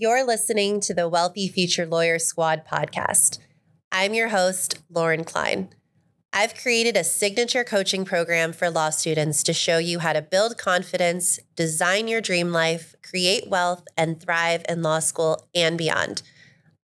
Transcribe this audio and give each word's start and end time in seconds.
You're 0.00 0.24
listening 0.24 0.78
to 0.82 0.94
the 0.94 1.08
Wealthy 1.08 1.48
Future 1.48 1.84
Lawyer 1.84 2.20
Squad 2.20 2.62
podcast. 2.64 3.40
I'm 3.90 4.14
your 4.14 4.28
host, 4.28 4.78
Lauren 4.88 5.24
Klein. 5.24 5.70
I've 6.32 6.54
created 6.54 6.96
a 6.96 7.02
signature 7.02 7.64
coaching 7.64 8.04
program 8.04 8.52
for 8.52 8.70
law 8.70 8.90
students 8.90 9.42
to 9.42 9.52
show 9.52 9.78
you 9.78 9.98
how 9.98 10.12
to 10.12 10.22
build 10.22 10.56
confidence, 10.56 11.40
design 11.56 12.06
your 12.06 12.20
dream 12.20 12.52
life, 12.52 12.94
create 13.02 13.48
wealth, 13.48 13.82
and 13.96 14.22
thrive 14.22 14.64
in 14.68 14.82
law 14.82 15.00
school 15.00 15.48
and 15.52 15.76
beyond. 15.76 16.22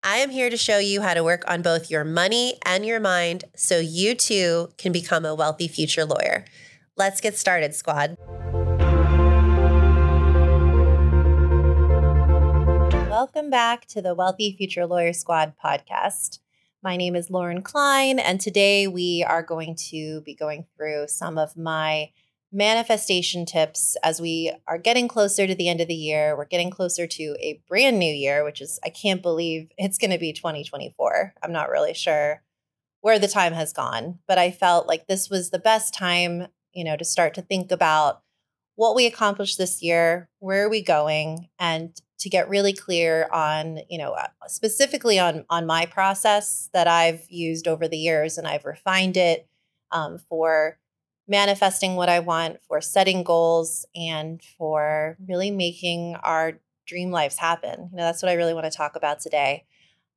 I 0.03 0.17
am 0.17 0.31
here 0.31 0.51
to 0.51 0.57
show 0.57 0.79
you 0.79 1.03
how 1.03 1.15
to 1.15 1.23
work 1.23 1.45
on 1.47 1.63
both 1.63 1.93
your 1.93 2.03
money 2.03 2.59
and 2.67 2.85
your 2.85 2.99
mind 2.99 3.45
so 3.55 3.79
you 3.79 4.17
too 4.17 4.71
can 4.77 4.91
become 4.91 5.25
a 5.25 5.37
wealthy 5.37 5.69
future 5.69 6.05
lawyer. 6.05 6.47
Let's 6.97 7.21
get 7.21 7.37
started, 7.37 7.77
squad. 7.77 8.17
Welcome 13.25 13.49
back 13.49 13.87
to 13.87 14.03
the 14.03 14.15
Wealthy 14.15 14.55
Future 14.55 14.85
Lawyer 14.85 15.15
Squad 15.15 15.55
podcast. 15.57 16.41
My 16.83 16.99
name 16.99 17.17
is 17.17 17.31
Lauren 17.31 17.63
Klein, 17.63 18.19
and 18.19 18.39
today 18.39 18.87
we 18.87 19.25
are 19.27 19.43
going 19.43 19.77
to 19.89 20.21
be 20.27 20.35
going 20.35 20.67
through 20.77 21.09
some 21.09 21.39
of 21.39 21.57
my 21.57 22.11
manifestation 22.53 23.47
tips 23.47 23.97
as 24.05 24.21
we 24.21 24.53
are 24.69 24.77
getting 24.77 25.09
closer 25.09 25.47
to 25.47 25.55
the 25.55 25.71
end 25.71 25.81
of 25.81 25.89
the 25.89 25.95
year. 25.95 26.37
We're 26.37 26.45
getting 26.45 26.69
closer 26.69 27.07
to 27.07 27.37
a 27.41 27.63
brand 27.67 27.99
new 27.99 28.13
year, 28.13 28.45
which 28.45 28.61
is, 28.61 28.79
I 28.85 28.91
can't 28.91 29.23
believe 29.23 29.71
it's 29.79 29.97
going 29.97 30.11
to 30.11 30.19
be 30.19 30.35
2024. 30.35 31.33
I'm 31.43 31.51
not 31.53 31.71
really 31.71 31.95
sure 31.95 32.43
where 33.01 33.19
the 33.19 33.27
time 33.27 33.55
has 33.55 33.73
gone, 33.73 34.19
but 34.29 34.37
I 34.37 34.51
felt 34.51 34.87
like 34.87 35.07
this 35.07 35.31
was 35.31 35.49
the 35.49 35.59
best 35.59 35.95
time, 35.95 36.49
you 36.75 36.85
know, 36.85 36.99
to 36.99 37.07
start 37.07 37.33
to 37.35 37.43
think 37.43 37.73
about 37.73 38.21
what 38.77 38.95
we 38.95 39.07
accomplished 39.07 39.57
this 39.57 39.83
year, 39.83 40.29
where 40.41 40.67
are 40.67 40.69
we 40.69 40.83
going, 40.83 41.49
and 41.59 41.99
to 42.25 42.31
get 42.31 42.49
really 42.49 42.73
clear 42.73 43.29
on 43.31 43.81
you 43.91 43.99
know 43.99 44.13
uh, 44.13 44.27
specifically 44.47 45.19
on 45.19 45.45
on 45.51 45.67
my 45.67 45.85
process 45.85 46.71
that 46.73 46.89
i've 46.89 47.27
used 47.29 47.69
over 47.69 47.87
the 47.87 47.99
years 47.99 48.39
and 48.39 48.49
i've 48.49 48.65
refined 48.65 49.19
it 49.19 49.47
um, 49.93 50.17
for 50.17 50.79
manifesting 51.29 51.97
what 51.97 52.09
i 52.09 52.21
want 52.21 52.57
for 52.67 52.81
setting 52.81 53.23
goals 53.23 53.85
and 53.95 54.43
for 54.43 55.19
really 55.29 55.51
making 55.51 56.17
our 56.23 56.55
dream 56.87 57.11
lives 57.11 57.37
happen. 57.37 57.91
You 57.93 57.99
know 57.99 58.05
that's 58.05 58.23
what 58.23 58.31
i 58.31 58.35
really 58.35 58.55
want 58.55 58.65
to 58.65 58.77
talk 58.77 58.97
about 58.97 59.21
today. 59.21 59.67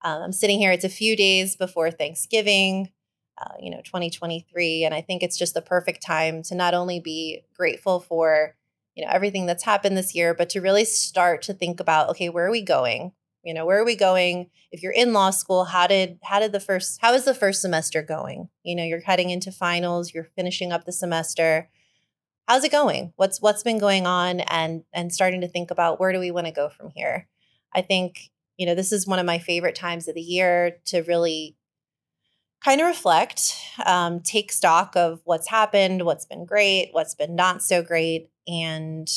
Um, 0.02 0.22
i'm 0.22 0.32
sitting 0.32 0.60
here 0.60 0.72
it's 0.72 0.86
a 0.86 0.90
few 0.90 1.18
days 1.18 1.58
before 1.58 1.92
thanksgiving 1.92 2.90
uh, 3.38 3.56
you 3.60 3.70
know 3.70 3.82
2023 3.84 4.86
and 4.86 4.94
i 4.94 5.02
think 5.02 5.24
it's 5.24 5.38
just 5.38 5.54
the 5.56 5.62
perfect 5.62 6.02
time 6.02 6.42
to 6.44 6.56
not 6.56 6.74
only 6.74 7.02
be 7.02 7.44
grateful 7.54 8.00
for 8.00 8.56
you 8.98 9.06
know 9.06 9.12
everything 9.12 9.46
that's 9.46 9.64
happened 9.64 9.96
this 9.96 10.16
year 10.16 10.34
but 10.34 10.50
to 10.50 10.60
really 10.60 10.84
start 10.84 11.44
to 11.44 11.54
think 11.54 11.80
about 11.80 12.10
okay 12.10 12.30
where 12.30 12.48
are 12.48 12.52
we 12.52 12.64
going? 12.64 13.14
You 13.44 13.54
know 13.54 13.66
where 13.66 13.80
are 13.80 13.86
we 13.86 13.96
going? 13.96 14.50
If 14.72 14.82
you're 14.82 14.92
in 14.92 15.14
law 15.14 15.30
school 15.30 15.66
how 15.66 15.86
did 15.86 16.18
how 16.24 16.40
did 16.40 16.52
the 16.52 16.60
first 16.60 17.00
how 17.00 17.14
is 17.14 17.24
the 17.24 17.36
first 17.36 17.62
semester 17.62 18.02
going? 18.02 18.50
You 18.64 18.76
know 18.76 18.84
you're 18.84 19.02
heading 19.02 19.30
into 19.30 19.52
finals 19.52 20.14
you're 20.14 20.24
finishing 20.36 20.72
up 20.72 20.86
the 20.86 20.92
semester. 20.92 21.70
How's 22.48 22.64
it 22.64 22.72
going? 22.72 23.14
What's 23.18 23.40
what's 23.40 23.62
been 23.62 23.78
going 23.78 24.08
on? 24.08 24.40
And 24.40 24.84
and 24.92 25.14
starting 25.14 25.42
to 25.42 25.48
think 25.48 25.70
about 25.70 26.00
where 26.00 26.12
do 26.12 26.20
we 26.20 26.32
want 26.32 26.48
to 26.48 26.54
go 26.54 26.68
from 26.68 26.90
here? 26.90 27.28
I 27.74 27.84
think 27.84 28.32
you 28.58 28.66
know 28.66 28.74
this 28.74 28.92
is 28.92 29.06
one 29.06 29.20
of 29.20 29.28
my 29.28 29.38
favorite 29.38 29.76
times 29.76 30.08
of 30.08 30.16
the 30.16 30.22
year 30.22 30.80
to 30.86 31.04
really 31.04 31.56
kind 32.64 32.82
of 32.82 32.88
reflect, 32.88 33.56
um, 33.86 34.20
take 34.22 34.52
stock 34.52 34.96
of 34.96 35.22
what's 35.26 35.48
happened, 35.48 36.06
what's 36.06 36.26
been 36.26 36.46
great, 36.46 36.90
what's 36.92 37.16
been 37.16 37.36
not 37.36 37.62
so 37.62 37.82
great, 37.82 38.30
and 38.48 39.08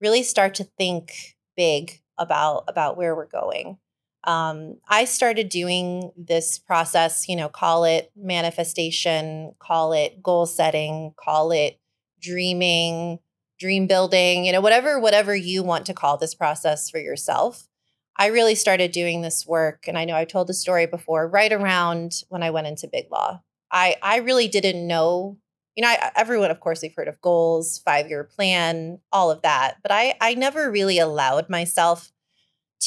really 0.00 0.22
start 0.22 0.54
to 0.54 0.64
think 0.78 1.36
big 1.56 2.00
about 2.18 2.64
about 2.68 2.96
where 2.96 3.14
we're 3.14 3.26
going. 3.26 3.78
Um, 4.24 4.76
I 4.88 5.04
started 5.04 5.48
doing 5.48 6.12
this 6.16 6.58
process, 6.58 7.28
you 7.28 7.36
know, 7.36 7.48
call 7.48 7.84
it 7.84 8.12
manifestation, 8.16 9.54
call 9.58 9.92
it 9.92 10.22
goal 10.22 10.46
setting, 10.46 11.12
call 11.16 11.50
it 11.50 11.78
dreaming, 12.20 13.18
dream 13.58 13.86
building, 13.86 14.44
you 14.44 14.52
know, 14.52 14.60
whatever 14.60 15.00
whatever 15.00 15.34
you 15.34 15.62
want 15.62 15.86
to 15.86 15.94
call 15.94 16.16
this 16.16 16.34
process 16.34 16.90
for 16.90 16.98
yourself. 16.98 17.68
I 18.16 18.26
really 18.26 18.54
started 18.54 18.92
doing 18.92 19.22
this 19.22 19.46
work, 19.46 19.88
and 19.88 19.96
I 19.96 20.04
know 20.04 20.14
I've 20.14 20.28
told 20.28 20.46
the 20.46 20.54
story 20.54 20.86
before, 20.86 21.26
right 21.28 21.52
around 21.52 22.22
when 22.28 22.42
I 22.42 22.50
went 22.50 22.66
into 22.66 22.88
big 22.88 23.06
law. 23.10 23.40
I 23.70 23.96
I 24.02 24.16
really 24.18 24.48
didn't 24.48 24.86
know, 24.86 25.38
you 25.76 25.82
know, 25.82 25.88
I, 25.88 26.10
everyone, 26.14 26.50
of 26.50 26.60
course, 26.60 26.82
we've 26.82 26.94
heard 26.94 27.08
of 27.08 27.20
goals, 27.20 27.78
five 27.84 28.08
year 28.08 28.24
plan, 28.24 28.98
all 29.12 29.30
of 29.30 29.42
that, 29.42 29.78
but 29.82 29.90
I 29.92 30.14
I 30.20 30.34
never 30.34 30.70
really 30.70 30.98
allowed 30.98 31.48
myself 31.48 32.12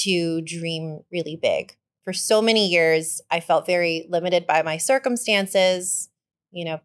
to 0.04 0.42
dream 0.42 1.02
really 1.12 1.36
big. 1.36 1.76
For 2.04 2.14
so 2.14 2.42
many 2.42 2.68
years, 2.68 3.22
I 3.32 3.40
felt 3.40 3.66
very 3.66 4.06
limited 4.10 4.46
by 4.46 4.62
my 4.62 4.78
circumstances, 4.78 6.10
you 6.52 6.66
know, 6.66 6.80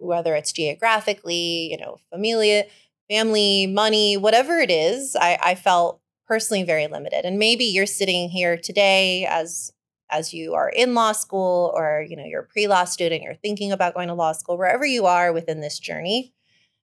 whether 0.00 0.34
it's 0.34 0.52
geographically, 0.52 1.68
you 1.70 1.76
know, 1.76 1.98
familia, 2.10 2.64
family, 3.10 3.66
money, 3.66 4.16
whatever 4.16 4.58
it 4.58 4.70
is, 4.70 5.16
I, 5.16 5.38
I 5.42 5.54
felt 5.54 6.00
personally 6.26 6.62
very 6.62 6.86
limited. 6.86 7.24
And 7.24 7.38
maybe 7.38 7.64
you're 7.64 7.86
sitting 7.86 8.28
here 8.28 8.56
today 8.56 9.26
as 9.26 9.72
as 10.10 10.34
you 10.34 10.54
are 10.54 10.68
in 10.68 10.94
law 10.94 11.12
school 11.12 11.72
or 11.74 12.04
you 12.08 12.16
know 12.16 12.24
you're 12.24 12.42
a 12.42 12.46
pre-law 12.46 12.84
student, 12.84 13.22
you're 13.22 13.34
thinking 13.34 13.72
about 13.72 13.94
going 13.94 14.08
to 14.08 14.14
law 14.14 14.32
school, 14.32 14.56
wherever 14.56 14.84
you 14.84 15.06
are 15.06 15.32
within 15.32 15.60
this 15.60 15.78
journey, 15.78 16.34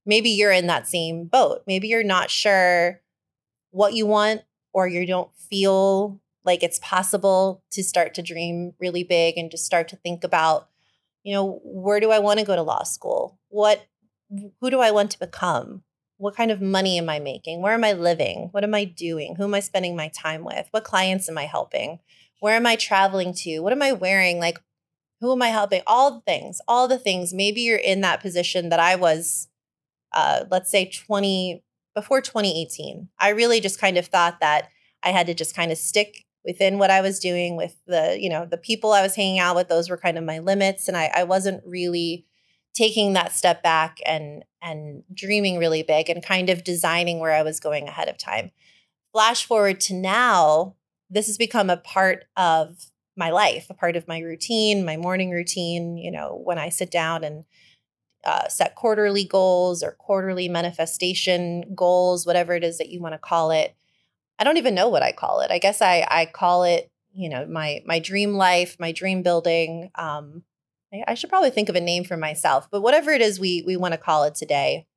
maybe 0.06 0.30
you're 0.30 0.52
in 0.52 0.68
that 0.68 0.88
same 0.88 1.26
boat. 1.26 1.64
Maybe 1.68 1.88
you're 1.88 2.04
not 2.04 2.30
sure 2.30 3.02
what 3.72 3.94
you 3.94 4.06
want 4.06 4.42
or 4.74 4.88
you 4.88 5.06
don't 5.06 5.34
feel 5.36 6.20
like 6.44 6.64
it's 6.64 6.80
possible 6.80 7.64
to 7.72 7.84
start 7.84 8.14
to 8.16 8.22
dream 8.22 8.74
really 8.80 9.04
big 9.04 9.38
and 9.38 9.52
just 9.52 9.66
start 9.66 9.88
to 9.90 9.96
think 9.96 10.24
about 10.24 10.70
you 11.24 11.34
know 11.34 11.62
where 11.64 12.00
do 12.00 12.12
i 12.12 12.20
want 12.20 12.40
to 12.40 12.46
go 12.46 12.56
to 12.56 12.62
law 12.62 12.84
school 12.84 13.40
what 13.50 13.86
who 14.60 14.70
do 14.70 14.80
i 14.80 14.92
want 14.92 15.12
to 15.12 15.20
become 15.20 15.84
what 16.22 16.36
kind 16.36 16.52
of 16.52 16.62
money 16.62 17.00
am 17.00 17.10
I 17.10 17.20
making? 17.20 17.62
Where 17.62 17.74
am 17.74 17.84
I 17.84 17.94
living? 17.94 18.50
What 18.52 18.64
am 18.64 18.76
I 18.76 18.84
doing? 18.84 19.36
Who 19.36 19.44
am 19.46 19.56
I 19.56 19.60
spending 19.60 19.96
my 19.96 20.10
time 20.10 20.44
with? 20.44 20.68
What 20.70 20.84
clients 20.84 21.28
am 21.28 21.38
I 21.38 21.46
helping? 21.46 22.00
Where 22.40 22.56
am 22.56 22.68
I 22.68 22.76
traveling 22.76 23.34
to? 23.38 23.60
What 23.62 23.74
am 23.74 23.82
I 23.82 23.92
wearing? 23.92 24.38
Like, 24.38 24.62
who 25.20 25.32
am 25.32 25.42
I 25.42 25.48
helping? 25.48 25.82
All 25.88 26.12
the 26.12 26.22
things, 26.22 26.62
all 26.68 26.88
the 26.88 27.00
things. 27.00 27.34
Maybe 27.34 27.62
you're 27.62 27.78
in 27.78 28.02
that 28.02 28.22
position 28.22 28.70
that 28.70 28.80
I 28.80 28.96
was, 28.96 29.48
uh, 30.14 30.46
let's 30.52 30.70
say 30.70 30.86
20, 30.86 31.64
before 31.96 32.22
2018. 32.22 33.10
I 33.20 33.30
really 33.30 33.60
just 33.60 33.80
kind 33.80 33.98
of 33.98 34.06
thought 34.06 34.40
that 34.42 34.70
I 35.04 35.10
had 35.10 35.26
to 35.26 35.34
just 35.34 35.56
kind 35.56 35.72
of 35.72 35.78
stick 35.80 36.26
within 36.46 36.78
what 36.78 36.92
I 36.92 37.02
was 37.02 37.20
doing 37.20 37.58
with 37.58 37.76
the, 37.88 38.18
you 38.20 38.30
know, 38.30 38.46
the 38.46 38.58
people 38.58 38.94
I 38.94 39.02
was 39.02 39.16
hanging 39.16 39.40
out 39.40 39.56
with. 39.56 39.70
Those 39.70 39.90
were 39.90 39.98
kind 39.98 40.20
of 40.20 40.24
my 40.24 40.38
limits. 40.38 40.88
And 40.88 40.96
I, 40.96 41.12
I 41.16 41.24
wasn't 41.24 41.64
really 41.66 42.28
taking 42.74 43.14
that 43.14 43.34
step 43.34 43.64
back 43.64 44.00
and 44.06 44.44
and 44.62 45.04
dreaming 45.14 45.58
really 45.58 45.84
big 45.84 46.10
and 46.10 46.24
kind 46.24 46.50
of 46.50 46.64
designing 46.64 47.20
where 47.20 47.34
I 47.34 47.42
was 47.42 47.60
going 47.60 47.88
ahead 47.88 48.08
of 48.08 48.18
time. 48.18 48.52
Flash 49.12 49.46
forward 49.46 49.80
to 49.82 49.94
now, 49.96 50.76
this 51.10 51.28
has 51.28 51.38
become 51.38 51.70
a 51.70 51.78
part 51.78 52.26
of 52.38 52.86
my 53.18 53.30
life, 53.30 53.68
a 53.70 53.74
part 53.74 53.96
of 53.96 54.08
my 54.08 54.20
routine, 54.20 54.86
my 54.86 54.98
morning 54.98 55.32
routine. 55.32 55.98
You 55.98 56.12
know, 56.12 56.40
when 56.44 56.58
I 56.58 56.70
sit 56.70 56.92
down 56.92 57.24
and 57.24 57.46
uh, 58.24 58.48
set 58.48 58.76
quarterly 58.76 59.24
goals 59.24 59.82
or 59.82 59.94
quarterly 59.94 60.48
manifestation 60.48 61.74
goals, 61.76 62.26
whatever 62.26 62.54
it 62.54 62.64
is 62.64 62.78
that 62.78 62.90
you 62.90 63.02
want 63.02 63.14
to 63.14 63.20
call 63.20 63.52
it. 63.52 63.76
I 64.38 64.44
don't 64.44 64.58
even 64.58 64.76
know 64.76 64.90
what 64.90 65.04
I 65.04 65.12
call 65.12 65.42
it. 65.42 65.52
I 65.52 65.60
guess 65.60 65.82
I 65.82 66.06
I 66.10 66.26
call 66.26 66.64
it, 66.64 66.90
you 67.14 67.30
know, 67.30 67.46
my 67.48 67.82
my 67.86 68.00
dream 68.00 68.34
life, 68.34 68.78
my 68.80 68.92
dream 68.92 69.24
building. 69.24 69.92
Um, 69.96 70.44
I 71.08 71.14
should 71.14 71.30
probably 71.30 71.52
think 71.52 71.70
of 71.70 71.76
a 71.76 71.82
name 71.82 72.04
for 72.04 72.18
myself, 72.18 72.68
but 72.70 72.82
whatever 72.82 73.12
it 73.12 73.22
is 73.22 73.40
we 73.40 73.64
we 73.66 73.78
want 73.78 73.94
to 73.94 73.98
call 73.98 74.24
it 74.24 74.36
today, 74.36 74.88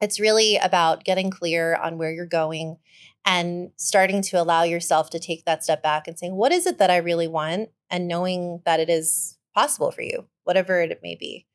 it's 0.00 0.20
really 0.20 0.56
about 0.56 1.04
getting 1.04 1.30
clear 1.30 1.74
on 1.74 1.98
where 1.98 2.12
you're 2.12 2.26
going 2.26 2.76
and 3.24 3.70
starting 3.76 4.22
to 4.22 4.40
allow 4.40 4.62
yourself 4.62 5.10
to 5.10 5.18
take 5.18 5.44
that 5.44 5.62
step 5.62 5.82
back 5.82 6.08
and 6.08 6.18
saying, 6.18 6.34
what 6.34 6.52
is 6.52 6.66
it 6.66 6.78
that 6.78 6.90
I 6.90 6.96
really 6.96 7.28
want? 7.28 7.70
And 7.90 8.08
knowing 8.08 8.62
that 8.64 8.80
it 8.80 8.90
is 8.90 9.38
possible 9.54 9.90
for 9.90 10.02
you, 10.02 10.26
whatever 10.44 10.80
it 10.80 11.00
may 11.02 11.14
be. 11.14 11.46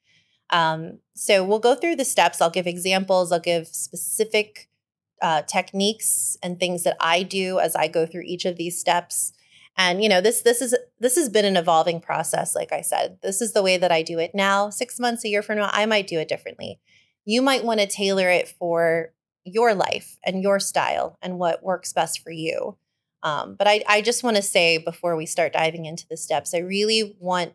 Um, 0.50 1.00
so 1.13 1.44
we'll 1.44 1.60
go 1.60 1.75
through 1.75 1.98
the 1.98 2.06
steps. 2.06 2.42
I'll 2.42 2.50
give 2.50 2.68
examples, 2.68 3.31
I'll 3.31 3.39
give 3.39 3.68
specific 3.68 4.69
uh, 5.22 5.42
techniques 5.42 6.38
and 6.42 6.60
things 6.60 6.83
that 6.83 6.95
I 7.00 7.24
do 7.24 7.60
as 7.60 7.75
I 7.75 7.88
go 7.88 8.06
through 8.06 8.24
each 8.25 8.45
of 8.45 8.56
these 8.56 8.80
steps 8.80 9.33
and 9.77 10.01
you 10.01 10.09
know 10.09 10.19
this 10.19 10.41
this 10.41 10.62
is 10.62 10.75
this 11.00 11.15
has 11.15 11.29
been 11.29 11.45
an 11.45 11.56
evolving 11.56 12.01
process 12.01 12.56
like 12.56 12.71
i 12.71 12.81
said 12.81 13.18
this 13.21 13.41
is 13.41 13.53
the 13.53 13.63
way 13.63 13.77
that 13.77 13.91
i 13.91 14.01
do 14.01 14.19
it 14.19 14.31
now 14.33 14.69
6 14.69 15.00
months 15.00 15.24
a 15.24 15.29
year 15.29 15.41
from 15.41 15.57
now 15.57 15.69
i 15.71 15.85
might 15.85 16.07
do 16.07 16.19
it 16.19 16.27
differently 16.27 16.79
you 17.25 17.41
might 17.41 17.63
want 17.63 17.79
to 17.79 17.88
tailor 17.88 18.29
it 18.29 18.47
for 18.47 19.13
your 19.44 19.74
life 19.74 20.18
and 20.25 20.44
your 20.44 20.59
style 20.59 21.18
and 21.21 21.39
what 21.39 21.63
works 21.63 21.94
best 21.94 22.21
for 22.21 22.31
you 22.31 22.77
um, 23.24 23.56
but 23.56 23.68
I, 23.68 23.83
I 23.88 24.01
just 24.01 24.24
want 24.24 24.35
to 24.35 24.44
say 24.44 24.77
before 24.77 25.15
we 25.15 25.25
start 25.25 25.53
diving 25.53 25.85
into 25.85 26.07
the 26.09 26.18
steps 26.18 26.53
i 26.53 26.59
really 26.59 27.15
want 27.19 27.53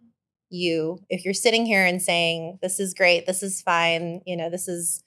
you 0.48 1.00
if 1.08 1.24
you're 1.24 1.34
sitting 1.34 1.66
here 1.66 1.84
and 1.84 2.00
saying 2.00 2.58
this 2.62 2.78
is 2.78 2.94
great 2.94 3.26
this 3.26 3.42
is 3.42 3.62
fine 3.62 4.22
you 4.26 4.36
know 4.36 4.50
this 4.50 4.68
is 4.68 5.02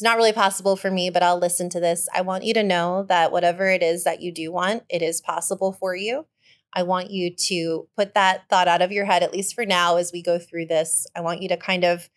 it's 0.00 0.04
not 0.06 0.16
really 0.16 0.32
possible 0.32 0.76
for 0.76 0.90
me, 0.90 1.10
but 1.10 1.22
I'll 1.22 1.38
listen 1.38 1.68
to 1.68 1.78
this. 1.78 2.08
I 2.14 2.22
want 2.22 2.44
you 2.44 2.54
to 2.54 2.62
know 2.62 3.04
that 3.10 3.32
whatever 3.32 3.68
it 3.68 3.82
is 3.82 4.04
that 4.04 4.22
you 4.22 4.32
do 4.32 4.50
want, 4.50 4.82
it 4.88 5.02
is 5.02 5.20
possible 5.20 5.74
for 5.74 5.94
you. 5.94 6.24
I 6.72 6.82
want 6.82 7.10
you 7.10 7.34
to 7.34 7.88
put 7.96 8.14
that 8.14 8.48
thought 8.48 8.68
out 8.68 8.82
of 8.82 8.92
your 8.92 9.04
head, 9.04 9.22
at 9.22 9.32
least 9.32 9.54
for 9.54 9.66
now, 9.66 9.96
as 9.96 10.12
we 10.12 10.22
go 10.22 10.38
through 10.38 10.66
this. 10.66 11.06
I 11.16 11.20
want 11.20 11.42
you 11.42 11.48
to 11.48 11.56
kind 11.56 11.84
of 11.84 12.08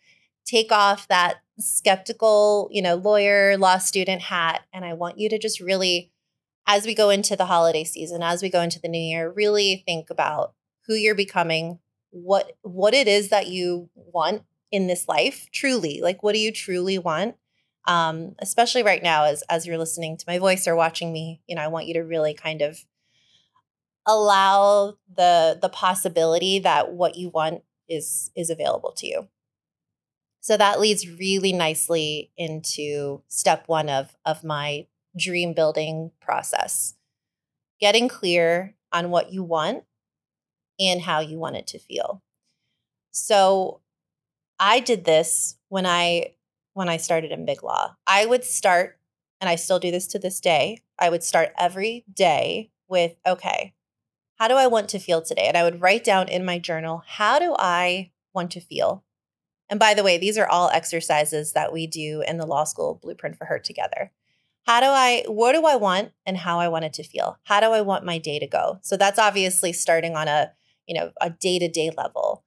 take 0.44 0.70
off 0.70 1.08
that 1.08 1.38
skeptical, 1.58 2.68
you 2.70 2.82
know, 2.82 2.94
lawyer, 2.94 3.56
law 3.56 3.78
student 3.78 4.22
hat. 4.22 4.62
And 4.72 4.84
I 4.84 4.94
want 4.94 5.18
you 5.18 5.28
to 5.28 5.38
just 5.38 5.60
really, 5.60 6.12
as 6.66 6.86
we 6.86 6.94
go 6.94 7.10
into 7.10 7.36
the 7.36 7.46
holiday 7.46 7.84
season, 7.84 8.22
as 8.22 8.42
we 8.42 8.50
go 8.50 8.60
into 8.60 8.80
the 8.80 8.88
new 8.88 8.98
year, 8.98 9.30
really 9.30 9.82
think 9.86 10.10
about 10.10 10.54
who 10.86 10.94
you're 10.94 11.14
becoming, 11.14 11.78
what 12.10 12.52
what 12.62 12.94
it 12.94 13.08
is 13.08 13.30
that 13.30 13.48
you 13.48 13.88
want 13.94 14.42
in 14.70 14.86
this 14.86 15.08
life, 15.08 15.48
truly. 15.52 16.00
Like 16.02 16.22
what 16.22 16.32
do 16.32 16.38
you 16.38 16.52
truly 16.52 16.98
want? 16.98 17.36
Um, 17.86 18.34
especially 18.38 18.82
right 18.82 19.02
now 19.02 19.24
as 19.24 19.42
as 19.48 19.66
you're 19.66 19.78
listening 19.78 20.16
to 20.16 20.24
my 20.26 20.38
voice 20.38 20.66
or 20.66 20.76
watching 20.76 21.12
me, 21.12 21.40
you 21.46 21.56
know, 21.56 21.62
I 21.62 21.68
want 21.68 21.86
you 21.86 21.94
to 21.94 22.00
really 22.00 22.34
kind 22.34 22.62
of 22.62 22.84
allow 24.06 24.96
the 25.14 25.58
the 25.60 25.68
possibility 25.68 26.58
that 26.58 26.92
what 26.92 27.16
you 27.16 27.28
want 27.28 27.62
is 27.88 28.30
is 28.36 28.50
available 28.50 28.92
to 28.92 29.06
you. 29.06 29.28
So 30.40 30.56
that 30.58 30.78
leads 30.78 31.08
really 31.08 31.54
nicely 31.54 32.30
into 32.36 33.22
step 33.28 33.64
one 33.66 33.88
of, 33.88 34.14
of 34.26 34.44
my 34.44 34.86
dream 35.16 35.54
building 35.54 36.10
process 36.20 36.94
getting 37.80 38.08
clear 38.08 38.74
on 38.92 39.10
what 39.10 39.32
you 39.32 39.42
want 39.42 39.84
and 40.80 41.00
how 41.02 41.20
you 41.20 41.38
want 41.38 41.56
it 41.56 41.66
to 41.68 41.78
feel. 41.78 42.22
So 43.10 43.80
I 44.58 44.80
did 44.80 45.04
this 45.04 45.56
when 45.68 45.86
I 45.86 46.34
when 46.72 46.88
I 46.88 46.96
started 46.96 47.30
in 47.30 47.44
Big 47.44 47.62
Law. 47.62 47.94
I 48.06 48.26
would 48.26 48.44
start 48.44 48.98
and 49.40 49.48
I 49.48 49.56
still 49.56 49.78
do 49.78 49.90
this 49.90 50.06
to 50.08 50.18
this 50.18 50.40
day. 50.40 50.78
I 50.98 51.10
would 51.10 51.22
start 51.22 51.50
every 51.58 52.04
day 52.12 52.70
with 52.88 53.14
okay, 53.26 53.73
how 54.36 54.48
do 54.48 54.54
I 54.54 54.66
want 54.66 54.88
to 54.90 54.98
feel 54.98 55.22
today? 55.22 55.46
And 55.46 55.56
I 55.56 55.62
would 55.62 55.80
write 55.80 56.04
down 56.04 56.28
in 56.28 56.44
my 56.44 56.58
journal, 56.58 57.02
how 57.06 57.38
do 57.38 57.54
I 57.58 58.10
want 58.34 58.50
to 58.52 58.60
feel? 58.60 59.04
And 59.70 59.80
by 59.80 59.94
the 59.94 60.02
way, 60.02 60.18
these 60.18 60.36
are 60.36 60.46
all 60.46 60.70
exercises 60.70 61.52
that 61.52 61.72
we 61.72 61.86
do 61.86 62.22
in 62.26 62.38
the 62.38 62.46
law 62.46 62.64
school 62.64 62.98
blueprint 63.02 63.36
for 63.36 63.46
her 63.46 63.58
together. 63.58 64.10
How 64.66 64.80
do 64.80 64.86
I, 64.86 65.24
what 65.26 65.52
do 65.52 65.66
I 65.66 65.76
want 65.76 66.12
and 66.26 66.38
how 66.38 66.58
I 66.58 66.68
want 66.68 66.84
it 66.84 66.92
to 66.94 67.02
feel? 67.02 67.38
How 67.44 67.60
do 67.60 67.66
I 67.66 67.80
want 67.80 68.04
my 68.04 68.18
day 68.18 68.38
to 68.38 68.46
go? 68.46 68.78
So 68.82 68.96
that's 68.96 69.18
obviously 69.18 69.72
starting 69.72 70.16
on 70.16 70.26
a, 70.26 70.52
you 70.86 70.98
know, 70.98 71.12
a 71.20 71.30
day 71.30 71.58
to 71.58 71.68
day 71.68 71.90
level. 71.96 72.44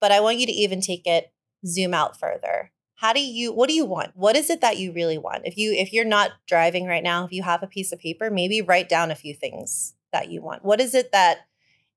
But 0.00 0.12
I 0.12 0.20
want 0.20 0.38
you 0.38 0.46
to 0.46 0.52
even 0.52 0.80
take 0.80 1.06
it, 1.06 1.32
zoom 1.66 1.94
out 1.94 2.18
further. 2.18 2.72
How 2.96 3.12
do 3.12 3.20
you, 3.20 3.52
what 3.52 3.68
do 3.68 3.74
you 3.74 3.84
want? 3.84 4.12
What 4.14 4.36
is 4.36 4.50
it 4.50 4.60
that 4.60 4.78
you 4.78 4.92
really 4.92 5.18
want? 5.18 5.42
If 5.44 5.56
you, 5.56 5.72
if 5.72 5.92
you're 5.92 6.04
not 6.04 6.32
driving 6.46 6.86
right 6.86 7.02
now, 7.02 7.24
if 7.24 7.32
you 7.32 7.42
have 7.42 7.62
a 7.62 7.68
piece 7.68 7.92
of 7.92 7.98
paper, 7.98 8.30
maybe 8.30 8.60
write 8.60 8.88
down 8.88 9.10
a 9.10 9.16
few 9.16 9.34
things 9.34 9.94
that 10.14 10.30
you 10.30 10.40
want. 10.40 10.64
What 10.64 10.80
is 10.80 10.94
it 10.94 11.12
that 11.12 11.46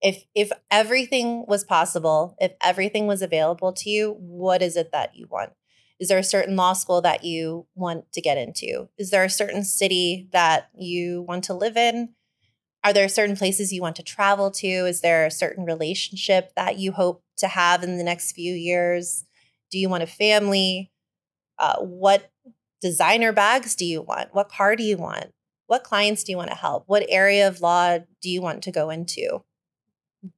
if 0.01 0.25
if 0.35 0.51
everything 0.69 1.45
was 1.47 1.63
possible, 1.63 2.35
if 2.39 2.51
everything 2.61 3.07
was 3.07 3.21
available 3.21 3.71
to 3.73 3.89
you, 3.89 4.17
what 4.19 4.61
is 4.61 4.75
it 4.75 4.91
that 4.91 5.15
you 5.15 5.27
want? 5.29 5.53
Is 5.99 6.09
there 6.09 6.17
a 6.17 6.23
certain 6.23 6.55
law 6.55 6.73
school 6.73 7.01
that 7.01 7.23
you 7.23 7.65
want 7.75 8.11
to 8.13 8.21
get 8.21 8.37
into? 8.37 8.89
Is 8.97 9.09
there 9.09 9.23
a 9.23 9.29
certain 9.29 9.63
city 9.63 10.27
that 10.31 10.69
you 10.77 11.21
want 11.21 11.43
to 11.45 11.53
live 11.53 11.77
in? 11.77 12.09
Are 12.83 12.93
there 12.93 13.09
certain 13.09 13.35
places 13.35 13.73
you 13.73 13.81
want 13.81 13.95
to 13.95 14.03
travel 14.03 14.51
to? 14.51 14.67
Is 14.67 15.01
there 15.01 15.25
a 15.25 15.31
certain 15.31 15.65
relationship 15.65 16.53
that 16.55 16.77
you 16.77 16.91
hope 16.91 17.23
to 17.37 17.47
have 17.47 17.83
in 17.83 17.97
the 17.97 18.03
next 18.03 18.33
few 18.33 18.53
years? 18.53 19.25
Do 19.71 19.79
you 19.79 19.89
want 19.89 20.03
a 20.03 20.07
family? 20.07 20.91
Uh, 21.57 21.77
what 21.79 22.31
designer 22.81 23.31
bags 23.31 23.75
do 23.75 23.85
you 23.85 24.01
want? 24.01 24.33
What 24.33 24.49
car 24.49 24.75
do 24.75 24.83
you 24.83 24.97
want? 24.97 25.31
What 25.67 25.83
clients 25.83 26.23
do 26.23 26.31
you 26.31 26.37
want 26.37 26.49
to 26.49 26.57
help? 26.57 26.83
What 26.87 27.05
area 27.07 27.47
of 27.47 27.61
law 27.61 27.99
do 28.21 28.29
you 28.29 28.41
want 28.41 28.63
to 28.63 28.71
go 28.71 28.89
into? 28.89 29.43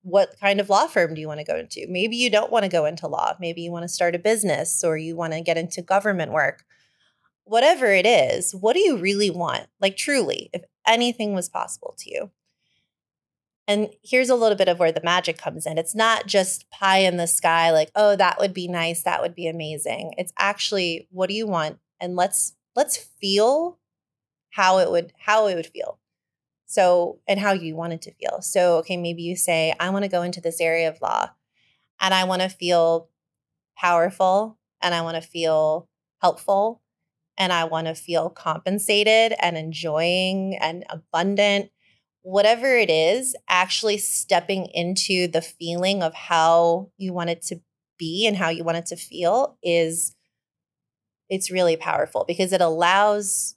what 0.01 0.35
kind 0.39 0.59
of 0.59 0.69
law 0.69 0.87
firm 0.87 1.13
do 1.13 1.21
you 1.21 1.27
want 1.27 1.39
to 1.39 1.45
go 1.45 1.57
into? 1.57 1.85
Maybe 1.89 2.15
you 2.15 2.29
don't 2.29 2.51
want 2.51 2.63
to 2.63 2.69
go 2.69 2.85
into 2.85 3.07
law. 3.07 3.35
Maybe 3.39 3.61
you 3.61 3.71
want 3.71 3.83
to 3.83 3.89
start 3.89 4.15
a 4.15 4.19
business 4.19 4.83
or 4.83 4.97
you 4.97 5.15
want 5.15 5.33
to 5.33 5.41
get 5.41 5.57
into 5.57 5.81
government 5.81 6.31
work. 6.31 6.63
Whatever 7.45 7.87
it 7.87 8.05
is, 8.05 8.53
what 8.53 8.73
do 8.73 8.79
you 8.79 8.97
really 8.97 9.29
want? 9.29 9.67
Like, 9.79 9.97
truly, 9.97 10.49
if 10.53 10.63
anything 10.85 11.33
was 11.33 11.49
possible 11.49 11.95
to 11.99 12.11
you. 12.11 12.31
And 13.67 13.89
here's 14.03 14.29
a 14.29 14.35
little 14.35 14.57
bit 14.57 14.67
of 14.67 14.79
where 14.79 14.91
the 14.91 15.01
magic 15.03 15.37
comes 15.37 15.65
in. 15.65 15.77
It's 15.77 15.95
not 15.95 16.25
just 16.25 16.69
pie 16.71 16.99
in 16.99 17.17
the 17.17 17.27
sky, 17.27 17.71
like, 17.71 17.91
oh, 17.95 18.15
that 18.15 18.39
would 18.39 18.53
be 18.53 18.67
nice, 18.67 19.03
that 19.03 19.21
would 19.21 19.35
be 19.35 19.47
amazing. 19.47 20.13
It's 20.17 20.33
actually, 20.37 21.07
what 21.11 21.29
do 21.29 21.35
you 21.35 21.47
want? 21.47 21.79
And 21.99 22.15
let's 22.15 22.53
let's 22.75 22.97
feel 22.97 23.77
how 24.51 24.79
it 24.79 24.89
would 24.91 25.13
how 25.17 25.47
it 25.47 25.55
would 25.55 25.67
feel. 25.67 25.99
So, 26.65 27.19
and 27.27 27.39
how 27.39 27.53
you 27.53 27.75
want 27.75 27.93
it 27.93 28.01
to 28.03 28.13
feel. 28.13 28.41
So, 28.41 28.77
okay, 28.77 28.95
maybe 28.95 29.23
you 29.23 29.35
say, 29.35 29.73
I 29.79 29.89
want 29.89 30.03
to 30.03 30.09
go 30.09 30.21
into 30.21 30.39
this 30.39 30.61
area 30.61 30.87
of 30.87 31.01
law 31.01 31.31
and 31.99 32.13
I 32.13 32.25
want 32.25 32.43
to 32.43 32.49
feel 32.49 33.09
powerful 33.75 34.59
and 34.79 34.93
I 34.93 35.01
want 35.01 35.15
to 35.15 35.27
feel 35.27 35.89
helpful 36.21 36.81
and 37.39 37.51
I 37.51 37.63
want 37.63 37.87
to 37.87 37.95
feel 37.95 38.29
compensated 38.29 39.33
and 39.41 39.57
enjoying 39.57 40.57
and 40.61 40.85
abundant. 40.89 41.71
Whatever 42.21 42.75
it 42.75 42.89
is, 42.89 43.35
actually 43.47 43.97
stepping 43.97 44.67
into 44.67 45.27
the 45.27 45.41
feeling 45.41 46.03
of 46.03 46.13
how 46.13 46.91
you 46.97 47.13
want 47.13 47.31
it 47.31 47.41
to 47.43 47.61
be 47.97 48.27
and 48.27 48.37
how 48.37 48.49
you 48.49 48.63
want 48.63 48.77
it 48.77 48.85
to 48.87 48.95
feel 48.95 49.57
is 49.63 50.15
it's 51.29 51.49
really 51.49 51.77
powerful 51.77 52.25
because 52.27 52.51
it 52.51 52.61
allows 52.61 53.55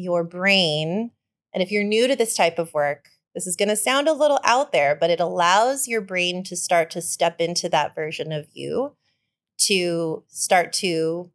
your 0.00 0.24
brain 0.24 1.10
and 1.52 1.62
if 1.62 1.70
you're 1.70 1.84
new 1.84 2.06
to 2.06 2.16
this 2.16 2.36
type 2.36 2.58
of 2.58 2.72
work, 2.74 3.08
this 3.34 3.46
is 3.46 3.56
going 3.56 3.68
to 3.68 3.76
sound 3.76 4.08
a 4.08 4.12
little 4.12 4.40
out 4.44 4.72
there, 4.72 4.94
but 4.94 5.10
it 5.10 5.20
allows 5.20 5.88
your 5.88 6.00
brain 6.00 6.42
to 6.44 6.56
start 6.56 6.90
to 6.90 7.02
step 7.02 7.40
into 7.40 7.68
that 7.68 7.94
version 7.94 8.32
of 8.32 8.48
you, 8.52 8.96
to 9.58 10.24
start 10.28 10.72
to 10.74 11.30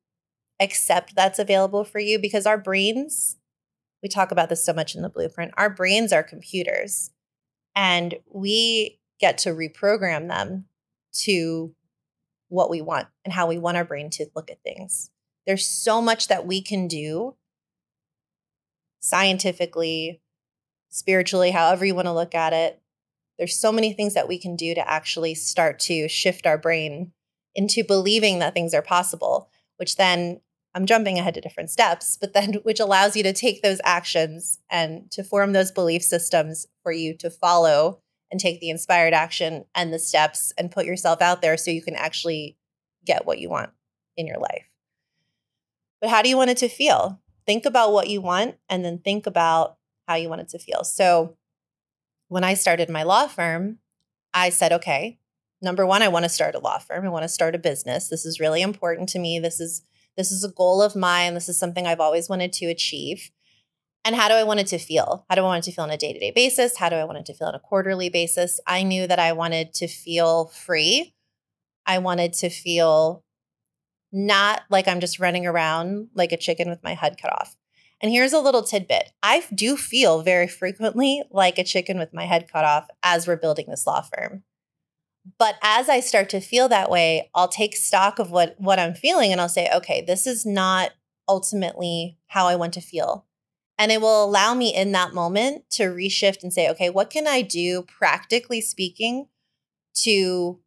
accept 0.60 1.16
that's 1.16 1.40
available 1.40 1.84
for 1.84 2.00
you 2.00 2.18
because 2.20 2.46
our 2.46 2.58
brains, 2.58 3.38
we 4.02 4.10
talk 4.10 4.32
about 4.32 4.50
this 4.50 4.66
so 4.66 4.74
much 4.74 4.96
in 4.96 5.02
the 5.02 5.10
blueprint, 5.10 5.54
our 5.58 5.70
brains 5.70 6.14
are 6.14 6.24
computers 6.24 7.12
and 7.76 8.16
we 8.32 9.00
get 9.20 9.38
to 9.40 9.50
reprogram 9.50 10.28
them 10.28 10.66
to 11.12 11.74
what 12.48 12.70
we 12.70 12.82
want 12.82 13.08
and 13.24 13.34
how 13.34 13.48
we 13.48 13.58
want 13.58 13.78
our 13.78 13.86
brain 13.86 14.10
to 14.10 14.28
look 14.36 14.50
at 14.50 14.62
things. 14.64 15.10
There's 15.46 15.66
so 15.66 16.02
much 16.02 16.28
that 16.28 16.46
we 16.46 16.62
can 16.62 16.88
do 16.88 17.36
scientifically, 19.06 20.22
spiritually, 20.90 21.52
however 21.52 21.86
you 21.86 21.96
want 21.96 22.08
to 22.08 22.14
look 22.14 22.34
at 22.34 22.54
it. 22.54 22.82
There's 23.38 23.60
so 23.60 23.72
many 23.72 23.94
things 23.94 24.14
that 24.14 24.28
we 24.28 24.40
can 24.40 24.56
do 24.56 24.74
to 24.74 24.90
actually 24.90 25.36
start 25.36 25.80
to 25.82 26.08
shift 26.08 26.48
our 26.48 26.58
brain 26.58 27.12
into 27.54 27.84
believing 27.84 28.40
that 28.40 28.54
things 28.54 28.74
are 28.74 28.82
possible, 28.82 29.50
which 29.78 29.98
then 29.98 30.42
I'm 30.74 30.86
jumping 30.86 31.18
ahead 31.18 31.34
to 31.36 31.42
different 31.42 31.70
steps, 31.70 32.18
but 32.20 32.34
then 32.34 32.54
which 32.64 32.80
allows 32.80 33.16
you 33.16 33.24
to 33.24 33.34
take 33.34 33.62
those 33.62 33.82
actions 33.84 34.60
and 34.70 35.10
to 35.12 35.24
form 35.24 35.54
those 35.54 35.72
belief 35.72 36.04
systems 36.04 36.68
for 36.84 36.92
you 36.92 37.16
to 37.18 37.30
follow 37.30 38.00
and 38.32 38.40
take 38.40 38.60
the 38.60 38.70
inspired 38.70 39.14
action 39.14 39.66
and 39.76 39.94
the 39.94 40.00
steps 40.00 40.52
and 40.58 40.72
put 40.72 40.86
yourself 40.86 41.22
out 41.22 41.42
there 41.42 41.58
so 41.58 41.72
you 41.72 41.82
can 41.82 41.96
actually 41.96 42.58
get 43.06 43.26
what 43.26 43.40
you 43.40 43.50
want 43.50 43.70
in 44.18 44.28
your 44.28 44.40
life. 44.40 44.66
But 46.02 46.10
how 46.10 46.22
do 46.22 46.30
you 46.30 46.38
want 46.38 46.50
it 46.50 46.58
to 46.58 46.68
feel? 46.68 47.22
Think 47.46 47.66
about 47.66 47.92
what 47.92 48.10
you 48.10 48.22
want 48.22 48.56
and 48.70 48.84
then 48.84 49.00
think 49.00 49.28
about 49.28 49.78
how 50.08 50.16
you 50.16 50.30
want 50.30 50.42
it 50.42 50.50
to 50.50 50.60
feel. 50.60 50.84
So 50.84 51.38
when 52.28 52.44
I 52.44 52.54
started 52.54 52.90
my 52.90 53.04
law 53.04 53.28
firm, 53.28 53.80
I 54.34 54.50
said, 54.50 54.74
okay, 54.74 55.20
number 55.62 55.86
one, 55.86 56.02
I 56.02 56.08
want 56.08 56.24
to 56.24 56.30
start 56.30 56.56
a 56.56 56.60
law 56.60 56.78
firm. 56.80 57.06
I 57.06 57.10
want 57.10 57.24
to 57.24 57.30
start 57.30 57.56
a 57.56 57.60
business. 57.60 58.10
This 58.10 58.26
is 58.26 58.40
really 58.40 58.62
important 58.62 59.10
to 59.10 59.20
me. 59.20 59.40
This 59.40 59.60
is 59.60 59.84
this 60.18 60.32
is 60.32 60.46
a 60.46 60.50
goal 60.50 60.82
of 60.82 60.96
mine. 60.96 61.34
This 61.34 61.50
is 61.50 61.60
something 61.60 61.86
I've 61.86 62.00
always 62.00 62.30
wanted 62.30 62.54
to 62.54 62.68
achieve. 62.68 63.32
And 64.06 64.16
how 64.16 64.30
do 64.30 64.36
I 64.36 64.44
want 64.44 64.62
it 64.62 64.68
to 64.68 64.78
feel? 64.78 65.26
How 65.28 65.36
do 65.36 65.42
I 65.42 65.46
want 65.46 65.66
it 65.66 65.70
to 65.70 65.76
feel 65.76 65.84
on 65.84 65.90
a 65.90 65.98
day-to-day 65.98 66.32
basis? 66.32 66.78
How 66.78 66.88
do 66.88 66.96
I 66.96 67.04
want 67.04 67.18
it 67.18 67.26
to 67.26 67.34
feel 67.34 67.48
on 67.48 67.56
a 67.56 67.60
quarterly 67.60 68.08
basis? 68.08 68.62
I 68.66 68.84
knew 68.84 69.08
that 69.08 69.20
I 69.20 69.34
wanted 69.34 69.74
to 69.74 69.88
feel 69.88 70.46
free. 70.46 71.16
I 71.86 71.98
wanted 71.98 72.32
to 72.34 72.50
feel 72.50 73.25
not 74.16 74.64
like 74.70 74.88
I'm 74.88 75.02
just 75.02 75.20
running 75.20 75.46
around 75.46 76.08
like 76.16 76.32
a 76.32 76.38
chicken 76.38 76.70
with 76.70 76.84
my 76.84 76.94
head 76.94 77.18
cut 77.22 77.34
off. 77.34 77.58
And 78.02 78.12
here's 78.12 78.34
a 78.34 78.40
little 78.40 78.64
tidbit 78.64 79.12
I 79.22 79.44
do 79.54 79.76
feel 79.76 80.22
very 80.22 80.48
frequently 80.48 81.24
like 81.32 81.60
a 81.60 81.64
chicken 81.64 82.00
with 82.00 82.14
my 82.14 82.26
head 82.26 82.48
cut 82.52 82.64
off 82.64 82.88
as 83.04 83.28
we're 83.28 83.36
building 83.36 83.66
this 83.68 83.86
law 83.86 84.02
firm. 84.02 84.44
But 85.38 85.56
as 85.62 85.90
I 85.90 86.00
start 86.00 86.30
to 86.30 86.40
feel 86.40 86.70
that 86.70 86.90
way, 86.90 87.30
I'll 87.36 87.48
take 87.48 87.76
stock 87.76 88.20
of 88.20 88.32
what, 88.32 88.56
what 88.58 88.80
I'm 88.80 88.94
feeling 88.94 89.32
and 89.32 89.42
I'll 89.42 89.50
say, 89.50 89.70
okay, 89.76 90.04
this 90.06 90.28
is 90.28 90.46
not 90.46 90.92
ultimately 91.28 92.18
how 92.28 92.48
I 92.48 92.56
want 92.56 92.74
to 92.74 92.82
feel. 92.82 93.26
And 93.78 93.92
it 93.92 94.00
will 94.00 94.24
allow 94.24 94.54
me 94.54 94.74
in 94.74 94.94
that 94.94 95.14
moment 95.14 95.70
to 95.72 95.86
reshift 95.86 96.44
and 96.44 96.54
say, 96.54 96.70
okay, 96.70 96.90
what 96.90 97.10
can 97.10 97.28
I 97.28 97.42
do, 97.42 97.82
practically 97.84 98.62
speaking, 98.62 99.28
to 100.04 100.60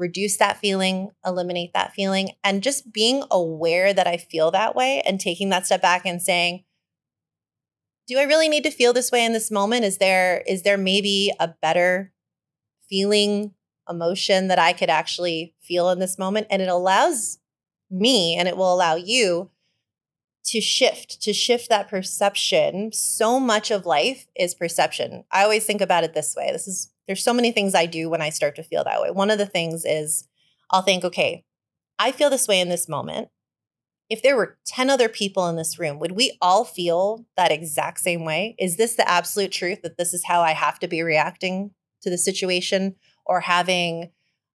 reduce 0.00 0.38
that 0.38 0.56
feeling, 0.56 1.10
eliminate 1.24 1.72
that 1.74 1.92
feeling, 1.92 2.30
and 2.42 2.62
just 2.62 2.92
being 2.92 3.22
aware 3.30 3.92
that 3.92 4.06
I 4.06 4.16
feel 4.16 4.50
that 4.50 4.74
way 4.74 5.02
and 5.04 5.20
taking 5.20 5.50
that 5.50 5.66
step 5.66 5.82
back 5.82 6.06
and 6.06 6.20
saying, 6.20 6.64
do 8.08 8.18
I 8.18 8.24
really 8.24 8.48
need 8.48 8.64
to 8.64 8.70
feel 8.70 8.92
this 8.92 9.12
way 9.12 9.24
in 9.24 9.32
this 9.32 9.50
moment? 9.50 9.84
Is 9.84 9.98
there 9.98 10.42
is 10.48 10.62
there 10.62 10.78
maybe 10.78 11.32
a 11.38 11.48
better 11.62 12.12
feeling, 12.88 13.54
emotion 13.88 14.48
that 14.48 14.58
I 14.58 14.72
could 14.72 14.90
actually 14.90 15.54
feel 15.62 15.90
in 15.90 16.00
this 16.00 16.18
moment? 16.18 16.48
And 16.50 16.60
it 16.60 16.68
allows 16.68 17.38
me 17.88 18.34
and 18.36 18.48
it 18.48 18.56
will 18.56 18.74
allow 18.74 18.96
you 18.96 19.50
to 20.46 20.60
shift, 20.60 21.22
to 21.22 21.32
shift 21.32 21.68
that 21.68 21.88
perception. 21.88 22.90
So 22.92 23.38
much 23.38 23.70
of 23.70 23.86
life 23.86 24.26
is 24.34 24.54
perception. 24.54 25.24
I 25.30 25.44
always 25.44 25.64
think 25.64 25.80
about 25.80 26.02
it 26.02 26.14
this 26.14 26.34
way. 26.34 26.50
This 26.50 26.66
is 26.66 26.90
there's 27.10 27.24
so 27.24 27.34
many 27.34 27.50
things 27.50 27.74
I 27.74 27.86
do 27.86 28.08
when 28.08 28.22
I 28.22 28.30
start 28.30 28.54
to 28.54 28.62
feel 28.62 28.84
that 28.84 29.02
way. 29.02 29.10
One 29.10 29.30
of 29.30 29.38
the 29.38 29.44
things 29.44 29.84
is 29.84 30.28
I'll 30.70 30.82
think, 30.82 31.02
okay, 31.02 31.44
I 31.98 32.12
feel 32.12 32.30
this 32.30 32.46
way 32.46 32.60
in 32.60 32.68
this 32.68 32.88
moment. 32.88 33.30
If 34.08 34.22
there 34.22 34.36
were 34.36 34.58
10 34.64 34.88
other 34.88 35.08
people 35.08 35.48
in 35.48 35.56
this 35.56 35.76
room, 35.76 35.98
would 35.98 36.12
we 36.12 36.38
all 36.40 36.64
feel 36.64 37.26
that 37.36 37.50
exact 37.50 37.98
same 37.98 38.24
way? 38.24 38.54
Is 38.60 38.76
this 38.76 38.94
the 38.94 39.08
absolute 39.10 39.50
truth 39.50 39.82
that 39.82 39.98
this 39.98 40.14
is 40.14 40.26
how 40.26 40.42
I 40.42 40.52
have 40.52 40.78
to 40.78 40.86
be 40.86 41.02
reacting 41.02 41.72
to 42.02 42.10
the 42.10 42.16
situation 42.16 42.94
or 43.26 43.40
having 43.40 44.12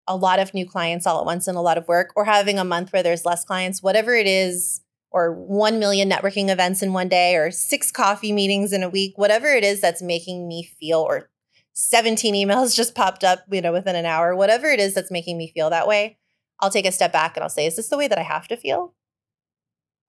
a 0.07 0.15
lot 0.15 0.39
of 0.39 0.53
new 0.53 0.65
clients 0.65 1.05
all 1.05 1.19
at 1.19 1.25
once 1.25 1.47
and 1.47 1.57
a 1.57 1.61
lot 1.61 1.77
of 1.77 1.89
work 1.89 2.13
or 2.15 2.23
having 2.23 2.57
a 2.57 2.63
month 2.63 2.93
where 2.93 3.03
there's 3.03 3.25
less 3.25 3.43
clients, 3.43 3.83
whatever 3.83 4.15
it 4.15 4.27
is, 4.27 4.79
or 5.11 5.33
1 5.33 5.77
million 5.77 6.09
networking 6.09 6.49
events 6.49 6.81
in 6.81 6.93
one 6.93 7.09
day 7.09 7.35
or 7.35 7.51
six 7.51 7.91
coffee 7.91 8.31
meetings 8.31 8.71
in 8.71 8.81
a 8.81 8.89
week, 8.89 9.17
whatever 9.17 9.47
it 9.47 9.65
is 9.65 9.81
that's 9.81 10.01
making 10.01 10.47
me 10.47 10.63
feel 10.63 11.01
or 11.01 11.29
17 11.75 12.33
emails 12.33 12.75
just 12.75 12.95
popped 12.95 13.23
up, 13.23 13.43
you 13.51 13.61
know, 13.61 13.73
within 13.73 13.95
an 13.95 14.05
hour, 14.05 14.35
whatever 14.35 14.67
it 14.67 14.79
is 14.79 14.93
that's 14.93 15.11
making 15.11 15.37
me 15.37 15.51
feel 15.53 15.69
that 15.69 15.87
way, 15.87 16.17
I'll 16.61 16.69
take 16.69 16.85
a 16.85 16.91
step 16.91 17.11
back 17.11 17.35
and 17.35 17.43
I'll 17.43 17.49
say, 17.49 17.67
is 17.67 17.75
this 17.75 17.89
the 17.89 17.97
way 17.97 18.07
that 18.07 18.17
I 18.17 18.23
have 18.23 18.47
to 18.47 18.57
feel? 18.57 18.93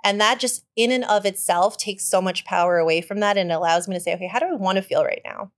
And 0.04 0.20
that 0.20 0.38
just 0.38 0.64
in 0.76 0.92
and 0.92 1.04
of 1.04 1.26
itself 1.26 1.76
takes 1.76 2.08
so 2.08 2.22
much 2.22 2.44
power 2.44 2.78
away 2.78 3.00
from 3.00 3.18
that 3.20 3.36
and 3.36 3.50
allows 3.50 3.88
me 3.88 3.96
to 3.96 4.00
say, 4.00 4.14
okay, 4.14 4.28
how 4.28 4.38
do 4.38 4.46
I 4.46 4.54
want 4.54 4.76
to 4.76 4.82
feel 4.82 5.04
right 5.04 5.22
now? 5.24 5.50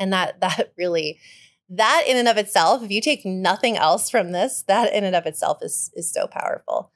And 0.00 0.12
that 0.12 0.40
that 0.40 0.72
really 0.76 1.20
that 1.68 2.04
in 2.08 2.16
and 2.16 2.26
of 2.26 2.36
itself, 2.36 2.82
if 2.82 2.90
you 2.90 3.00
take 3.00 3.24
nothing 3.24 3.76
else 3.76 4.10
from 4.10 4.32
this, 4.32 4.64
that 4.66 4.92
in 4.92 5.04
and 5.04 5.14
of 5.14 5.26
itself 5.26 5.58
is 5.62 5.92
is 5.94 6.12
so 6.12 6.26
powerful. 6.26 6.90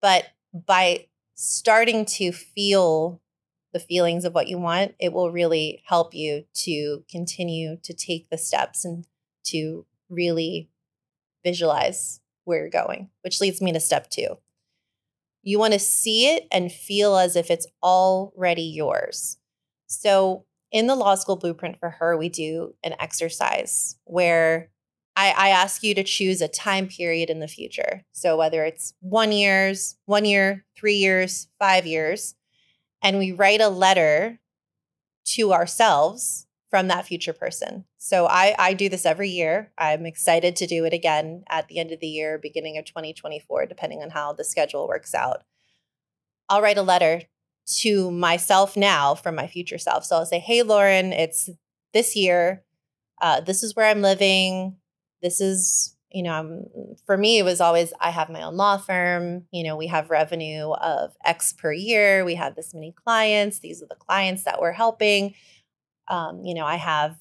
But 0.00 0.26
by 0.54 1.06
starting 1.34 2.04
to 2.04 2.30
feel 2.30 3.20
the 3.72 3.80
feelings 3.80 4.24
of 4.24 4.34
what 4.34 4.48
you 4.48 4.58
want, 4.58 4.94
it 4.98 5.12
will 5.12 5.30
really 5.30 5.82
help 5.86 6.14
you 6.14 6.44
to 6.54 7.04
continue 7.10 7.76
to 7.82 7.94
take 7.94 8.28
the 8.30 8.38
steps 8.38 8.84
and 8.84 9.06
to 9.44 9.86
really 10.08 10.70
visualize 11.44 12.20
where 12.44 12.58
you're 12.60 12.70
going, 12.70 13.10
which 13.22 13.40
leads 13.40 13.60
me 13.60 13.72
to 13.72 13.80
step 13.80 14.10
two. 14.10 14.38
You 15.42 15.58
want 15.58 15.72
to 15.72 15.78
see 15.78 16.26
it 16.26 16.46
and 16.52 16.70
feel 16.70 17.16
as 17.16 17.36
if 17.36 17.50
it's 17.50 17.66
already 17.82 18.62
yours. 18.62 19.38
So, 19.86 20.44
in 20.70 20.86
the 20.86 20.94
law 20.94 21.16
school 21.16 21.36
blueprint 21.36 21.78
for 21.80 21.90
her, 21.90 22.16
we 22.16 22.28
do 22.28 22.74
an 22.84 22.94
exercise 23.00 23.96
where 24.04 24.70
I, 25.16 25.34
I 25.36 25.48
ask 25.48 25.82
you 25.82 25.94
to 25.96 26.04
choose 26.04 26.40
a 26.40 26.48
time 26.48 26.86
period 26.86 27.28
in 27.28 27.40
the 27.40 27.48
future. 27.48 28.04
So 28.12 28.36
whether 28.36 28.64
it's 28.64 28.94
one 29.00 29.32
years, 29.32 29.96
one 30.06 30.24
year, 30.24 30.64
three 30.76 30.94
years, 30.94 31.48
five 31.58 31.86
years, 31.86 32.34
and 33.02 33.18
we 33.18 33.32
write 33.32 33.60
a 33.60 33.68
letter 33.68 34.40
to 35.24 35.52
ourselves 35.52 36.46
from 36.70 36.86
that 36.88 37.06
future 37.06 37.32
person. 37.32 37.84
So 37.98 38.26
I, 38.26 38.54
I 38.58 38.74
do 38.74 38.88
this 38.88 39.04
every 39.04 39.28
year. 39.28 39.72
I'm 39.76 40.06
excited 40.06 40.54
to 40.56 40.66
do 40.66 40.84
it 40.84 40.92
again 40.92 41.42
at 41.48 41.68
the 41.68 41.78
end 41.78 41.90
of 41.90 42.00
the 42.00 42.06
year, 42.06 42.38
beginning 42.38 42.78
of 42.78 42.84
2024, 42.84 43.66
depending 43.66 44.02
on 44.02 44.10
how 44.10 44.32
the 44.32 44.44
schedule 44.44 44.86
works 44.86 45.14
out. 45.14 45.42
I'll 46.48 46.62
write 46.62 46.78
a 46.78 46.82
letter 46.82 47.22
to 47.80 48.10
myself 48.10 48.76
now 48.76 49.14
from 49.14 49.34
my 49.34 49.46
future 49.46 49.78
self. 49.78 50.04
So 50.04 50.16
I'll 50.16 50.26
say, 50.26 50.38
Hey, 50.38 50.62
Lauren, 50.62 51.12
it's 51.12 51.50
this 51.92 52.14
year. 52.14 52.64
Uh, 53.20 53.40
this 53.40 53.62
is 53.62 53.74
where 53.74 53.86
I'm 53.86 54.00
living. 54.00 54.76
This 55.22 55.40
is, 55.40 55.96
you 56.12 56.22
know, 56.22 56.32
I'm, 56.32 56.96
for 57.06 57.16
me, 57.16 57.38
it 57.38 57.44
was 57.44 57.60
always 57.60 57.92
I 58.00 58.10
have 58.10 58.30
my 58.30 58.42
own 58.42 58.56
law 58.56 58.78
firm. 58.78 59.46
You 59.52 59.64
know, 59.64 59.76
we 59.76 59.86
have 59.86 60.10
revenue 60.10 60.70
of 60.72 61.14
X 61.24 61.52
per 61.52 61.72
year. 61.72 62.24
We 62.24 62.34
have 62.34 62.56
this 62.56 62.74
many 62.74 62.92
clients. 62.92 63.60
These 63.60 63.82
are 63.82 63.86
the 63.86 63.94
clients 63.94 64.44
that 64.44 64.60
we're 64.60 64.72
helping. 64.72 65.34
Um, 66.08 66.44
you 66.44 66.54
know, 66.54 66.66
I 66.66 66.76
have, 66.76 67.16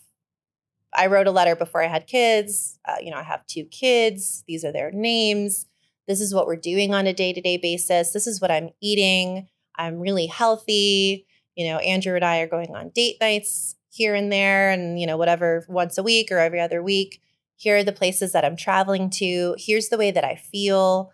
I 0.95 1.05
wrote 1.05 1.27
a 1.27 1.31
letter 1.31 1.55
before 1.55 1.83
I 1.83 1.87
had 1.87 2.07
kids. 2.07 2.79
Uh, 2.83 2.95
you 3.01 3.11
know, 3.11 3.17
I 3.17 3.23
have 3.23 3.45
two 3.45 3.65
kids. 3.65 4.43
These 4.47 4.65
are 4.65 4.71
their 4.71 4.91
names. 4.91 5.67
This 6.07 6.19
is 6.19 6.33
what 6.33 6.47
we're 6.47 6.55
doing 6.55 6.93
on 6.93 7.05
a 7.05 7.13
day 7.13 7.31
to 7.33 7.41
day 7.41 7.57
basis. 7.57 8.11
This 8.11 8.25
is 8.25 8.41
what 8.41 8.49
I'm 8.49 8.71
eating. 8.81 9.47
I'm 9.77 9.99
really 9.99 10.25
healthy. 10.25 11.27
You 11.55 11.67
know, 11.67 11.77
Andrew 11.77 12.15
and 12.15 12.25
I 12.25 12.39
are 12.39 12.47
going 12.47 12.75
on 12.75 12.89
date 12.89 13.17
nights 13.21 13.75
here 13.91 14.15
and 14.15 14.31
there 14.31 14.71
and, 14.71 14.99
you 14.99 15.05
know, 15.05 15.17
whatever 15.17 15.63
once 15.69 15.99
a 15.99 16.03
week 16.03 16.31
or 16.31 16.39
every 16.39 16.59
other 16.59 16.81
week. 16.81 17.21
Here 17.59 17.75
are 17.75 17.83
the 17.83 17.91
places 17.91 18.31
that 18.31 18.45
I'm 18.45 18.55
traveling 18.55 19.09
to. 19.11 19.53
Here's 19.57 19.89
the 19.89 19.97
way 19.97 20.11
that 20.11 20.23
I 20.23 20.35
feel. 20.35 21.11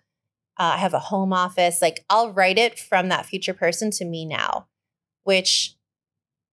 Uh, 0.59 0.73
I 0.75 0.77
have 0.77 0.93
a 0.93 0.99
home 0.99 1.33
office. 1.33 1.81
Like 1.81 2.05
I'll 2.07 2.31
write 2.31 2.59
it 2.59 2.79
from 2.79 3.09
that 3.09 3.25
future 3.25 3.53
person 3.53 3.89
to 3.91 4.05
me 4.05 4.25
now, 4.25 4.67
which 5.23 5.75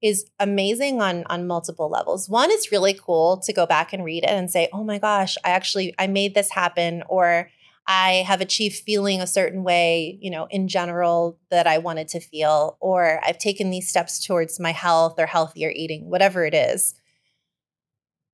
is 0.01 0.25
amazing 0.39 0.99
on 0.99 1.23
on 1.27 1.45
multiple 1.45 1.89
levels. 1.89 2.27
One, 2.27 2.49
it's 2.49 2.71
really 2.71 2.93
cool 2.95 3.37
to 3.45 3.53
go 3.53 3.67
back 3.67 3.93
and 3.93 4.03
read 4.03 4.23
it 4.23 4.31
and 4.31 4.49
say, 4.49 4.67
"Oh 4.73 4.83
my 4.83 4.97
gosh, 4.97 5.37
I 5.45 5.51
actually 5.51 5.93
I 5.99 6.07
made 6.07 6.33
this 6.33 6.49
happen," 6.49 7.03
or 7.07 7.51
I 7.85 8.23
have 8.27 8.41
achieved 8.41 8.77
feeling 8.77 9.21
a 9.21 9.27
certain 9.27 9.63
way, 9.63 10.17
you 10.21 10.31
know, 10.31 10.47
in 10.49 10.67
general 10.67 11.37
that 11.51 11.67
I 11.67 11.77
wanted 11.77 12.07
to 12.09 12.19
feel, 12.19 12.77
or 12.79 13.21
I've 13.23 13.37
taken 13.37 13.69
these 13.69 13.89
steps 13.89 14.25
towards 14.25 14.59
my 14.59 14.71
health 14.71 15.19
or 15.19 15.27
healthier 15.27 15.69
eating, 15.69 16.09
whatever 16.09 16.45
it 16.45 16.55
is. 16.55 16.95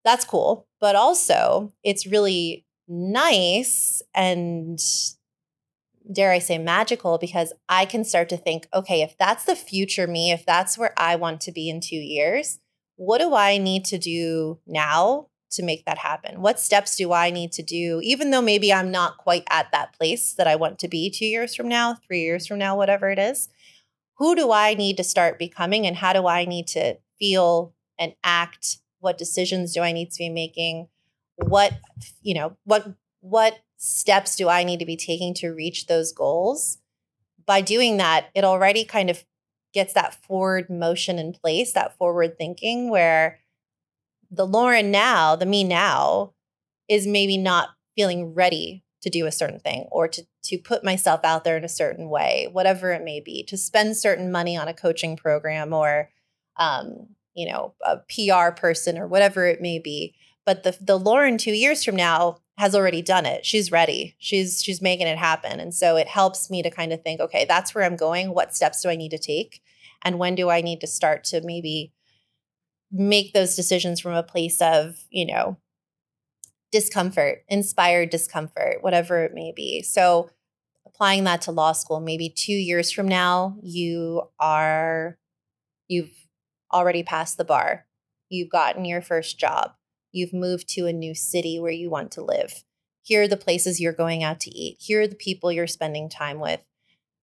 That's 0.10 0.26
cool. 0.26 0.66
But 0.82 0.96
also, 0.96 1.72
it's 1.84 2.08
really 2.08 2.66
nice 2.88 4.02
and 4.16 4.80
dare 6.12 6.32
I 6.32 6.40
say 6.40 6.58
magical 6.58 7.20
because 7.20 7.54
I 7.70 7.86
can 7.86 8.04
start 8.04 8.28
to 8.30 8.38
think, 8.38 8.68
okay, 8.74 9.04
if 9.04 9.16
that's 9.20 9.46
the 9.46 9.56
future 9.56 10.08
me, 10.08 10.32
if 10.32 10.48
that's 10.48 10.80
where 10.80 10.96
I 10.98 11.16
want 11.16 11.42
to 11.42 11.52
be 11.52 11.70
in 11.70 11.80
two 11.80 11.96
years, 11.96 12.58
what 12.96 13.20
do 13.20 13.36
I 13.36 13.60
need 13.60 13.86
to 13.86 14.00
do 14.00 14.58
now 14.66 15.28
to 15.52 15.62
make 15.62 15.86
that 15.86 16.00
happen? 16.00 16.42
What 16.42 16.60
steps 16.60 16.96
do 16.96 17.14
I 17.14 17.30
need 17.30 17.52
to 17.52 17.62
do, 17.62 18.00
even 18.02 18.32
though 18.32 18.42
maybe 18.42 18.74
I'm 18.74 18.90
not 18.90 19.20
quite 19.20 19.44
at 19.48 19.72
that 19.74 19.94
place 19.94 20.34
that 20.34 20.48
I 20.48 20.56
want 20.56 20.80
to 20.80 20.88
be 20.88 21.12
two 21.12 21.28
years 21.28 21.54
from 21.54 21.68
now, 21.68 21.98
three 22.08 22.22
years 22.22 22.48
from 22.48 22.58
now, 22.58 22.76
whatever 22.76 23.12
it 23.12 23.20
is? 23.20 23.48
Who 24.18 24.36
do 24.36 24.52
I 24.52 24.74
need 24.74 24.98
to 24.98 25.04
start 25.04 25.38
becoming, 25.38 25.86
and 25.86 25.98
how 25.98 26.14
do 26.14 26.26
I 26.26 26.46
need 26.46 26.66
to 26.70 26.98
feel 27.20 27.76
and 28.00 28.16
act? 28.24 28.80
What 29.00 29.18
decisions 29.18 29.74
do 29.74 29.82
I 29.82 29.92
need 29.92 30.12
to 30.12 30.18
be 30.18 30.30
making? 30.30 30.88
What, 31.36 31.74
you 32.22 32.34
know, 32.34 32.58
what, 32.66 32.94
what 33.22 33.60
steps 33.78 34.36
do 34.36 34.50
I 34.50 34.64
need 34.64 34.80
to 34.80 34.86
be 34.86 34.98
taking 34.98 35.34
to 35.36 35.50
reach 35.50 35.88
those 35.88 36.12
goals? 36.12 36.78
By 37.46 37.62
doing 37.62 37.98
that, 37.98 38.30
it 38.36 38.44
already 38.44 38.84
kind 38.84 39.10
of 39.10 39.24
gets 39.74 39.94
that 39.94 40.16
forward 40.24 40.70
motion 40.70 41.20
in 41.20 41.34
place, 41.34 41.74
that 41.74 41.98
forward 41.98 42.38
thinking 42.38 42.90
where 42.90 43.40
the 44.32 44.46
Lauren 44.46 44.92
now, 44.92 45.36
the 45.36 45.46
me 45.46 45.64
now, 45.64 46.34
is 46.88 47.08
maybe 47.08 47.38
not 47.38 47.70
feeling 47.96 48.34
ready 48.34 48.84
to 49.02 49.10
do 49.10 49.26
a 49.26 49.32
certain 49.32 49.60
thing 49.60 49.88
or 49.92 50.08
to 50.08 50.24
to 50.44 50.58
put 50.58 50.84
myself 50.84 51.22
out 51.24 51.44
there 51.44 51.58
in 51.58 51.64
a 51.64 51.70
certain 51.70 52.10
way, 52.10 52.48
whatever 52.52 52.92
it 52.92 53.04
may 53.04 53.20
be, 53.20 53.44
to 53.44 53.58
spend 53.58 53.96
certain 53.96 54.32
money 54.32 54.58
on 54.58 54.68
a 54.68 54.74
coaching 54.74 55.16
program 55.16 55.74
or 55.74 56.10
um, 56.58 57.08
you 57.40 57.50
know, 57.50 57.74
a 57.86 57.98
PR 57.98 58.52
person 58.52 58.98
or 58.98 59.08
whatever 59.08 59.46
it 59.46 59.62
may 59.62 59.80
be. 59.80 60.16
But 60.46 60.64
the 60.64 60.78
the 60.82 61.00
Lauren 61.00 61.38
two 61.38 61.54
years 61.54 61.84
from 61.84 61.96
now 61.96 62.40
has 62.58 62.76
already 62.76 63.02
done 63.02 63.26
it. 63.26 63.46
She's 63.46 63.72
ready. 63.72 64.16
She's 64.20 64.62
she's 64.62 64.82
making 64.82 65.08
it 65.08 65.18
happen. 65.18 65.60
And 65.60 65.74
so 65.74 65.96
it 65.96 66.08
helps 66.08 66.50
me 66.50 66.62
to 66.64 66.70
kind 66.70 66.92
of 66.92 67.02
think, 67.02 67.22
okay, 67.22 67.46
that's 67.48 67.74
where 67.74 67.84
I'm 67.84 67.96
going. 67.96 68.34
What 68.34 68.56
steps 68.56 68.82
do 68.82 68.90
I 68.90 68.96
need 68.96 69.12
to 69.12 69.18
take? 69.18 69.62
And 70.04 70.20
when 70.20 70.36
do 70.36 70.50
I 70.50 70.62
need 70.62 70.82
to 70.82 70.88
start 70.88 71.24
to 71.26 71.42
maybe 71.44 71.94
make 72.92 73.34
those 73.34 73.56
decisions 73.56 74.00
from 74.00 74.14
a 74.14 74.24
place 74.24 74.62
of, 74.62 74.98
you 75.10 75.26
know, 75.26 75.58
discomfort, 76.72 77.44
inspired 77.48 78.10
discomfort, 78.10 78.78
whatever 78.82 79.24
it 79.24 79.34
may 79.34 79.52
be. 79.56 79.82
So, 79.82 80.30
applying 80.86 81.24
that 81.26 81.42
to 81.44 81.52
law 81.52 81.72
school, 81.72 82.00
maybe 82.00 82.30
two 82.30 82.54
years 82.54 82.92
from 82.92 83.08
now, 83.08 83.58
you 83.62 84.24
are, 84.40 85.18
you've 85.88 86.12
already 86.72 87.04
passed 87.04 87.38
the 87.38 87.44
bar. 87.46 87.86
You've 88.30 88.50
gotten 88.50 88.86
your 88.86 89.02
first 89.02 89.40
job. 89.40 89.74
You've 90.12 90.34
moved 90.34 90.68
to 90.70 90.88
a 90.88 90.94
new 90.94 91.14
city 91.16 91.60
where 91.60 91.72
you 91.72 91.90
want 91.90 92.12
to 92.14 92.24
live. 92.24 92.64
Here 93.02 93.24
are 93.24 93.28
the 93.28 93.38
places 93.38 93.80
you're 93.80 93.94
going 93.94 94.24
out 94.24 94.40
to 94.42 94.52
eat. 94.52 94.78
Here 94.80 95.02
are 95.02 95.08
the 95.08 95.16
people 95.16 95.52
you're 95.52 95.68
spending 95.68 96.10
time 96.10 96.40
with 96.40 96.62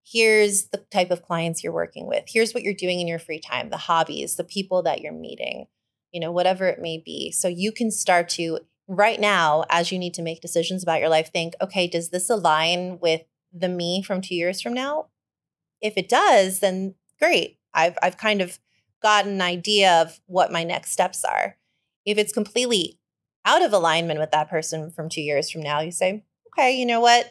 here's 0.09 0.69
the 0.69 0.79
type 0.93 1.11
of 1.11 1.21
clients 1.21 1.65
you're 1.65 1.73
working 1.73 2.07
with 2.07 2.23
here's 2.29 2.55
what 2.55 2.62
you're 2.62 2.73
doing 2.73 3.00
in 3.00 3.09
your 3.09 3.19
free 3.19 3.41
time 3.41 3.71
the 3.71 3.76
hobbies 3.76 4.37
the 4.37 4.45
people 4.45 4.81
that 4.81 5.00
you're 5.00 5.12
meeting 5.12 5.67
you 6.12 6.21
know 6.21 6.31
whatever 6.31 6.69
it 6.69 6.81
may 6.81 7.03
be 7.05 7.33
so 7.33 7.49
you 7.49 7.73
can 7.73 7.91
start 7.91 8.29
to 8.29 8.61
right 8.88 9.21
now, 9.21 9.65
as 9.71 9.91
you 9.91 9.99
need 9.99 10.15
to 10.15 10.23
make 10.23 10.41
decisions 10.41 10.83
about 10.83 11.00
your 11.00 11.09
life, 11.09 11.31
think, 11.33 11.55
okay, 11.61 11.87
does 11.87 12.11
this 12.11 12.31
align 12.31 12.99
with 13.00 13.23
the 13.53 13.69
me 13.69 14.03
from 14.03 14.21
two 14.21 14.35
years 14.35 14.61
from 14.61 14.75
now? 14.75 15.07
If 15.81 15.97
it 15.97 16.09
does, 16.09 16.61
then 16.61 16.95
great. 17.19 17.59
I've 17.75 17.99
I've 18.03 18.17
kind 18.17 18.41
of 18.41 18.59
got 19.03 19.26
an 19.26 19.41
idea 19.41 20.03
of 20.03 20.21
what 20.26 20.53
my 20.53 20.65
next 20.65 20.93
steps 20.93 21.25
are. 21.25 21.57
If 22.05 22.19
it's 22.19 22.33
completely 22.33 22.99
out 23.45 23.62
of 23.62 23.73
alignment 23.73 24.19
with 24.19 24.31
that 24.33 24.50
person 24.50 24.91
from 24.91 25.09
two 25.09 25.23
years 25.23 25.50
from 25.50 25.62
now, 25.62 25.81
you 25.81 25.93
say, 25.93 26.25
okay, 26.49 26.76
you 26.76 26.87
know 26.87 27.00
what? 27.00 27.31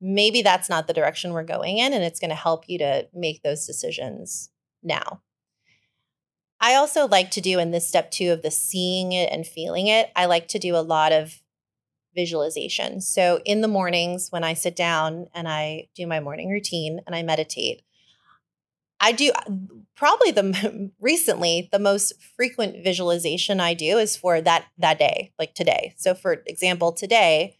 Maybe 0.00 0.42
that's 0.42 0.68
not 0.68 0.86
the 0.86 0.92
direction 0.92 1.32
we're 1.32 1.42
going 1.42 1.78
in, 1.78 1.92
and 1.92 2.04
it's 2.04 2.20
going 2.20 2.30
to 2.30 2.36
help 2.36 2.68
you 2.68 2.78
to 2.78 3.08
make 3.14 3.42
those 3.42 3.66
decisions 3.66 4.50
now. 4.82 5.22
I 6.60 6.74
also 6.74 7.06
like 7.06 7.30
to 7.32 7.40
do 7.40 7.58
in 7.58 7.70
this 7.70 7.88
step 7.88 8.10
two 8.10 8.32
of 8.32 8.42
the 8.42 8.50
seeing 8.50 9.12
it 9.12 9.30
and 9.32 9.46
feeling 9.46 9.88
it, 9.88 10.10
I 10.16 10.26
like 10.26 10.48
to 10.48 10.58
do 10.58 10.76
a 10.76 10.78
lot 10.78 11.12
of 11.12 11.42
visualization. 12.14 13.00
So 13.00 13.40
in 13.44 13.60
the 13.60 13.68
mornings 13.68 14.28
when 14.30 14.42
I 14.42 14.54
sit 14.54 14.74
down 14.74 15.26
and 15.34 15.46
I 15.46 15.88
do 15.94 16.06
my 16.06 16.18
morning 16.18 16.48
routine 16.48 17.00
and 17.06 17.14
I 17.14 17.22
meditate, 17.22 17.82
I 19.00 19.12
do 19.12 19.32
probably 19.94 20.30
the 20.30 20.90
recently 21.00 21.68
the 21.72 21.78
most 21.78 22.14
frequent 22.36 22.82
visualization 22.82 23.60
I 23.60 23.74
do 23.74 23.98
is 23.98 24.16
for 24.16 24.40
that 24.40 24.66
that 24.78 24.98
day, 24.98 25.32
like 25.38 25.54
today. 25.54 25.94
So 25.96 26.14
for 26.14 26.42
example, 26.46 26.92
today 26.92 27.58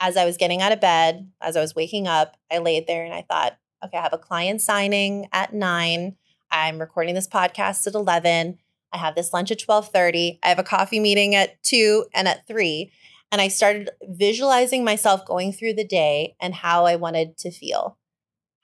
as 0.00 0.16
I 0.16 0.24
was 0.24 0.36
getting 0.36 0.60
out 0.60 0.72
of 0.72 0.80
bed, 0.80 1.30
as 1.40 1.56
I 1.56 1.60
was 1.60 1.74
waking 1.74 2.06
up, 2.06 2.36
I 2.50 2.58
laid 2.58 2.86
there 2.86 3.04
and 3.04 3.14
I 3.14 3.22
thought, 3.22 3.56
okay, 3.84 3.96
I 3.96 4.02
have 4.02 4.12
a 4.12 4.18
client 4.18 4.60
signing 4.60 5.28
at 5.32 5.54
9. 5.54 6.16
I'm 6.50 6.78
recording 6.78 7.14
this 7.14 7.28
podcast 7.28 7.86
at 7.86 7.94
11. 7.94 8.58
I 8.92 8.98
have 8.98 9.14
this 9.14 9.32
lunch 9.32 9.50
at 9.50 9.58
12:30. 9.58 10.38
I 10.42 10.48
have 10.48 10.58
a 10.58 10.64
coffee 10.64 11.00
meeting 11.00 11.34
at 11.34 11.62
2 11.62 12.06
and 12.14 12.28
at 12.28 12.46
3. 12.46 12.92
And 13.32 13.40
I 13.40 13.48
started 13.48 13.90
visualizing 14.02 14.84
myself 14.84 15.26
going 15.26 15.52
through 15.52 15.74
the 15.74 15.86
day 15.86 16.36
and 16.40 16.54
how 16.54 16.86
I 16.86 16.96
wanted 16.96 17.36
to 17.38 17.50
feel, 17.50 17.98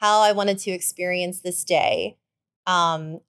how 0.00 0.20
I 0.20 0.32
wanted 0.32 0.58
to 0.58 0.70
experience 0.70 1.40
this 1.40 1.62
day, 1.62 2.16
um, 2.66 3.20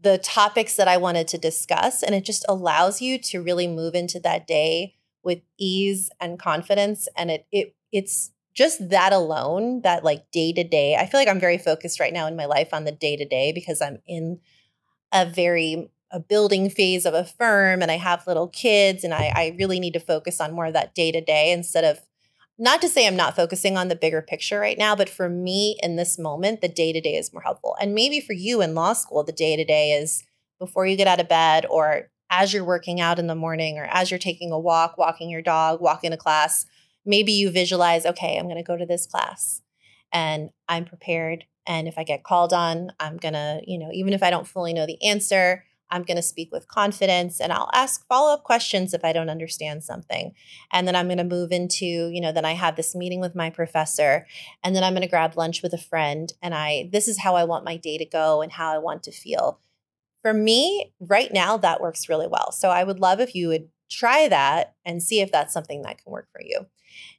the 0.00 0.18
topics 0.18 0.76
that 0.76 0.88
I 0.88 0.96
wanted 0.96 1.26
to 1.28 1.38
discuss. 1.38 2.02
And 2.02 2.14
it 2.14 2.24
just 2.24 2.44
allows 2.48 3.02
you 3.02 3.18
to 3.18 3.42
really 3.42 3.66
move 3.66 3.94
into 3.94 4.20
that 4.20 4.46
day 4.46 4.94
with 5.24 5.40
ease 5.58 6.10
and 6.20 6.38
confidence. 6.38 7.08
And 7.16 7.30
it 7.30 7.46
it 7.50 7.74
it's 7.92 8.30
just 8.54 8.88
that 8.90 9.12
alone, 9.12 9.82
that 9.82 10.04
like 10.04 10.30
day 10.30 10.52
to 10.52 10.62
day, 10.62 10.94
I 10.94 11.06
feel 11.06 11.18
like 11.18 11.28
I'm 11.28 11.40
very 11.40 11.58
focused 11.58 11.98
right 11.98 12.12
now 12.12 12.26
in 12.28 12.36
my 12.36 12.46
life 12.46 12.72
on 12.72 12.84
the 12.84 12.92
day 12.92 13.16
to 13.16 13.24
day 13.24 13.52
because 13.52 13.82
I'm 13.82 13.98
in 14.06 14.38
a 15.12 15.26
very 15.26 15.90
a 16.12 16.20
building 16.20 16.70
phase 16.70 17.06
of 17.06 17.14
a 17.14 17.24
firm 17.24 17.82
and 17.82 17.90
I 17.90 17.96
have 17.96 18.28
little 18.28 18.46
kids 18.46 19.02
and 19.02 19.12
I, 19.12 19.32
I 19.34 19.56
really 19.58 19.80
need 19.80 19.94
to 19.94 20.00
focus 20.00 20.40
on 20.40 20.52
more 20.52 20.66
of 20.66 20.72
that 20.74 20.94
day 20.94 21.10
to 21.10 21.20
day 21.20 21.50
instead 21.50 21.82
of 21.82 21.98
not 22.58 22.80
to 22.82 22.88
say 22.88 23.06
I'm 23.06 23.16
not 23.16 23.36
focusing 23.36 23.76
on 23.76 23.88
the 23.88 23.96
bigger 23.96 24.22
picture 24.22 24.60
right 24.60 24.78
now, 24.78 24.94
but 24.94 25.08
for 25.08 25.28
me 25.28 25.76
in 25.82 25.96
this 25.96 26.18
moment, 26.18 26.60
the 26.60 26.68
day 26.68 26.92
to 26.92 27.00
day 27.00 27.16
is 27.16 27.32
more 27.32 27.42
helpful. 27.42 27.76
And 27.80 27.94
maybe 27.94 28.20
for 28.20 28.32
you 28.32 28.62
in 28.62 28.74
law 28.74 28.92
school, 28.92 29.24
the 29.24 29.32
day 29.32 29.56
to 29.56 29.64
day 29.64 29.92
is 29.92 30.24
before 30.58 30.86
you 30.86 30.96
get 30.96 31.08
out 31.08 31.20
of 31.20 31.28
bed 31.28 31.66
or 31.68 32.10
as 32.30 32.52
you're 32.52 32.64
working 32.64 33.00
out 33.00 33.18
in 33.18 33.26
the 33.26 33.34
morning 33.34 33.78
or 33.78 33.84
as 33.84 34.10
you're 34.10 34.18
taking 34.18 34.52
a 34.52 34.58
walk, 34.58 34.96
walking 34.96 35.30
your 35.30 35.42
dog, 35.42 35.80
walking 35.80 36.10
to 36.12 36.16
class 36.16 36.66
maybe 37.04 37.32
you 37.32 37.50
visualize, 37.50 38.06
okay, 38.06 38.36
I'm 38.36 38.46
going 38.46 38.56
to 38.56 38.62
go 38.62 38.76
to 38.76 38.86
this 38.86 39.06
class 39.06 39.62
and 40.12 40.50
I'm 40.68 40.84
prepared. 40.84 41.44
And 41.66 41.88
if 41.88 41.98
I 41.98 42.04
get 42.04 42.24
called 42.24 42.52
on, 42.52 42.92
I'm 43.00 43.16
going 43.16 43.34
to, 43.34 43.60
you 43.66 43.78
know, 43.78 43.90
even 43.92 44.12
if 44.12 44.22
I 44.22 44.30
don't 44.30 44.46
fully 44.46 44.72
know 44.72 44.86
the 44.86 45.02
answer, 45.02 45.64
I'm 45.94 46.02
going 46.02 46.16
to 46.16 46.22
speak 46.22 46.50
with 46.50 46.66
confidence 46.66 47.40
and 47.40 47.52
I'll 47.52 47.70
ask 47.72 48.04
follow 48.08 48.34
up 48.34 48.42
questions 48.42 48.92
if 48.92 49.04
I 49.04 49.12
don't 49.12 49.30
understand 49.30 49.84
something. 49.84 50.34
And 50.72 50.88
then 50.88 50.96
I'm 50.96 51.06
going 51.06 51.18
to 51.18 51.24
move 51.24 51.52
into, 51.52 51.86
you 51.86 52.20
know, 52.20 52.32
then 52.32 52.44
I 52.44 52.52
have 52.52 52.74
this 52.74 52.96
meeting 52.96 53.20
with 53.20 53.36
my 53.36 53.48
professor 53.48 54.26
and 54.64 54.74
then 54.74 54.82
I'm 54.82 54.92
going 54.92 55.02
to 55.02 55.08
grab 55.08 55.36
lunch 55.36 55.62
with 55.62 55.72
a 55.72 55.78
friend. 55.78 56.32
And 56.42 56.52
I, 56.52 56.90
this 56.92 57.06
is 57.06 57.20
how 57.20 57.36
I 57.36 57.44
want 57.44 57.64
my 57.64 57.76
day 57.76 57.96
to 57.96 58.04
go 58.04 58.42
and 58.42 58.50
how 58.50 58.74
I 58.74 58.78
want 58.78 59.04
to 59.04 59.12
feel. 59.12 59.60
For 60.22 60.34
me, 60.34 60.92
right 60.98 61.32
now, 61.32 61.58
that 61.58 61.80
works 61.80 62.08
really 62.08 62.26
well. 62.26 62.50
So 62.50 62.70
I 62.70 62.82
would 62.82 62.98
love 62.98 63.20
if 63.20 63.36
you 63.36 63.46
would 63.48 63.68
try 63.88 64.26
that 64.26 64.74
and 64.84 65.00
see 65.00 65.20
if 65.20 65.30
that's 65.30 65.54
something 65.54 65.82
that 65.82 66.02
can 66.02 66.10
work 66.10 66.26
for 66.32 66.42
you. 66.42 66.66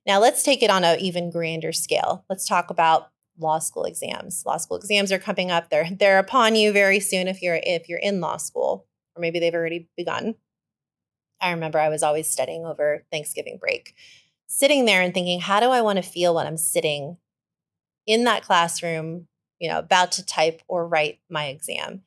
Now, 0.05 0.19
let's 0.19 0.43
take 0.43 0.61
it 0.61 0.69
on 0.69 0.83
an 0.83 0.99
even 0.99 1.31
grander 1.31 1.71
scale. 1.71 2.25
Let's 2.29 2.45
talk 2.45 2.69
about 2.69 3.09
law 3.37 3.59
school 3.59 3.83
exams. 3.83 4.43
Law 4.45 4.57
school 4.57 4.77
exams 4.77 5.11
are 5.11 5.19
coming 5.19 5.51
up. 5.51 5.69
They're 5.69 5.89
they're 5.91 6.19
upon 6.19 6.55
you 6.55 6.71
very 6.71 6.99
soon 6.99 7.27
if 7.27 7.41
you're 7.41 7.59
if 7.63 7.89
you're 7.89 7.99
in 7.99 8.21
law 8.21 8.37
school, 8.37 8.85
or 9.15 9.21
maybe 9.21 9.39
they've 9.39 9.53
already 9.53 9.87
begun. 9.97 10.35
I 11.41 11.51
remember 11.51 11.79
I 11.79 11.89
was 11.89 12.03
always 12.03 12.27
studying 12.27 12.65
over 12.65 13.03
Thanksgiving 13.11 13.57
break, 13.57 13.93
sitting 14.47 14.85
there 14.85 15.01
and 15.01 15.13
thinking, 15.13 15.41
how 15.41 15.59
do 15.59 15.69
I 15.69 15.81
want 15.81 15.97
to 15.97 16.03
feel 16.03 16.33
when 16.33 16.47
I'm 16.47 16.57
sitting 16.57 17.17
in 18.07 18.23
that 18.23 18.43
classroom, 18.43 19.27
you 19.59 19.69
know, 19.69 19.79
about 19.79 20.13
to 20.13 20.25
type 20.25 20.61
or 20.67 20.87
write 20.87 21.19
my 21.29 21.47
exam? 21.47 22.03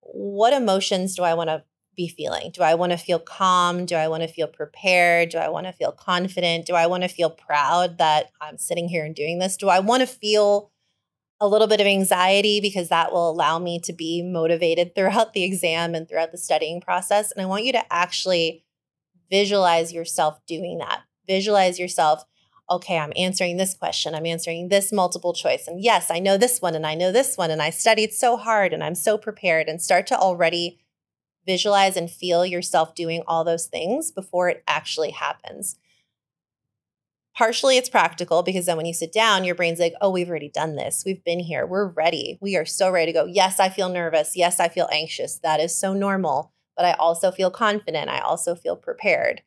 What 0.00 0.52
emotions 0.52 1.14
do 1.14 1.22
I 1.22 1.34
want 1.34 1.48
to 1.48 1.64
be 2.00 2.08
feeling? 2.08 2.50
Do 2.50 2.62
I 2.62 2.74
want 2.74 2.92
to 2.92 2.98
feel 2.98 3.18
calm? 3.18 3.84
Do 3.84 3.94
I 3.94 4.08
want 4.08 4.22
to 4.22 4.28
feel 4.28 4.46
prepared? 4.46 5.28
Do 5.28 5.36
I 5.36 5.50
want 5.50 5.66
to 5.66 5.72
feel 5.72 5.92
confident? 5.92 6.64
Do 6.64 6.74
I 6.74 6.86
want 6.86 7.02
to 7.02 7.08
feel 7.08 7.28
proud 7.28 7.98
that 7.98 8.30
I'm 8.40 8.56
sitting 8.56 8.88
here 8.88 9.04
and 9.04 9.14
doing 9.14 9.38
this? 9.38 9.58
Do 9.58 9.68
I 9.68 9.80
want 9.80 10.00
to 10.00 10.06
feel 10.06 10.72
a 11.40 11.48
little 11.48 11.66
bit 11.66 11.80
of 11.80 11.86
anxiety 11.86 12.58
because 12.60 12.88
that 12.88 13.12
will 13.12 13.28
allow 13.30 13.58
me 13.58 13.80
to 13.80 13.92
be 13.92 14.22
motivated 14.22 14.94
throughout 14.96 15.34
the 15.34 15.44
exam 15.44 15.94
and 15.94 16.08
throughout 16.08 16.32
the 16.32 16.38
studying 16.38 16.80
process? 16.80 17.32
And 17.32 17.42
I 17.42 17.46
want 17.46 17.64
you 17.64 17.72
to 17.72 17.92
actually 17.92 18.64
visualize 19.30 19.92
yourself 19.92 20.40
doing 20.46 20.78
that. 20.78 21.02
Visualize 21.28 21.78
yourself 21.78 22.24
okay, 22.70 22.98
I'm 22.98 23.12
answering 23.16 23.56
this 23.56 23.74
question, 23.74 24.14
I'm 24.14 24.26
answering 24.26 24.68
this 24.68 24.92
multiple 24.92 25.32
choice. 25.32 25.66
And 25.66 25.82
yes, 25.82 26.08
I 26.08 26.20
know 26.20 26.36
this 26.36 26.62
one 26.62 26.76
and 26.76 26.86
I 26.86 26.94
know 26.94 27.10
this 27.10 27.36
one 27.36 27.50
and 27.50 27.60
I 27.60 27.70
studied 27.70 28.12
so 28.12 28.36
hard 28.36 28.72
and 28.72 28.84
I'm 28.84 28.94
so 28.94 29.18
prepared 29.18 29.68
and 29.68 29.82
start 29.82 30.06
to 30.06 30.16
already 30.16 30.78
visualize 31.50 31.96
and 31.96 32.08
feel 32.08 32.46
yourself 32.46 32.94
doing 32.94 33.24
all 33.26 33.42
those 33.42 33.66
things 33.66 34.12
before 34.12 34.48
it 34.48 34.62
actually 34.68 35.10
happens. 35.10 35.76
Partially, 37.36 37.76
it's 37.76 37.88
practical 37.88 38.44
because 38.44 38.66
then 38.66 38.76
when 38.76 38.86
you 38.86 38.94
sit 38.94 39.12
down, 39.12 39.42
your 39.42 39.56
brain's 39.56 39.80
like, 39.80 39.94
oh, 40.00 40.10
we've 40.10 40.28
already 40.28 40.48
done 40.48 40.76
this. 40.76 41.02
We've 41.04 41.24
been 41.24 41.40
here. 41.40 41.66
We're 41.66 41.88
ready. 41.88 42.38
We 42.40 42.54
are 42.56 42.64
so 42.64 42.88
ready 42.88 43.12
to 43.12 43.18
go. 43.18 43.24
Yes, 43.24 43.58
I 43.58 43.68
feel 43.68 43.88
nervous. 43.88 44.36
Yes, 44.36 44.60
I 44.60 44.68
feel 44.68 44.88
anxious. 44.92 45.40
That 45.42 45.58
is 45.58 45.74
so 45.74 45.92
normal. 45.92 46.52
But 46.76 46.84
I 46.84 46.92
also 46.92 47.32
feel 47.32 47.50
confident. 47.50 48.08
I 48.08 48.20
also 48.20 48.54
feel 48.54 48.76
prepared. 48.76 49.42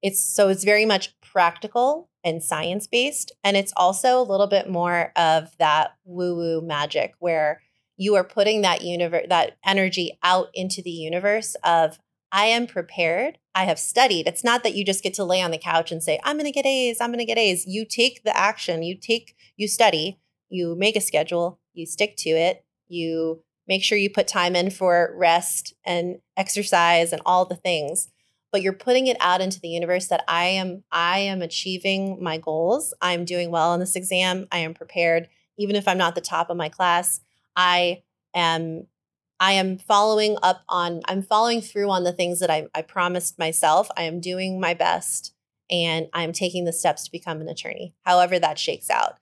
It's 0.00 0.20
so 0.20 0.48
it's 0.48 0.64
very 0.64 0.86
much 0.86 1.18
practical 1.20 2.08
and 2.22 2.42
science 2.42 2.86
based. 2.86 3.32
And 3.42 3.56
it's 3.56 3.72
also 3.76 4.20
a 4.20 4.28
little 4.30 4.46
bit 4.46 4.70
more 4.70 5.12
of 5.16 5.56
that 5.58 5.96
woo 6.04 6.36
woo 6.36 6.60
magic 6.60 7.14
where 7.18 7.62
you 8.00 8.14
are 8.14 8.24
putting 8.24 8.62
that 8.62 8.80
universe 8.80 9.26
that 9.28 9.58
energy 9.62 10.18
out 10.22 10.48
into 10.54 10.80
the 10.80 10.90
universe 10.90 11.54
of 11.62 11.98
I 12.32 12.46
am 12.46 12.66
prepared. 12.66 13.36
I 13.54 13.64
have 13.64 13.78
studied. 13.78 14.26
It's 14.26 14.42
not 14.42 14.62
that 14.62 14.74
you 14.74 14.86
just 14.86 15.02
get 15.02 15.12
to 15.14 15.24
lay 15.24 15.42
on 15.42 15.50
the 15.50 15.58
couch 15.58 15.92
and 15.92 16.02
say, 16.02 16.18
I'm 16.24 16.36
going 16.36 16.46
to 16.46 16.50
get 16.50 16.64
A's, 16.64 16.98
I'm 16.98 17.10
going 17.10 17.18
to 17.18 17.26
get 17.26 17.36
A's. 17.36 17.66
You 17.66 17.84
take 17.84 18.22
the 18.24 18.34
action, 18.34 18.82
you 18.82 18.96
take, 18.96 19.36
you 19.58 19.68
study, 19.68 20.18
you 20.48 20.74
make 20.76 20.96
a 20.96 21.00
schedule, 21.00 21.60
you 21.74 21.84
stick 21.84 22.16
to 22.18 22.30
it, 22.30 22.64
you 22.88 23.42
make 23.68 23.84
sure 23.84 23.98
you 23.98 24.08
put 24.08 24.26
time 24.26 24.56
in 24.56 24.70
for 24.70 25.14
rest 25.14 25.74
and 25.84 26.20
exercise 26.38 27.12
and 27.12 27.20
all 27.26 27.44
the 27.44 27.54
things. 27.54 28.08
But 28.50 28.62
you're 28.62 28.72
putting 28.72 29.08
it 29.08 29.18
out 29.20 29.42
into 29.42 29.60
the 29.60 29.68
universe 29.68 30.06
that 30.06 30.24
I 30.26 30.44
am, 30.44 30.84
I 30.90 31.18
am 31.18 31.42
achieving 31.42 32.22
my 32.22 32.38
goals. 32.38 32.94
I'm 33.02 33.26
doing 33.26 33.50
well 33.50 33.72
on 33.72 33.80
this 33.80 33.94
exam. 33.94 34.46
I 34.50 34.58
am 34.58 34.72
prepared, 34.72 35.28
even 35.58 35.76
if 35.76 35.86
I'm 35.86 35.98
not 35.98 36.14
the 36.14 36.22
top 36.22 36.48
of 36.48 36.56
my 36.56 36.70
class. 36.70 37.20
I 37.56 38.02
am 38.34 38.86
I 39.38 39.52
am 39.52 39.78
following 39.78 40.36
up 40.42 40.62
on 40.68 41.00
I'm 41.06 41.22
following 41.22 41.60
through 41.60 41.90
on 41.90 42.04
the 42.04 42.12
things 42.12 42.40
that 42.40 42.50
I, 42.50 42.68
I 42.74 42.82
promised 42.82 43.38
myself. 43.38 43.88
I 43.96 44.02
am 44.02 44.20
doing 44.20 44.60
my 44.60 44.74
best 44.74 45.34
and 45.70 46.08
I'm 46.12 46.32
taking 46.32 46.64
the 46.64 46.72
steps 46.72 47.04
to 47.04 47.12
become 47.12 47.40
an 47.40 47.48
attorney, 47.48 47.94
however 48.04 48.38
that 48.38 48.58
shakes 48.58 48.90
out. 48.90 49.16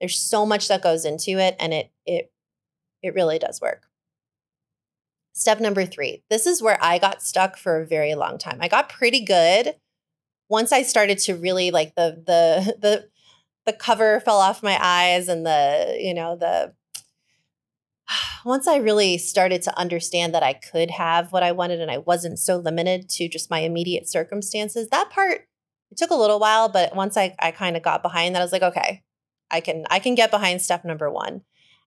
There's 0.00 0.18
so 0.18 0.44
much 0.44 0.68
that 0.68 0.82
goes 0.82 1.04
into 1.04 1.38
it 1.38 1.56
and 1.58 1.72
it 1.72 1.90
it 2.04 2.30
it 3.02 3.14
really 3.14 3.38
does 3.38 3.60
work. 3.60 3.88
Step 5.32 5.60
number 5.60 5.84
three. 5.84 6.22
This 6.30 6.46
is 6.46 6.62
where 6.62 6.78
I 6.82 6.98
got 6.98 7.22
stuck 7.22 7.56
for 7.56 7.80
a 7.80 7.86
very 7.86 8.14
long 8.14 8.38
time. 8.38 8.58
I 8.60 8.68
got 8.68 8.88
pretty 8.88 9.24
good 9.24 9.74
once 10.48 10.72
I 10.72 10.82
started 10.82 11.18
to 11.20 11.34
really 11.34 11.70
like 11.70 11.94
the 11.94 12.22
the 12.26 12.76
the 12.80 13.08
the 13.66 13.72
cover 13.72 14.20
fell 14.20 14.38
off 14.38 14.62
my 14.62 14.78
eyes 14.80 15.28
and 15.28 15.46
the 15.46 15.96
you 15.98 16.12
know 16.12 16.36
the 16.36 16.74
once 18.44 18.66
I 18.68 18.76
really 18.76 19.18
started 19.18 19.62
to 19.62 19.78
understand 19.78 20.34
that 20.34 20.42
I 20.42 20.52
could 20.52 20.90
have 20.90 21.32
what 21.32 21.42
I 21.42 21.52
wanted 21.52 21.80
and 21.80 21.90
I 21.90 21.98
wasn't 21.98 22.38
so 22.38 22.56
limited 22.56 23.08
to 23.10 23.28
just 23.28 23.50
my 23.50 23.60
immediate 23.60 24.08
circumstances, 24.08 24.88
that 24.90 25.10
part 25.10 25.48
it 25.90 25.96
took 25.96 26.10
a 26.10 26.16
little 26.16 26.40
while, 26.40 26.68
but 26.68 26.94
once 26.96 27.16
I, 27.16 27.34
I 27.38 27.50
kind 27.52 27.76
of 27.76 27.82
got 27.82 28.02
behind 28.02 28.34
that, 28.34 28.40
I 28.40 28.44
was 28.44 28.52
like, 28.52 28.62
okay, 28.62 29.02
I 29.50 29.60
can 29.60 29.84
I 29.90 29.98
can 29.98 30.14
get 30.14 30.30
behind 30.30 30.60
step 30.62 30.84
number 30.84 31.10
one. 31.10 31.42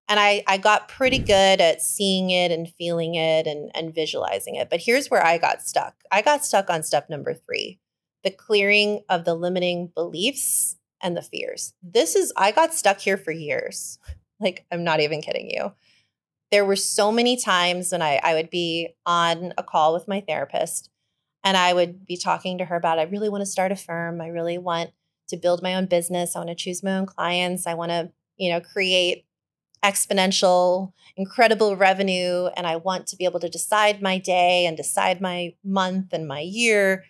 and 0.09 0.19
I, 0.19 0.43
I 0.47 0.57
got 0.57 0.87
pretty 0.87 1.19
good 1.19 1.59
at 1.61 1.81
seeing 1.81 2.29
it 2.29 2.51
and 2.51 2.69
feeling 2.77 3.15
it 3.15 3.45
and, 3.45 3.71
and 3.75 3.93
visualizing 3.93 4.55
it. 4.55 4.69
But 4.69 4.81
here's 4.81 5.09
where 5.09 5.25
I 5.25 5.37
got 5.37 5.61
stuck. 5.61 5.95
I 6.11 6.21
got 6.21 6.45
stuck 6.45 6.69
on 6.69 6.83
step 6.83 7.09
number 7.09 7.33
three 7.33 7.79
the 8.23 8.31
clearing 8.31 9.01
of 9.09 9.25
the 9.25 9.35
limiting 9.35 9.91
beliefs 9.95 10.77
and 11.01 11.15
the 11.15 11.21
fears. 11.21 11.73
This 11.83 12.15
is, 12.15 12.33
I 12.35 12.51
got 12.51 12.73
stuck 12.73 12.99
here 12.99 13.17
for 13.17 13.31
years. 13.31 13.99
Like, 14.39 14.67
I'm 14.71 14.83
not 14.83 14.99
even 14.99 15.23
kidding 15.23 15.49
you. 15.49 15.73
There 16.51 16.65
were 16.65 16.75
so 16.75 17.11
many 17.11 17.37
times 17.37 17.91
when 17.91 18.01
I, 18.01 18.19
I 18.23 18.33
would 18.33 18.49
be 18.49 18.95
on 19.05 19.53
a 19.57 19.63
call 19.63 19.93
with 19.93 20.07
my 20.07 20.21
therapist 20.21 20.89
and 21.43 21.57
I 21.57 21.73
would 21.73 22.05
be 22.05 22.17
talking 22.17 22.57
to 22.57 22.65
her 22.65 22.75
about, 22.75 22.99
I 22.99 23.03
really 23.03 23.29
want 23.29 23.41
to 23.41 23.45
start 23.45 23.71
a 23.71 23.75
firm. 23.75 24.21
I 24.21 24.27
really 24.27 24.57
want 24.57 24.91
to 25.29 25.37
build 25.37 25.61
my 25.61 25.75
own 25.75 25.87
business. 25.87 26.35
I 26.35 26.39
want 26.39 26.49
to 26.49 26.55
choose 26.55 26.83
my 26.83 26.97
own 26.97 27.05
clients. 27.05 27.67
I 27.67 27.73
want 27.73 27.91
to, 27.91 28.11
you 28.37 28.49
know, 28.49 28.61
create 28.61 29.25
exponential, 29.83 30.93
incredible 31.15 31.75
revenue. 31.75 32.47
And 32.55 32.65
I 32.65 32.77
want 32.77 33.07
to 33.07 33.17
be 33.17 33.25
able 33.25 33.41
to 33.41 33.49
decide 33.49 34.01
my 34.01 34.17
day 34.17 34.65
and 34.65 34.77
decide 34.77 35.21
my 35.21 35.53
month 35.63 36.13
and 36.13 36.27
my 36.27 36.39
year 36.39 37.03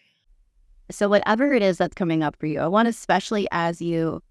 so 0.89 1.09
whatever 1.09 1.53
it 1.53 1.61
is 1.61 1.77
that's 1.77 1.93
coming 1.93 2.23
up 2.23 2.35
for 2.37 2.45
you, 2.45 2.59
I 2.59 2.67
want 2.67 2.87
especially 2.87 3.47
as 3.51 3.81
you 3.81 4.21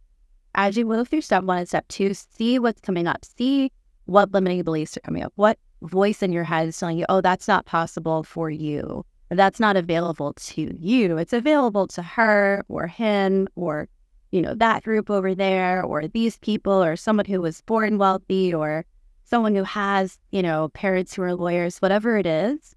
as 0.54 0.76
you 0.76 0.86
move 0.86 1.08
through 1.08 1.20
step 1.20 1.44
one 1.44 1.58
and 1.58 1.68
step 1.68 1.86
two, 1.88 2.14
see 2.14 2.58
what's 2.58 2.80
coming 2.80 3.06
up. 3.06 3.24
See 3.24 3.72
what 4.06 4.32
limiting 4.32 4.62
beliefs 4.62 4.96
are 4.96 5.00
coming 5.00 5.22
up. 5.22 5.32
What 5.36 5.58
voice 5.82 6.22
in 6.22 6.32
your 6.32 6.44
head 6.44 6.68
is 6.68 6.78
telling 6.78 6.98
you, 6.98 7.04
oh, 7.08 7.20
that's 7.20 7.46
not 7.46 7.66
possible 7.66 8.22
for 8.22 8.50
you. 8.50 9.04
Or 9.30 9.36
that's 9.36 9.60
not 9.60 9.76
available 9.76 10.32
to 10.34 10.76
you. 10.78 11.16
It's 11.18 11.32
available 11.32 11.86
to 11.88 12.02
her 12.02 12.64
or 12.68 12.86
him 12.86 13.48
or, 13.56 13.88
you 14.30 14.40
know, 14.40 14.54
that 14.54 14.84
group 14.84 15.10
over 15.10 15.34
there 15.34 15.82
or 15.82 16.06
these 16.06 16.38
people 16.38 16.82
or 16.82 16.96
someone 16.96 17.26
who 17.26 17.40
was 17.40 17.60
born 17.62 17.98
wealthy 17.98 18.54
or 18.54 18.84
someone 19.24 19.54
who 19.54 19.64
has, 19.64 20.18
you 20.30 20.42
know, 20.42 20.68
parents 20.68 21.14
who 21.14 21.22
are 21.22 21.34
lawyers, 21.34 21.78
whatever 21.78 22.16
it 22.16 22.26
is 22.26 22.74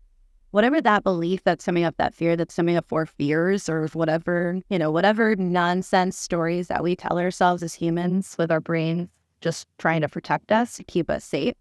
whatever 0.52 0.82
that 0.82 1.04
belief 1.04 1.44
that's 1.44 1.66
coming 1.66 1.84
up, 1.84 1.96
that 1.98 2.14
fear 2.14 2.36
that's 2.36 2.56
coming 2.56 2.76
up 2.76 2.88
for 2.88 3.06
fears 3.06 3.70
or 3.70 3.88
whatever, 3.94 4.60
you 4.70 4.80
know, 4.80 4.90
whatever 4.92 5.36
nonsense 5.36 6.18
stories 6.18 6.68
that 6.68 6.84
we 6.84 6.96
tell 6.96 7.20
ourselves 7.20 7.62
as 7.62 7.74
humans 7.74 8.36
with 8.38 8.52
our 8.52 8.60
brains 8.60 9.10
just 9.42 9.68
trying 9.78 10.02
to 10.02 10.10
protect 10.10 10.52
us, 10.52 10.76
to 10.78 10.84
keep 10.84 11.10
us 11.10 11.24
safe. 11.24 11.54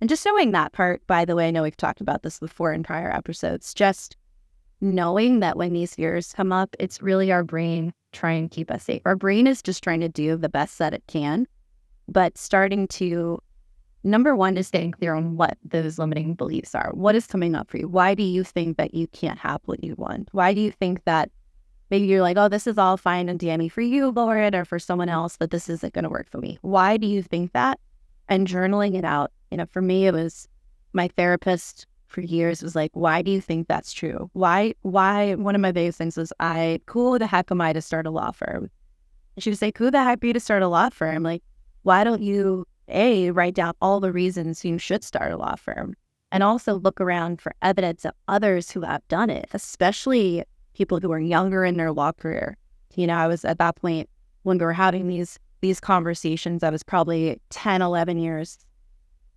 And 0.00 0.08
just 0.08 0.24
knowing 0.24 0.52
that 0.52 0.72
part, 0.72 1.04
by 1.06 1.24
the 1.24 1.34
way, 1.34 1.48
I 1.48 1.50
know 1.50 1.62
we've 1.62 1.76
talked 1.76 2.00
about 2.00 2.22
this 2.22 2.38
before 2.38 2.72
in 2.72 2.82
prior 2.82 3.10
episodes, 3.10 3.74
just 3.74 4.16
knowing 4.80 5.40
that 5.40 5.56
when 5.56 5.72
these 5.72 5.94
fears 5.94 6.32
come 6.32 6.52
up, 6.52 6.76
it's 6.78 7.02
really 7.02 7.32
our 7.32 7.42
brain 7.42 7.92
trying 8.12 8.48
to 8.48 8.54
keep 8.54 8.70
us 8.70 8.84
safe. 8.84 9.02
Our 9.04 9.16
brain 9.16 9.46
is 9.46 9.60
just 9.60 9.82
trying 9.82 10.00
to 10.00 10.08
do 10.08 10.36
the 10.36 10.48
best 10.48 10.78
that 10.78 10.94
it 10.94 11.02
can, 11.08 11.46
but 12.06 12.38
starting 12.38 12.86
to 12.88 13.40
number 14.04 14.36
one 14.36 14.56
is 14.56 14.68
staying 14.68 14.92
clear 14.92 15.14
on 15.14 15.36
what 15.36 15.58
those 15.64 15.98
limiting 15.98 16.34
beliefs 16.34 16.74
are. 16.74 16.90
What 16.94 17.16
is 17.16 17.26
coming 17.26 17.54
up 17.54 17.68
for 17.68 17.78
you? 17.78 17.88
Why 17.88 18.14
do 18.14 18.22
you 18.22 18.44
think 18.44 18.76
that 18.76 18.94
you 18.94 19.08
can't 19.08 19.38
have 19.38 19.60
what 19.64 19.82
you 19.82 19.94
want? 19.98 20.28
Why 20.32 20.54
do 20.54 20.60
you 20.60 20.70
think 20.70 21.04
that 21.04 21.30
maybe 21.90 22.06
you're 22.06 22.22
like, 22.22 22.36
oh, 22.36 22.48
this 22.48 22.66
is 22.66 22.78
all 22.78 22.96
fine 22.96 23.28
and 23.28 23.38
dandy 23.38 23.68
for 23.68 23.80
you, 23.80 24.10
Lauren, 24.10 24.54
or 24.54 24.64
for 24.64 24.78
someone 24.78 25.08
mm-hmm. 25.08 25.16
else, 25.16 25.36
but 25.36 25.50
this 25.50 25.68
isn't 25.68 25.94
going 25.94 26.04
to 26.04 26.10
work 26.10 26.28
for 26.30 26.38
me? 26.38 26.58
Why 26.62 26.96
do 26.96 27.06
you 27.06 27.22
think 27.22 27.52
that? 27.52 27.80
And 28.28 28.46
journaling 28.46 28.94
it 28.94 29.04
out. 29.04 29.32
You 29.50 29.56
know, 29.56 29.66
for 29.66 29.80
me, 29.80 30.06
it 30.06 30.12
was 30.12 30.48
my 30.92 31.08
therapist 31.08 31.86
for 32.08 32.22
years 32.22 32.62
was 32.62 32.74
like, 32.74 32.90
why 32.94 33.22
do 33.22 33.30
you 33.30 33.40
think 33.40 33.68
that's 33.68 33.92
true? 33.92 34.30
Why, 34.32 34.74
why, 34.82 35.34
one 35.34 35.54
of 35.54 35.60
my 35.60 35.72
biggest 35.72 35.98
things 35.98 36.16
was, 36.16 36.32
I, 36.40 36.80
who 36.86 37.18
the 37.18 37.26
heck 37.26 37.50
am 37.50 37.60
I 37.60 37.72
to 37.72 37.82
start 37.82 38.06
a 38.06 38.10
law 38.10 38.30
firm? 38.30 38.70
And 39.36 39.42
she 39.42 39.50
was 39.50 39.62
like, 39.62 39.76
who 39.76 39.90
the 39.90 40.02
heck 40.02 40.22
are 40.24 40.26
you 40.26 40.32
to 40.32 40.40
start 40.40 40.62
a 40.62 40.68
law 40.68 40.88
firm? 40.88 41.22
Like, 41.22 41.42
why 41.82 42.04
don't 42.04 42.22
you 42.22 42.66
a, 42.88 43.30
write 43.30 43.54
down 43.54 43.74
all 43.80 44.00
the 44.00 44.12
reasons 44.12 44.64
you 44.64 44.78
should 44.78 45.04
start 45.04 45.32
a 45.32 45.36
law 45.36 45.54
firm 45.54 45.94
and 46.32 46.42
also 46.42 46.74
look 46.74 47.00
around 47.00 47.40
for 47.40 47.52
evidence 47.62 48.04
of 48.04 48.12
others 48.26 48.70
who 48.70 48.80
have 48.80 49.06
done 49.08 49.30
it, 49.30 49.48
especially 49.52 50.44
people 50.78 51.00
who 51.00 51.12
are 51.12 51.18
younger 51.18 51.64
in 51.64 51.76
their 51.76 51.92
law 51.92 52.12
career. 52.12 52.56
You 52.94 53.08
know, 53.08 53.16
I 53.16 53.26
was 53.26 53.44
at 53.44 53.58
that 53.58 53.76
point 53.76 54.08
when 54.44 54.58
we 54.58 54.64
were 54.64 54.72
having 54.72 55.08
these 55.08 55.38
these 55.60 55.80
conversations, 55.80 56.62
I 56.62 56.70
was 56.70 56.84
probably 56.84 57.40
10, 57.50 57.82
11 57.82 58.18
years, 58.18 58.58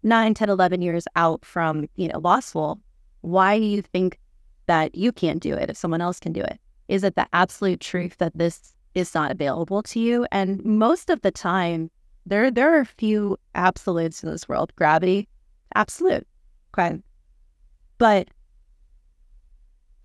9, 0.03 0.35
10, 0.35 0.49
11 0.49 0.81
years 0.83 1.07
out 1.15 1.43
from, 1.43 1.89
you 1.95 2.09
know, 2.09 2.19
law 2.19 2.39
school. 2.39 2.79
Why 3.21 3.57
do 3.57 3.65
you 3.65 3.81
think 3.81 4.19
that 4.67 4.93
you 4.93 5.11
can't 5.11 5.41
do 5.41 5.55
it 5.55 5.71
if 5.71 5.77
someone 5.77 5.99
else 5.99 6.19
can 6.19 6.31
do 6.31 6.41
it? 6.41 6.59
Is 6.89 7.03
it 7.03 7.15
the 7.15 7.27
absolute 7.33 7.79
truth 7.79 8.17
that 8.19 8.37
this 8.37 8.75
is 8.93 9.15
not 9.15 9.31
available 9.31 9.81
to 9.81 9.99
you? 9.99 10.27
And 10.31 10.63
most 10.63 11.09
of 11.09 11.21
the 11.21 11.31
time, 11.31 11.89
there 12.27 12.51
there 12.51 12.71
are 12.75 12.81
a 12.81 12.85
few 12.85 13.37
absolutes 13.55 14.23
in 14.23 14.29
this 14.29 14.47
world. 14.47 14.71
Gravity, 14.75 15.27
absolute. 15.73 16.27
Okay. 16.71 16.99
But 17.97 18.27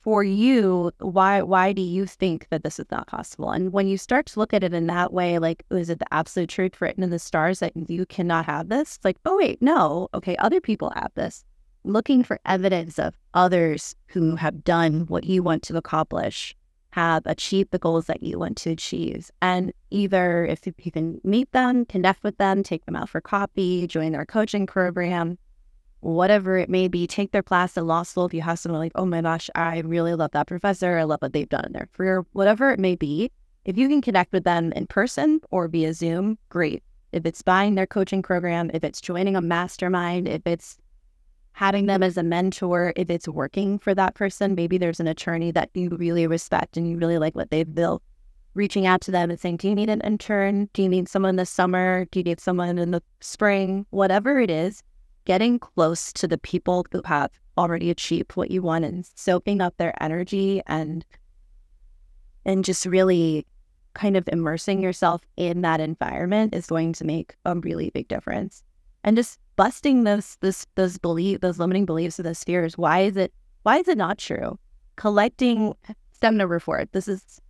for 0.06 0.22
you, 0.22 0.92
why 1.00 1.42
why 1.42 1.72
do 1.72 1.82
you 1.82 2.06
think 2.06 2.46
that 2.50 2.62
this 2.62 2.78
is 2.78 2.86
not 2.92 3.08
possible? 3.08 3.50
And 3.50 3.72
when 3.72 3.88
you 3.88 3.98
start 3.98 4.26
to 4.26 4.38
look 4.38 4.54
at 4.54 4.62
it 4.62 4.72
in 4.72 4.86
that 4.86 5.12
way, 5.12 5.40
like, 5.40 5.64
is 5.68 5.90
it 5.90 5.98
the 5.98 6.14
absolute 6.14 6.48
truth 6.48 6.80
written 6.80 7.02
in 7.02 7.10
the 7.10 7.18
stars 7.18 7.58
that 7.58 7.72
you 7.90 8.06
cannot 8.06 8.46
have 8.46 8.68
this? 8.68 8.98
It's 8.98 9.04
like, 9.04 9.16
oh 9.24 9.36
wait, 9.36 9.60
no, 9.60 10.06
okay, 10.14 10.36
other 10.36 10.60
people 10.60 10.92
have 10.94 11.10
this. 11.16 11.44
Looking 11.82 12.22
for 12.22 12.38
evidence 12.46 13.00
of 13.00 13.16
others 13.34 13.96
who 14.06 14.36
have 14.36 14.62
done 14.62 15.06
what 15.08 15.24
you 15.24 15.42
want 15.42 15.64
to 15.64 15.76
accomplish 15.76 16.54
have 16.90 17.24
achieved 17.26 17.72
the 17.72 17.78
goals 17.80 18.06
that 18.06 18.22
you 18.22 18.38
want 18.38 18.58
to 18.58 18.70
achieve. 18.70 19.28
And 19.42 19.72
either 19.90 20.46
if 20.46 20.60
you 20.66 20.92
can 20.92 21.20
meet 21.24 21.50
them, 21.50 21.84
connect 21.84 22.22
with 22.22 22.38
them, 22.38 22.62
take 22.62 22.86
them 22.86 22.94
out 22.94 23.08
for 23.08 23.20
coffee, 23.20 23.88
join 23.88 24.12
their 24.12 24.24
coaching 24.24 24.68
program, 24.68 25.36
whatever 26.06 26.56
it 26.56 26.68
may 26.68 26.88
be, 26.88 27.06
take 27.06 27.32
their 27.32 27.42
class 27.42 27.76
at 27.76 27.84
law 27.84 28.02
school. 28.02 28.26
If 28.26 28.34
you 28.34 28.42
have 28.42 28.58
someone 28.58 28.80
like, 28.80 28.92
oh 28.94 29.06
my 29.06 29.20
gosh, 29.22 29.50
I 29.54 29.80
really 29.80 30.14
love 30.14 30.30
that 30.32 30.46
professor, 30.46 30.98
I 30.98 31.04
love 31.04 31.20
what 31.20 31.32
they've 31.32 31.48
done 31.48 31.64
in 31.66 31.72
their 31.72 31.88
career, 31.92 32.24
whatever 32.32 32.70
it 32.70 32.78
may 32.78 32.94
be, 32.94 33.30
if 33.64 33.76
you 33.76 33.88
can 33.88 34.00
connect 34.00 34.32
with 34.32 34.44
them 34.44 34.72
in 34.72 34.86
person 34.86 35.40
or 35.50 35.66
via 35.66 35.92
Zoom, 35.92 36.38
great. 36.48 36.82
If 37.12 37.26
it's 37.26 37.42
buying 37.42 37.74
their 37.74 37.86
coaching 37.86 38.22
program, 38.22 38.70
if 38.72 38.84
it's 38.84 39.00
joining 39.00 39.34
a 39.34 39.40
mastermind, 39.40 40.28
if 40.28 40.42
it's 40.46 40.78
having 41.56 41.86
them 41.86 42.02
as 42.02 42.18
a 42.18 42.22
mentor 42.22 42.92
if 42.96 43.08
it's 43.08 43.26
working 43.26 43.78
for 43.78 43.94
that 43.94 44.14
person. 44.14 44.54
Maybe 44.54 44.76
there's 44.76 45.00
an 45.00 45.06
attorney 45.06 45.50
that 45.52 45.70
you 45.72 45.88
really 45.88 46.26
respect 46.26 46.76
and 46.76 46.86
you 46.86 46.98
really 46.98 47.16
like 47.16 47.34
what 47.34 47.50
they've 47.50 47.74
built. 47.74 48.02
Reaching 48.52 48.86
out 48.86 49.00
to 49.02 49.10
them 49.10 49.30
and 49.30 49.40
saying, 49.40 49.56
Do 49.56 49.68
you 49.68 49.74
need 49.74 49.88
an 49.88 50.02
intern? 50.02 50.68
Do 50.74 50.82
you 50.82 50.88
need 50.90 51.08
someone 51.08 51.36
this 51.36 51.48
summer? 51.48 52.04
Do 52.10 52.18
you 52.18 52.24
need 52.24 52.40
someone 52.40 52.76
in 52.76 52.90
the 52.90 53.02
spring? 53.20 53.86
Whatever 53.88 54.38
it 54.38 54.50
is, 54.50 54.82
getting 55.26 55.58
close 55.58 56.12
to 56.14 56.26
the 56.26 56.38
people 56.38 56.86
who 56.90 57.02
have 57.04 57.30
already 57.58 57.90
achieved 57.90 58.32
what 58.36 58.50
you 58.50 58.62
want 58.62 58.84
and 58.84 59.06
soaking 59.14 59.60
up 59.60 59.76
their 59.76 59.94
energy 60.02 60.62
and 60.66 61.04
and 62.46 62.64
just 62.64 62.86
really 62.86 63.44
kind 63.94 64.16
of 64.16 64.28
immersing 64.28 64.80
yourself 64.80 65.22
in 65.36 65.62
that 65.62 65.80
environment 65.80 66.54
is 66.54 66.66
going 66.66 66.92
to 66.92 67.04
make 67.04 67.34
a 67.44 67.56
really 67.56 67.90
big 67.90 68.06
difference. 68.08 68.62
And 69.02 69.16
just 69.16 69.38
busting 69.56 70.04
those 70.04 70.36
this 70.40 70.66
those 70.74 70.98
belief 70.98 71.40
those 71.40 71.58
limiting 71.58 71.86
beliefs 71.86 72.20
or 72.20 72.22
those 72.22 72.44
fears. 72.44 72.78
Why 72.78 73.00
is 73.00 73.16
it 73.16 73.32
why 73.62 73.78
is 73.78 73.88
it 73.88 73.98
not 73.98 74.18
true? 74.18 74.58
Collecting 74.96 75.74
step 76.12 76.34
number 76.34 76.60
four. 76.60 76.84
This 76.92 77.08
is 77.08 77.40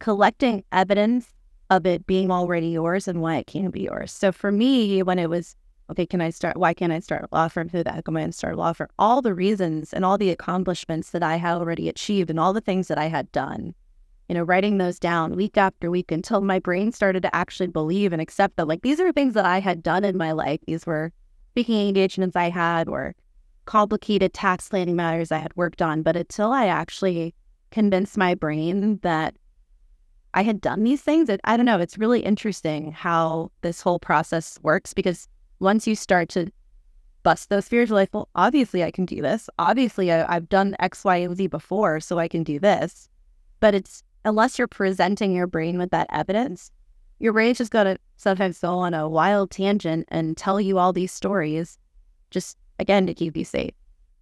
collecting 0.00 0.64
evidence 0.72 1.28
of 1.70 1.86
it 1.86 2.06
being 2.06 2.30
already 2.30 2.68
yours 2.68 3.08
and 3.08 3.20
why 3.20 3.36
it 3.36 3.46
can't 3.46 3.72
be 3.72 3.82
yours. 3.82 4.12
So 4.12 4.32
for 4.32 4.52
me, 4.52 5.02
when 5.02 5.18
it 5.18 5.30
was 5.30 5.56
okay, 5.90 6.06
can 6.06 6.20
I 6.20 6.30
start? 6.30 6.56
Why 6.56 6.74
can't 6.74 6.92
I 6.92 7.00
start 7.00 7.28
a 7.30 7.34
law 7.34 7.48
firm? 7.48 7.68
Who 7.68 7.82
the 7.82 7.92
heck 7.92 8.08
am 8.08 8.16
I 8.16 8.20
going 8.20 8.32
to 8.32 8.36
start 8.36 8.54
a 8.54 8.58
law 8.58 8.72
firm? 8.72 8.88
All 8.98 9.22
the 9.22 9.34
reasons 9.34 9.92
and 9.92 10.04
all 10.04 10.18
the 10.18 10.30
accomplishments 10.30 11.10
that 11.10 11.22
I 11.22 11.36
had 11.36 11.56
already 11.56 11.88
achieved 11.88 12.30
and 12.30 12.40
all 12.40 12.52
the 12.52 12.60
things 12.60 12.88
that 12.88 12.98
I 12.98 13.06
had 13.06 13.30
done 13.32 13.74
you 14.28 14.34
know, 14.34 14.42
writing 14.42 14.78
those 14.78 14.98
down 14.98 15.36
week 15.36 15.56
after 15.56 15.90
week 15.90 16.10
until 16.10 16.40
my 16.40 16.58
brain 16.58 16.90
started 16.90 17.22
to 17.22 17.34
actually 17.34 17.68
believe 17.68 18.12
and 18.12 18.20
accept 18.20 18.56
that, 18.56 18.66
like, 18.66 18.82
these 18.82 18.98
are 18.98 19.12
things 19.12 19.34
that 19.34 19.46
I 19.46 19.60
had 19.60 19.82
done 19.82 20.04
in 20.04 20.16
my 20.16 20.32
life. 20.32 20.60
These 20.66 20.84
were 20.84 21.12
speaking 21.52 21.88
engagements 21.88 22.34
I 22.34 22.50
had 22.50 22.88
or 22.88 23.14
complicated 23.66 24.34
tax 24.34 24.68
planning 24.68 24.96
matters 24.96 25.30
I 25.30 25.38
had 25.38 25.54
worked 25.56 25.80
on. 25.80 26.02
But 26.02 26.16
until 26.16 26.52
I 26.52 26.66
actually 26.66 27.34
convinced 27.70 28.16
my 28.16 28.34
brain 28.34 28.98
that 29.02 29.36
I 30.34 30.42
had 30.42 30.60
done 30.60 30.82
these 30.82 31.02
things, 31.02 31.28
it, 31.28 31.40
I 31.44 31.56
don't 31.56 31.66
know, 31.66 31.78
it's 31.78 31.98
really 31.98 32.20
interesting 32.20 32.92
how 32.92 33.52
this 33.62 33.80
whole 33.80 33.98
process 33.98 34.58
works 34.62 34.92
because 34.92 35.28
once 35.58 35.86
you 35.86 35.94
start 35.94 36.28
to 36.30 36.50
bust 37.22 37.48
those 37.48 37.68
fears, 37.68 37.90
like, 37.90 38.12
well, 38.12 38.28
obviously 38.34 38.84
I 38.84 38.90
can 38.90 39.04
do 39.04 39.20
this. 39.20 39.48
Obviously 39.58 40.12
I, 40.12 40.36
I've 40.36 40.48
done 40.48 40.76
X, 40.78 41.04
Y, 41.04 41.16
and 41.16 41.36
Z 41.36 41.48
before, 41.48 42.00
so 42.00 42.18
I 42.18 42.28
can 42.28 42.42
do 42.42 42.58
this. 42.58 43.08
But 43.60 43.74
it's 43.74 44.02
unless 44.24 44.58
you're 44.58 44.68
presenting 44.68 45.32
your 45.32 45.46
brain 45.46 45.78
with 45.78 45.90
that 45.90 46.06
evidence, 46.10 46.70
your 47.18 47.32
brain's 47.32 47.58
just 47.58 47.72
to 47.72 47.98
sometimes 48.16 48.58
go 48.58 48.78
on 48.78 48.94
a 48.94 49.08
wild 49.08 49.50
tangent 49.50 50.06
and 50.08 50.36
tell 50.36 50.60
you 50.60 50.78
all 50.78 50.92
these 50.92 51.12
stories, 51.12 51.78
just 52.30 52.58
again 52.78 53.06
to 53.06 53.14
keep 53.14 53.36
you 53.36 53.44
safe. 53.44 53.72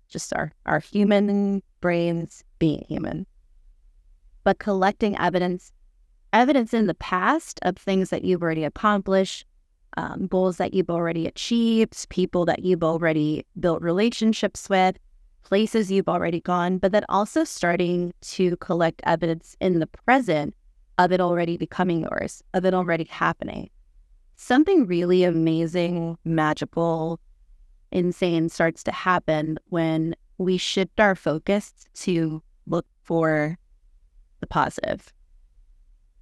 Just 0.08 0.32
our, 0.34 0.52
our 0.66 0.78
human 0.78 1.62
brains 1.80 2.44
being 2.58 2.84
human. 2.88 3.26
But 4.44 4.58
collecting 4.58 5.18
evidence, 5.18 5.72
evidence 6.32 6.72
in 6.72 6.86
the 6.86 6.94
past 6.94 7.58
of 7.62 7.76
things 7.76 8.10
that 8.10 8.24
you've 8.24 8.42
already 8.42 8.64
accomplished, 8.64 9.46
um, 9.96 10.26
goals 10.26 10.56
that 10.56 10.74
you've 10.74 10.90
already 10.90 11.26
achieved, 11.26 12.08
people 12.08 12.44
that 12.46 12.64
you've 12.64 12.84
already 12.84 13.44
built 13.58 13.82
relationships 13.82 14.68
with, 14.68 14.96
places 15.42 15.90
you've 15.90 16.08
already 16.08 16.40
gone, 16.40 16.78
but 16.78 16.92
then 16.92 17.04
also 17.08 17.44
starting 17.44 18.12
to 18.22 18.56
collect 18.56 19.00
evidence 19.04 19.56
in 19.60 19.78
the 19.78 19.86
present 19.86 20.54
of 20.98 21.12
it 21.12 21.20
already 21.20 21.56
becoming 21.56 22.00
yours, 22.00 22.42
of 22.54 22.64
it 22.64 22.74
already 22.74 23.04
happening. 23.04 23.68
Something 24.36 24.86
really 24.86 25.22
amazing, 25.24 26.18
magical, 26.24 27.20
insane 27.92 28.48
starts 28.48 28.82
to 28.84 28.92
happen 28.92 29.58
when 29.68 30.14
we 30.38 30.56
shift 30.56 30.98
our 30.98 31.14
focus 31.14 31.72
to 31.94 32.42
look 32.66 32.86
for 33.02 33.56
the 34.40 34.46
positive. 34.46 35.12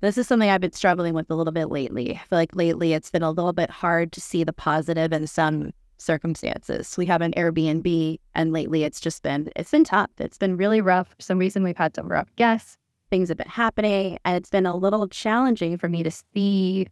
This 0.02 0.18
is 0.18 0.26
something 0.26 0.50
I've 0.50 0.60
been 0.60 0.72
struggling 0.72 1.14
with 1.14 1.30
a 1.30 1.36
little 1.36 1.52
bit 1.52 1.70
lately. 1.70 2.16
I 2.16 2.18
feel 2.28 2.36
like 2.36 2.56
lately 2.56 2.92
it's 2.92 3.08
been 3.08 3.22
a 3.22 3.30
little 3.30 3.52
bit 3.52 3.70
hard 3.70 4.10
to 4.12 4.20
see 4.20 4.42
the 4.42 4.52
positive 4.52 5.12
in 5.12 5.28
some 5.28 5.70
circumstances. 5.96 6.96
We 6.98 7.06
have 7.06 7.20
an 7.20 7.32
Airbnb 7.36 8.18
and 8.34 8.52
lately 8.52 8.82
it's 8.82 9.00
just 9.00 9.22
been 9.22 9.48
it's 9.54 9.70
been 9.70 9.84
tough. 9.84 10.10
It's 10.18 10.38
been 10.38 10.56
really 10.56 10.80
rough. 10.80 11.10
For 11.10 11.22
some 11.22 11.38
reason 11.38 11.62
we've 11.62 11.76
had 11.76 11.94
some 11.94 12.08
rough 12.08 12.34
guests. 12.34 12.76
Things 13.10 13.28
have 13.28 13.38
been 13.38 13.46
happening 13.46 14.18
and 14.24 14.36
it's 14.36 14.50
been 14.50 14.66
a 14.66 14.74
little 14.74 15.06
challenging 15.06 15.78
for 15.78 15.88
me 15.88 16.02
to 16.02 16.10
see 16.10 16.88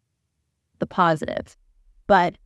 the 0.78 0.86
positive. 0.86 1.56
But 2.06 2.36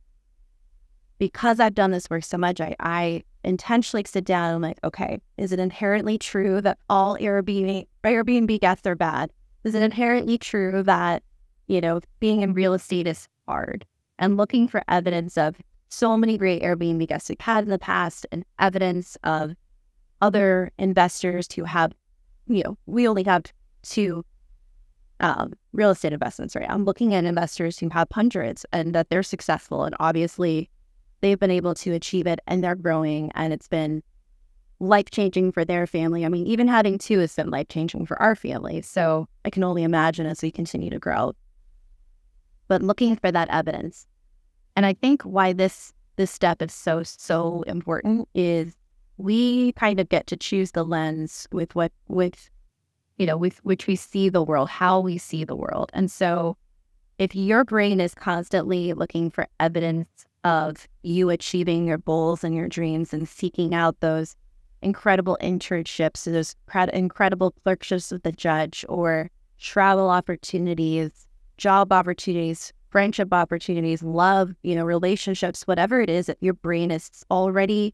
because 1.19 1.59
I've 1.59 1.75
done 1.75 1.91
this 1.91 2.09
work 2.09 2.23
so 2.23 2.39
much, 2.39 2.59
I, 2.59 2.75
I 2.79 3.23
intentionally 3.43 4.03
sit 4.07 4.25
down 4.25 4.47
and 4.47 4.55
I'm 4.55 4.61
like, 4.63 4.79
okay, 4.83 5.19
is 5.37 5.51
it 5.51 5.59
inherently 5.59 6.17
true 6.17 6.59
that 6.61 6.79
all 6.89 7.17
Airbnb 7.19 7.85
Airbnb 8.03 8.59
guests 8.61 8.87
are 8.87 8.95
bad? 8.95 9.29
Is 9.65 9.73
it 9.73 9.81
inherently 9.81 10.37
true 10.37 10.83
that, 10.83 11.23
you 11.67 11.81
know, 11.81 11.99
being 12.19 12.41
in 12.41 12.53
real 12.53 12.75
estate 12.75 13.07
is 13.07 13.27
hard? 13.47 13.83
And 14.19 14.37
looking 14.37 14.67
for 14.67 14.83
evidence 14.87 15.37
of 15.37 15.55
so 15.89 16.15
many 16.15 16.37
great 16.37 16.61
Airbnb 16.61 17.07
guests 17.07 17.29
we've 17.29 17.41
had 17.41 17.63
in 17.63 17.71
the 17.71 17.79
past 17.79 18.27
and 18.31 18.45
evidence 18.59 19.17
of 19.23 19.55
other 20.21 20.71
investors 20.77 21.47
who 21.53 21.63
have, 21.63 21.93
you 22.47 22.63
know, 22.63 22.77
we 22.85 23.07
only 23.07 23.23
have 23.23 23.43
two 23.81 24.23
um, 25.19 25.53
real 25.71 25.91
estate 25.91 26.11
investments 26.13 26.55
right 26.55 26.69
I'm 26.69 26.83
looking 26.83 27.13
at 27.15 27.23
investors 27.23 27.79
who 27.79 27.89
have 27.89 28.07
hundreds 28.11 28.65
and 28.71 28.93
that 28.93 29.09
they're 29.09 29.23
successful. 29.23 29.85
And 29.85 29.95
obviously, 29.99 30.69
they've 31.21 31.39
been 31.39 31.51
able 31.51 31.73
to 31.75 31.93
achieve 31.93 32.27
it 32.27 32.39
and 32.47 32.63
they're 32.63 32.75
growing 32.75 33.31
and 33.33 33.51
it's 33.51 33.67
been 33.67 34.03
life 34.79 35.09
changing 35.09 35.51
for 35.51 35.63
their 35.63 35.87
family. 35.87 36.25
I 36.25 36.29
mean, 36.29 36.45
even 36.47 36.67
having 36.67 36.97
two 36.97 37.19
has 37.19 37.35
been 37.35 37.49
life 37.49 37.67
changing 37.69 38.05
for 38.05 38.21
our 38.21 38.35
family. 38.35 38.81
So 38.81 39.27
I 39.45 39.49
can 39.49 39.63
only 39.63 39.83
imagine 39.83 40.25
as 40.25 40.41
we 40.41 40.51
continue 40.51 40.89
to 40.89 40.99
grow. 40.99 41.33
But 42.67 42.81
looking 42.81 43.15
for 43.15 43.31
that 43.31 43.49
evidence. 43.49 44.07
And 44.75 44.85
I 44.85 44.93
think 44.93 45.21
why 45.23 45.53
this 45.53 45.93
this 46.17 46.31
step 46.31 46.61
is 46.61 46.73
so, 46.73 47.03
so 47.03 47.63
important 47.63 48.27
is 48.33 48.73
we 49.17 49.73
kind 49.73 49.99
of 49.99 50.07
get 50.07 50.27
to 50.27 50.37
choose 50.37 50.71
the 50.71 50.83
lens 50.83 51.47
with 51.51 51.75
what 51.75 51.91
with 52.07 52.49
you 53.17 53.25
know, 53.25 53.37
with 53.37 53.59
which 53.63 53.87
we 53.87 53.95
see 53.95 54.27
the 54.27 54.43
world, 54.43 54.69
how 54.69 54.99
we 54.99 55.17
see 55.17 55.45
the 55.45 55.55
world. 55.55 55.89
And 55.93 56.11
so 56.11 56.57
if 57.17 57.33
your 57.33 57.63
brain 57.63 58.01
is 58.01 58.13
constantly 58.13 58.93
looking 58.93 59.29
for 59.29 59.47
evidence 59.59 60.25
of 60.43 60.87
you 61.01 61.29
achieving 61.29 61.87
your 61.87 61.97
goals 61.97 62.43
and 62.43 62.53
your 62.53 62.67
dreams 62.67 63.13
and 63.13 63.27
seeking 63.27 63.73
out 63.73 63.99
those 64.01 64.35
incredible 64.81 65.37
internships, 65.41 66.25
those 66.25 66.55
incredible 66.93 67.51
clerkships 67.63 68.11
with 68.11 68.23
the 68.23 68.31
judge, 68.31 68.85
or 68.89 69.29
travel 69.59 70.09
opportunities, 70.09 71.25
job 71.57 71.91
opportunities, 71.91 72.73
friendship 72.89 73.33
opportunities, 73.33 74.03
love, 74.03 74.53
you 74.63 74.75
know, 74.75 74.85
relationships, 74.85 75.63
whatever 75.63 76.01
it 76.01 76.09
is 76.09 76.27
that 76.27 76.37
your 76.41 76.53
brain 76.53 76.91
is 76.91 77.09
already 77.31 77.93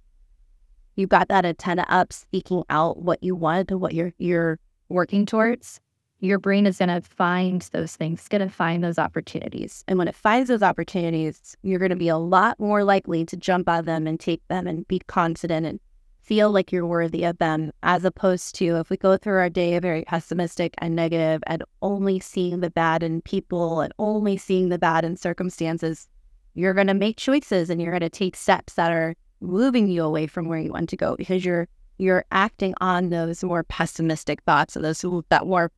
you've 0.98 1.10
got 1.10 1.30
that 1.30 1.46
antenna 1.46 1.86
up 1.88 2.12
seeking 2.12 2.64
out 2.70 3.02
what 3.02 3.24
you 3.24 3.34
want 3.34 3.72
and 3.72 3.80
what 3.80 3.94
you're 3.94 4.12
you're 4.18 4.60
working 4.90 5.26
towards 5.26 5.80
your 6.22 6.38
brain 6.38 6.68
is 6.68 6.78
going 6.78 6.90
to 6.90 7.02
find 7.02 7.68
those 7.74 7.96
things, 7.96 8.20
it's 8.20 8.28
going 8.28 8.48
to 8.48 8.50
find 8.50 8.84
those 8.84 9.00
opportunities. 9.00 9.84
And 9.88 9.98
when 9.98 10.08
it 10.08 10.16
finds 10.16 10.50
those 10.50 10.62
opportunities, 10.62 11.58
you're 11.64 11.80
going 11.80 11.90
to 11.90 11.96
be 11.96 12.10
a 12.10 12.18
lot 12.18 12.60
more 12.60 12.84
likely 12.84 13.26
to 13.26 13.36
jump 13.36 13.68
on 13.68 13.86
them 13.86 14.06
and 14.06 14.20
take 14.20 14.48
them 14.48 14.68
and 14.68 14.88
be 14.88 15.00
confident 15.08 15.66
and 15.66 15.80
feel 16.22 16.52
like 16.52 16.72
you're 16.72 16.86
worthy 16.86 17.24
of 17.24 17.38
them, 17.40 17.72
as 17.84 18.06
opposed 18.06 18.56
to 18.56 18.78
if 18.78 18.90
we 18.90 18.98
go 18.98 19.18
through 19.18 19.38
our 19.38 19.50
day 19.50 19.78
very 19.80 20.04
pessimistic 20.04 20.74
and 20.78 20.96
negative 20.96 21.44
and 21.48 21.64
only 21.82 22.20
seeing 22.20 22.60
the 22.60 22.70
bad 22.70 23.04
in 23.04 23.22
people 23.22 23.82
and 23.82 23.94
only 24.00 24.38
seeing 24.38 24.70
the 24.70 24.78
bad 24.78 25.04
in 25.04 25.18
circumstances, 25.18 26.08
you're 26.54 26.74
going 26.74 26.88
to 26.88 26.94
make 26.94 27.18
choices 27.18 27.70
and 27.70 27.82
you're 27.82 27.92
going 27.92 28.02
to 28.02 28.10
take 28.10 28.36
steps 28.36 28.74
that 28.74 28.92
are 28.92 29.16
moving 29.40 29.88
you 29.88 30.04
away 30.04 30.28
from 30.28 30.48
where 30.48 30.60
you 30.60 30.72
want 30.72 30.90
to 30.90 30.98
go 30.98 31.16
because 31.16 31.44
you're 31.44 31.68
you're 31.98 32.26
acting 32.32 32.74
on 32.82 33.10
those 33.10 33.44
more 33.44 33.64
pessimistic 33.64 34.42
thoughts 34.44 34.76
and 34.76 34.84
those 34.84 35.06
that 35.30 35.46
more 35.46 35.72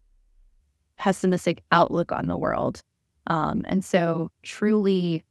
pessimistic 0.98 1.64
outlook 1.72 2.12
on 2.12 2.28
the 2.28 2.38
world. 2.38 2.82
Um, 3.28 3.64
and 3.68 3.84
so 3.84 4.32
truly 4.42 5.24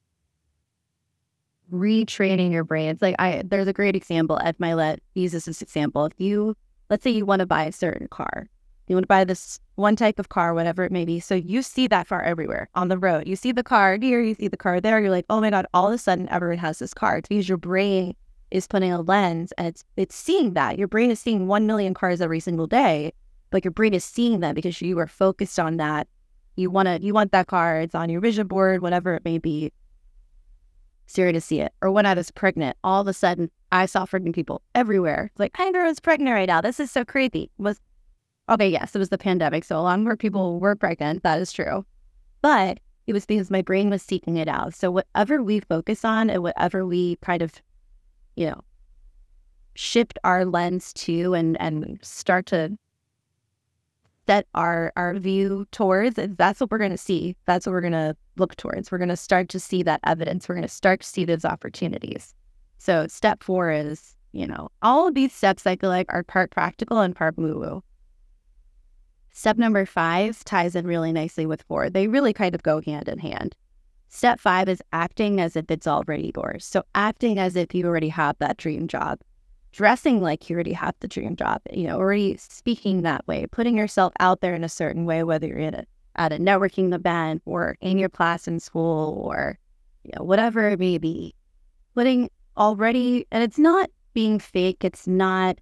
retraining 1.71 2.53
your 2.53 2.65
brain. 2.65 2.91
It's 2.91 3.03
like 3.03 3.17
I 3.19 3.43
there's 3.45 3.69
a 3.69 3.73
great 3.73 3.97
example. 3.97 4.39
Ed 4.43 4.59
Mylett 4.59 4.99
uses 5.15 5.45
this 5.45 5.63
example. 5.63 6.07
If 6.07 6.13
you 6.19 6.57
let's 6.91 7.05
say 7.05 7.11
you 7.11 7.27
want 7.27 7.41
to 7.41 7.47
buy 7.47 7.65
a 7.65 7.73
certain 7.73 8.09
car, 8.09 8.49
you 8.89 8.97
want 8.97 9.05
to 9.05 9.09
buy 9.09 9.25
this 9.25 9.61
one 9.75 9.97
type 9.97 10.19
of 10.19 10.29
car, 10.29 10.55
whatever 10.55 10.85
it 10.85 10.93
may 10.93 11.05
be. 11.05 11.21
So 11.21 11.35
you 11.35 11.63
see 11.63 11.87
that 11.89 12.09
car 12.09 12.23
everywhere 12.23 12.69
on 12.75 12.89
the 12.89 12.99
road. 12.99 13.27
You 13.27 13.37
see 13.37 13.53
the 13.53 13.63
car 13.63 13.99
here, 14.01 14.23
you 14.23 14.35
see 14.35 14.49
the 14.49 14.57
car 14.57 14.81
there. 14.81 15.01
You're 15.01 15.11
like, 15.11 15.27
oh 15.31 15.41
my 15.41 15.51
god! 15.51 15.67
All 15.75 15.89
of 15.89 15.95
a 15.95 15.99
sudden, 15.99 16.29
everyone 16.31 16.59
has 16.59 16.79
this 16.79 16.95
car. 16.95 17.19
It's 17.19 17.29
because 17.29 17.49
your 17.49 17.59
brain 17.59 18.15
is 18.51 18.67
putting 18.67 18.93
a 18.93 19.01
lens 19.01 19.53
and 19.59 19.69
it's 19.69 19.85
it's 19.97 20.15
seeing 20.15 20.55
that. 20.55 20.79
Your 20.79 20.89
brain 20.89 21.11
is 21.11 21.21
seeing 21.21 21.47
one 21.47 21.67
million 21.67 21.95
cars 21.95 22.21
every 22.21 22.41
single 22.41 22.67
day 22.67 23.13
but 23.53 23.65
your 23.65 23.71
brain 23.71 23.95
is 23.95 24.05
seeing 24.05 24.41
that 24.41 24.57
because 24.57 24.81
you 24.81 24.99
are 24.99 25.07
focused 25.07 25.61
on 25.61 25.77
that. 25.77 26.09
You 26.57 26.71
want 26.71 26.87
to, 26.87 27.01
you 27.01 27.15
want 27.15 27.31
that 27.33 27.47
car. 27.47 27.81
It's 27.81 27.95
on 27.95 28.09
your 28.09 28.21
vision 28.21 28.49
board, 28.49 28.83
whatever 28.83 29.15
it 29.15 29.25
may 29.25 29.39
be. 29.39 29.73
You're 31.17 31.33
to 31.33 31.41
see 31.41 31.61
it. 31.61 31.73
Or 31.83 31.91
when 31.91 32.07
I 32.07 32.15
was 32.15 32.31
pregnant, 32.31 32.77
all 32.83 33.01
of 33.01 33.09
a 33.09 33.13
sudden 33.13 33.51
I 33.71 33.87
saw 33.87 34.07
pregnant 34.07 34.35
people 34.35 34.63
everywhere. 34.75 35.31
It's 35.33 35.41
like, 35.41 35.59
everyone's 35.59 36.01
pregnant 36.01 36.35
right 36.35 36.49
now. 36.49 36.61
This 36.61 36.81
is 36.81 36.91
so. 36.91 37.05
It 37.11 37.51
was 37.59 37.81
okay? 38.49 38.69
Yes, 38.69 38.95
it 38.95 38.99
was 38.99 39.09
the 39.09 39.19
pandemic, 39.19 39.65
so 39.65 39.79
a 39.79 39.81
lot 39.81 40.01
more 40.01 40.17
people 40.17 40.61
were 40.61 40.77
pregnant. 40.77 41.23
That 41.23 41.41
is 41.41 41.53
true, 41.53 41.85
but 42.41 42.81
it 43.07 43.13
was 43.13 43.27
because 43.27 43.51
my 43.51 43.63
brain 43.63 43.91
was 43.91 44.03
seeking 44.03 44.37
it 44.37 44.49
out. 44.49 44.75
So 44.75 44.91
whatever 44.91 45.43
we 45.43 45.61
focus 45.61 46.05
on 46.05 46.31
and 46.31 46.43
whatever 46.43 46.87
we 46.87 47.17
kind 47.17 47.43
of, 47.43 47.55
you 48.37 48.47
know, 48.47 48.61
shift 49.75 50.19
our 50.25 50.45
lens 50.45 50.93
to 50.93 51.35
and 51.35 51.61
and 51.61 51.99
start 52.03 52.47
to 52.47 52.77
set 54.33 54.47
our 54.55 54.93
our 54.97 55.15
view 55.19 55.67
towards 55.73 56.19
that's 56.39 56.59
what 56.61 56.71
we're 56.71 56.79
going 56.79 56.91
to 56.91 56.97
see. 56.97 57.37
That's 57.45 57.67
what 57.67 57.73
we're 57.73 57.83
going 57.83 57.93
to 57.93 58.17
look 58.37 58.57
towards. 58.57 58.91
We're 58.91 58.99
going 58.99 59.11
to 59.11 59.17
start 59.17 59.51
to 59.51 59.61
see 59.61 59.83
that 59.83 60.01
evidence. 60.05 60.49
We're 60.49 60.55
going 60.55 60.63
to 60.63 60.69
start 60.69 61.03
to 61.03 61.07
see 61.07 61.27
those 61.27 61.45
opportunities. 61.45 62.35
So 62.79 63.07
step 63.09 63.43
four 63.43 63.71
is 63.71 64.17
you 64.33 64.47
know 64.47 64.71
all 64.81 65.09
of 65.09 65.15
these 65.15 65.31
steps 65.31 65.67
i 65.67 65.77
feel 65.77 65.91
like 65.91 66.07
are 66.09 66.23
part 66.23 66.51
practical 66.51 67.01
and 67.01 67.15
part 67.15 67.37
woo 67.37 67.59
woo 67.59 67.83
step 69.31 69.59
number 69.59 69.85
five 69.85 70.43
ties 70.45 70.75
in 70.75 70.87
really 70.87 71.13
nicely 71.13 71.45
with 71.45 71.63
four. 71.63 71.91
They 71.91 72.09
really 72.09 72.33
kind 72.33 72.55
of 72.55 72.63
go 72.63 72.81
hand 72.81 73.09
in 73.09 73.19
hand. 73.19 73.55
Step 74.09 74.41
five 74.41 74.71
is 74.71 74.83
acting 74.93 75.41
as 75.41 75.55
if 75.57 75.71
it's 75.71 75.87
already 75.87 76.33
yours. 76.35 76.65
So 76.65 76.83
acting 76.95 77.39
as 77.39 77.57
if 77.57 77.75
you 77.75 77.87
already 77.87 78.09
have 78.11 78.37
that 78.39 78.57
dream 78.57 78.89
job 78.89 79.19
dressing 79.73 80.21
like 80.21 80.49
you 80.49 80.55
already 80.55 80.73
have 80.73 80.95
the 81.01 81.09
dream 81.09 81.35
job, 81.35 81.61
you 81.73 81.87
know, 81.87 81.97
already 81.97 82.37
speaking 82.37 83.03
that 83.03 83.27
way, 83.27 83.47
putting 83.51 83.77
yourself 83.77 84.13
out 84.21 84.41
there 84.41 84.55
in 84.55 84.65
a 84.65 84.69
certain 84.69 85.05
way, 85.05 85.23
whether 85.23 85.47
you're 85.47 85.59
in 85.59 85.75
a, 85.75 85.85
at 86.17 86.33
a 86.33 86.37
networking 86.37 86.95
event 86.95 87.43
or 87.47 87.77
in 87.81 87.99
your 87.99 88.09
class 88.09 88.47
in 88.47 88.61
school 88.61 89.23
or, 89.25 89.59
you 90.05 90.13
know, 90.17 90.25
whatever 90.25 90.69
it 90.69 90.79
may 90.79 90.99
be, 90.99 91.35
putting 91.95 92.31
already, 92.57 93.27
and 93.31 93.43
it's 93.43 93.59
not 93.59 93.91
being 94.13 94.39
fake, 94.39 94.85
it's 94.85 95.07
not 95.07 95.59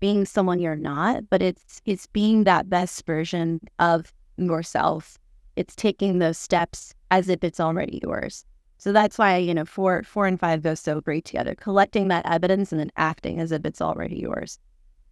being 0.00 0.26
someone 0.26 0.60
you're 0.60 0.76
not, 0.76 1.28
but 1.30 1.40
it's, 1.40 1.80
it's 1.86 2.06
being 2.08 2.44
that 2.44 2.68
best 2.68 3.06
version 3.06 3.60
of 3.78 4.12
yourself. 4.36 5.18
It's 5.56 5.74
taking 5.74 6.18
those 6.18 6.36
steps 6.36 6.92
as 7.10 7.30
if 7.30 7.42
it's 7.42 7.60
already 7.60 8.00
yours. 8.02 8.44
So 8.78 8.92
that's 8.92 9.18
why, 9.18 9.38
you 9.38 9.54
know, 9.54 9.64
four, 9.64 10.02
four 10.02 10.26
and 10.26 10.38
five 10.38 10.62
go 10.62 10.74
so 10.74 11.00
great 11.00 11.24
together, 11.24 11.54
collecting 11.54 12.08
that 12.08 12.26
evidence 12.26 12.72
and 12.72 12.80
then 12.80 12.92
acting 12.96 13.40
as 13.40 13.52
if 13.52 13.64
it's 13.64 13.80
already 13.80 14.16
yours. 14.16 14.58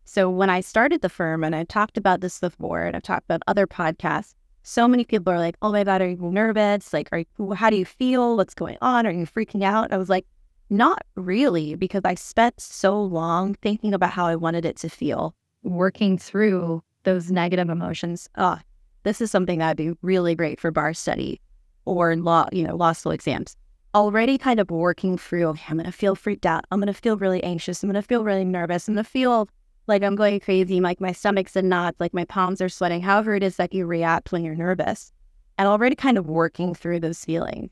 So 0.05 0.29
when 0.29 0.50
I 0.50 0.61
started 0.61 1.00
the 1.00 1.09
firm, 1.09 1.42
and 1.42 1.57
I 1.57 1.64
talked 1.64 1.96
about 1.96 2.20
this 2.20 2.38
before, 2.38 2.83
and 2.83 2.94
I've 2.94 3.03
talked 3.03 3.24
about 3.24 3.42
other 3.46 3.66
podcasts, 3.66 4.35
so 4.62 4.87
many 4.87 5.05
people 5.05 5.33
are 5.33 5.38
like, 5.38 5.57
"Oh 5.62 5.72
my 5.72 5.85
god, 5.85 6.03
are 6.03 6.09
you 6.09 6.16
nervous? 6.31 6.92
Like, 6.92 7.09
are 7.12 7.20
you, 7.20 7.53
how 7.53 7.70
do 7.70 7.77
you 7.77 7.85
feel? 7.87 8.37
What's 8.37 8.55
going 8.55 8.77
on? 8.83 9.07
Are 9.07 9.11
you 9.11 9.27
freaking 9.27 9.62
out?" 9.62 9.92
I 9.92 9.96
was 9.96 10.11
like, 10.11 10.27
"Not 10.68 11.03
really," 11.16 11.74
because 11.74 12.03
I 12.05 12.14
spent 12.14 12.61
so 12.61 13.03
long 13.03 13.55
thinking 13.55 13.94
about 13.94 14.11
how 14.11 14.27
I 14.27 14.37
wanted 14.37 14.64
it 14.66 14.77
to 14.79 14.88
feel, 14.90 15.35
working 15.62 16.18
through 16.18 16.83
those 17.05 17.31
negative 17.31 17.70
emotions. 17.70 18.29
Oh, 18.37 18.59
this 19.05 19.20
is 19.20 19.31
something 19.31 19.59
that'd 19.59 19.77
be 19.77 19.96
really 20.03 20.35
great 20.35 20.61
for 20.61 20.70
bar 20.70 20.94
study 20.94 21.40
or 21.85 22.11
in 22.11 22.25
law, 22.25 22.47
you 22.53 22.64
know, 22.64 22.77
law 22.77 22.92
school 22.92 23.12
exams. 23.12 23.57
already 23.94 24.37
kind 24.37 24.59
of 24.59 24.70
working 24.70 25.16
through, 25.16 25.47
okay, 25.47 25.62
I'm 25.68 25.77
going 25.77 25.87
to 25.87 25.92
feel 25.92 26.14
freaked 26.14 26.47
out. 26.47 26.64
I'm 26.70 26.81
going 26.81 26.92
to 26.92 27.01
feel 27.01 27.16
really 27.16 27.42
anxious. 27.44 27.83
I'm 27.83 27.90
going 27.90 28.03
to 28.03 28.07
feel 28.07 28.25
really 28.25 28.44
nervous. 28.44 28.88
I'm 28.88 28.94
going 28.94 29.05
to 29.05 29.11
feel 29.11 29.49
like 29.87 30.03
I'm 30.03 30.16
going 30.16 30.40
crazy, 30.40 30.81
like 30.81 31.01
my 31.01 31.12
stomach's 31.12 31.57
in 31.57 31.68
knots, 31.68 32.01
like 32.01 32.14
my 32.14 32.25
palms 32.25 32.61
are 32.61 32.68
sweating, 32.68 33.03
however 33.03 33.35
it 33.35 33.42
is 33.42 33.57
that 33.57 33.73
you 33.73 33.87
react 33.87 34.33
when 34.33 34.42
you're 34.42 34.55
nervous. 34.55 35.12
And 35.59 35.68
already 35.68 35.94
kind 35.94 36.18
of 36.18 36.27
working 36.27 36.75
through 36.75 37.01
those 37.01 37.25
feelings 37.25 37.70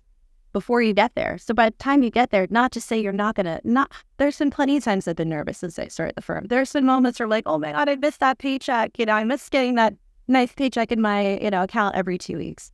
before 0.52 0.82
you 0.82 0.92
get 0.92 1.14
there. 1.14 1.38
So 1.38 1.54
by 1.54 1.70
the 1.70 1.76
time 1.78 2.02
you 2.02 2.10
get 2.10 2.30
there, 2.30 2.46
not 2.50 2.70
to 2.72 2.80
say 2.80 3.00
you're 3.00 3.12
not 3.12 3.34
gonna 3.34 3.60
not 3.64 3.90
there's 4.18 4.38
been 4.38 4.50
plenty 4.50 4.76
of 4.76 4.84
times 4.84 5.08
I've 5.08 5.16
been 5.16 5.30
nervous 5.30 5.58
since 5.58 5.78
I 5.78 5.88
started 5.88 6.14
the 6.14 6.22
firm. 6.22 6.46
There's 6.46 6.72
been 6.72 6.84
moments 6.84 7.18
where 7.18 7.26
like, 7.26 7.44
oh 7.46 7.58
my 7.58 7.72
god, 7.72 7.88
I 7.88 7.96
missed 7.96 8.20
that 8.20 8.38
paycheck. 8.38 8.98
You 8.98 9.06
know, 9.06 9.14
I 9.14 9.24
miss 9.24 9.48
getting 9.48 9.74
that 9.76 9.94
nice 10.28 10.52
paycheck 10.52 10.92
in 10.92 11.00
my, 11.00 11.38
you 11.38 11.50
know, 11.50 11.62
account 11.62 11.96
every 11.96 12.18
two 12.18 12.36
weeks. 12.36 12.70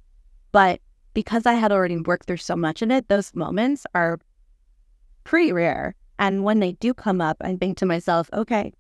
But 0.53 0.81
because 1.19 1.47
I 1.47 1.55
had 1.55 1.73
already 1.73 1.97
worked 1.97 2.29
through 2.29 2.37
so 2.37 2.55
much 2.55 2.81
in 2.81 2.93
it, 2.93 3.09
those 3.09 3.35
moments 3.35 3.85
are 3.93 4.21
pretty 5.25 5.51
rare. 5.51 5.97
And 6.21 6.45
when 6.45 6.61
they 6.61 6.75
do 6.75 6.95
come 6.95 7.21
up, 7.21 7.39
I 7.41 7.57
think 7.57 7.77
to 7.79 7.87
myself, 7.87 8.31
okay, 8.33 8.73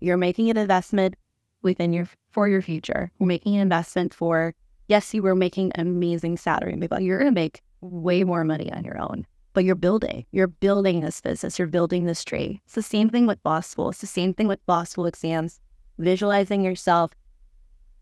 you're 0.00 0.18
making 0.18 0.50
an 0.50 0.58
investment 0.58 1.14
within 1.62 1.94
your 1.94 2.06
for 2.32 2.48
your 2.48 2.60
future. 2.60 3.10
You're 3.18 3.26
making 3.26 3.54
an 3.54 3.62
investment 3.62 4.12
for 4.12 4.54
yes, 4.88 5.14
you 5.14 5.22
were 5.22 5.34
making 5.34 5.72
amazing 5.76 6.36
salary, 6.36 6.76
but 6.76 7.02
you're 7.02 7.18
gonna 7.18 7.32
make 7.32 7.62
way 7.80 8.24
more 8.24 8.44
money 8.44 8.70
on 8.70 8.84
your 8.84 9.00
own. 9.00 9.26
But 9.54 9.64
you're 9.64 9.74
building, 9.74 10.26
you're 10.32 10.48
building 10.48 11.00
this 11.00 11.22
business, 11.22 11.58
you're 11.58 11.66
building 11.66 12.04
this 12.04 12.24
tree. 12.24 12.60
It's 12.66 12.74
the 12.74 12.82
same 12.82 13.08
thing 13.08 13.26
with 13.26 13.38
law 13.42 13.60
school. 13.60 13.88
It's 13.88 14.02
the 14.02 14.06
same 14.06 14.34
thing 14.34 14.48
with 14.48 14.60
law 14.68 14.84
school 14.84 15.06
exams. 15.06 15.60
Visualizing 15.96 16.62
yourself. 16.62 17.12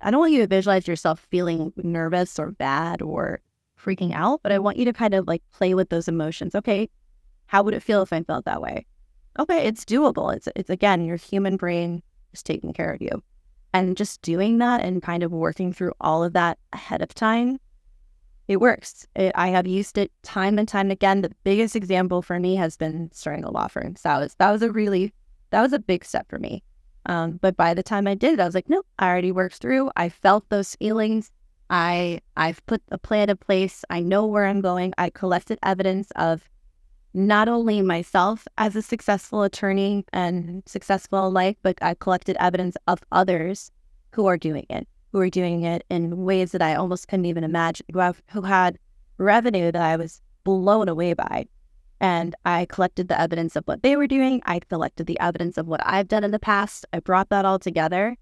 I 0.00 0.11
don't 0.11 0.18
want 0.18 0.33
you 0.33 0.40
to 0.40 0.48
visualize 0.48 0.88
yourself 0.88 1.24
feeling 1.30 1.72
nervous 1.76 2.40
or 2.40 2.50
bad 2.50 3.00
or 3.00 3.38
freaking 3.85 4.14
out, 4.14 4.40
but 4.42 4.53
I 4.53 4.59
want 4.59 4.77
you 4.77 4.85
to 4.87 4.92
kind 4.92 5.14
of 5.14 5.27
like 5.27 5.42
play 5.53 5.75
with 5.75 5.88
those 5.90 6.09
emotions. 6.09 6.55
Okay, 6.55 6.88
how 7.47 7.62
would 7.62 7.75
it 7.75 7.83
feel 7.83 8.03
if 8.03 8.12
I 8.12 8.23
felt 8.23 8.44
that 8.47 8.62
way? 8.62 8.87
Okay, 9.38 9.66
it's 9.66 9.85
doable. 9.85 10.35
It's 10.35 10.49
it's 10.57 10.70
again 10.70 11.05
your 11.05 11.16
human 11.16 11.57
brain 11.57 12.03
is 12.33 12.42
taking 12.42 12.73
care 12.73 12.92
of 12.92 13.03
you. 13.03 13.23
And 13.73 13.97
just 13.97 14.23
doing 14.23 14.59
that 14.59 14.83
and 14.83 15.03
kind 15.03 15.25
of 15.25 15.33
working 15.33 15.73
through 15.73 15.92
all 16.01 16.23
of 16.23 16.33
that 16.35 16.59
ahead 16.73 17.03
of 17.03 17.12
time, 17.12 17.59
it 18.47 18.61
works. 18.61 19.07
It, 19.16 19.33
I 19.35 19.49
have 19.49 19.66
used 19.66 19.99
it 19.99 20.12
time 20.23 20.59
and 20.59 20.68
time 20.68 20.90
again. 20.90 21.23
The 21.23 21.33
biggest 21.42 21.75
example 21.75 22.23
for 22.23 22.38
me 22.38 22.55
has 22.55 22.77
been 22.77 23.11
starting 23.12 23.44
a 23.44 23.51
law 23.51 23.66
firm. 23.66 23.97
So 23.97 24.09
that 24.09 24.18
was 24.20 24.35
that 24.37 24.53
was 24.53 24.62
a 24.62 24.70
really 24.70 25.12
that 25.51 25.62
was 25.62 25.73
a 25.73 25.79
big 25.79 26.05
step 26.05 26.29
for 26.29 26.38
me. 26.38 26.62
Um, 27.07 27.38
but 27.42 27.57
by 27.57 27.75
the 27.75 27.83
time 27.83 28.07
I 28.07 28.14
did 28.14 28.35
it, 28.35 28.40
I 28.40 28.47
was 28.47 28.55
like, 28.55 28.68
nope, 28.68 28.87
I 28.99 29.09
already 29.09 29.33
worked 29.33 29.57
through. 29.57 29.90
I 29.97 30.09
felt 30.09 30.49
those 30.49 30.75
feelings. 30.77 31.31
I 31.74 32.20
I've 32.37 32.64
put 32.66 32.82
a 32.92 32.98
plan 32.98 33.30
in 33.30 33.37
place. 33.37 33.84
I 33.90 33.98
know 33.98 34.26
where 34.26 34.46
I'm 34.46 34.60
going. 34.60 34.94
I 34.96 35.10
collected 35.10 35.58
evidence 35.64 36.12
of 36.14 36.48
not 37.12 37.48
only 37.48 37.82
myself 37.82 38.46
as 38.56 38.76
a 38.76 38.82
successful 38.82 39.42
attorney 39.42 40.04
and 40.12 40.62
successful 40.66 41.32
life, 41.32 41.56
but 41.62 41.76
I 41.82 41.94
collected 41.94 42.37
evidence 42.38 42.76
of 42.87 43.00
others 43.10 43.72
who 44.12 44.26
are 44.26 44.37
doing 44.37 44.66
it, 44.70 44.87
who 45.10 45.18
are 45.18 45.28
doing 45.28 45.64
it 45.64 45.84
in 45.90 46.18
ways 46.18 46.52
that 46.52 46.62
I 46.62 46.76
almost 46.76 47.08
couldn't 47.08 47.26
even 47.26 47.42
imagine, 47.42 47.87
who 47.92 47.98
have 47.98 48.22
who 48.30 48.42
had 48.42 48.78
revenue 49.18 49.72
that 49.72 49.82
I 49.82 49.96
was 49.96 50.22
blown 50.44 50.88
away 50.88 51.14
by. 51.14 51.48
And 51.98 52.37
I 52.44 52.66
collected 52.66 53.08
the 53.08 53.20
evidence 53.20 53.56
of 53.56 53.64
what 53.64 53.82
they 53.82 53.96
were 53.96 54.06
doing. 54.06 54.42
I 54.46 54.60
collected 54.60 55.08
the 55.08 55.18
evidence 55.18 55.58
of 55.58 55.66
what 55.66 55.84
I've 55.84 56.06
done 56.06 56.22
in 56.22 56.30
the 56.30 56.38
past. 56.38 56.87
I 56.92 57.00
brought 57.00 57.30
that 57.30 57.44
all 57.44 57.58
together 57.58 58.16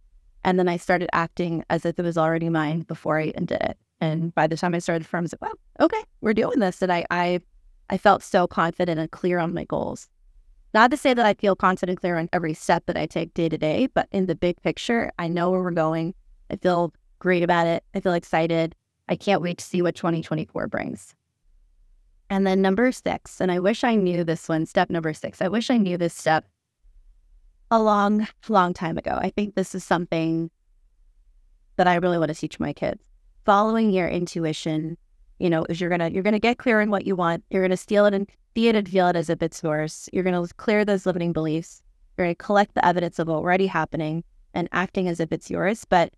and 0.44 0.58
then 0.58 0.68
I 0.68 0.76
started 0.76 1.08
acting 1.12 1.64
as 1.70 1.84
if 1.84 1.98
it 1.98 2.02
was 2.02 2.18
already 2.18 2.48
mine 2.48 2.80
before 2.80 3.18
I 3.18 3.24
even 3.24 3.46
did 3.46 3.62
it. 3.62 3.78
And 4.00 4.34
by 4.34 4.46
the 4.46 4.56
time 4.56 4.74
I 4.74 4.80
started 4.80 5.04
the 5.04 5.08
firm, 5.08 5.20
I 5.20 5.22
was 5.22 5.34
like, 5.34 5.42
wow, 5.42 5.84
okay, 5.84 6.02
we're 6.20 6.34
doing 6.34 6.58
this. 6.58 6.82
And 6.82 6.92
I, 6.92 7.04
I, 7.10 7.40
I 7.88 7.98
felt 7.98 8.22
so 8.22 8.46
confident 8.46 8.98
and 8.98 9.10
clear 9.10 9.38
on 9.38 9.54
my 9.54 9.64
goals. 9.64 10.08
Not 10.74 10.90
to 10.90 10.96
say 10.96 11.14
that 11.14 11.26
I 11.26 11.34
feel 11.34 11.54
confident 11.54 11.96
and 11.96 12.00
clear 12.00 12.18
on 12.18 12.28
every 12.32 12.54
step 12.54 12.86
that 12.86 12.96
I 12.96 13.06
take 13.06 13.34
day 13.34 13.48
to 13.48 13.58
day, 13.58 13.88
but 13.94 14.08
in 14.10 14.26
the 14.26 14.34
big 14.34 14.60
picture, 14.62 15.12
I 15.18 15.28
know 15.28 15.50
where 15.50 15.62
we're 15.62 15.70
going. 15.70 16.14
I 16.50 16.56
feel 16.56 16.92
great 17.18 17.42
about 17.42 17.66
it. 17.66 17.84
I 17.94 18.00
feel 18.00 18.14
excited. 18.14 18.74
I 19.08 19.16
can't 19.16 19.42
wait 19.42 19.58
to 19.58 19.64
see 19.64 19.82
what 19.82 19.94
2024 19.94 20.66
brings. 20.68 21.14
And 22.30 22.46
then 22.46 22.62
number 22.62 22.90
six, 22.92 23.40
and 23.40 23.52
I 23.52 23.58
wish 23.58 23.84
I 23.84 23.94
knew 23.94 24.24
this 24.24 24.48
one, 24.48 24.64
step 24.64 24.88
number 24.88 25.12
six. 25.12 25.42
I 25.42 25.48
wish 25.48 25.70
I 25.70 25.76
knew 25.76 25.98
this 25.98 26.14
step 26.14 26.46
a 27.72 27.80
long, 27.80 28.28
long 28.50 28.74
time 28.74 28.98
ago. 28.98 29.18
I 29.18 29.30
think 29.30 29.54
this 29.54 29.74
is 29.74 29.82
something 29.82 30.50
that 31.76 31.88
I 31.88 31.94
really 31.94 32.18
want 32.18 32.28
to 32.28 32.34
teach 32.34 32.60
my 32.60 32.74
kids. 32.74 33.00
Following 33.46 33.90
your 33.90 34.08
intuition, 34.08 34.98
you 35.38 35.48
know, 35.48 35.64
is 35.70 35.80
you're 35.80 35.88
gonna 35.88 36.10
you're 36.10 36.22
gonna 36.22 36.38
get 36.38 36.58
clear 36.58 36.82
on 36.82 36.90
what 36.90 37.06
you 37.06 37.16
want. 37.16 37.44
You're 37.48 37.62
gonna 37.62 37.78
steal 37.78 38.04
it 38.04 38.12
and 38.12 38.28
see 38.54 38.68
it 38.68 38.76
and 38.76 38.86
feel 38.86 39.08
it 39.08 39.16
as 39.16 39.30
if 39.30 39.42
it's 39.42 39.62
yours. 39.62 40.06
You're 40.12 40.22
gonna 40.22 40.46
clear 40.58 40.84
those 40.84 41.06
limiting 41.06 41.32
beliefs. 41.32 41.82
You're 42.16 42.26
gonna 42.26 42.34
collect 42.34 42.74
the 42.74 42.84
evidence 42.84 43.18
of 43.18 43.30
already 43.30 43.66
happening 43.66 44.22
and 44.52 44.68
acting 44.72 45.08
as 45.08 45.18
if 45.18 45.32
it's 45.32 45.50
yours. 45.50 45.86
But 45.86 46.12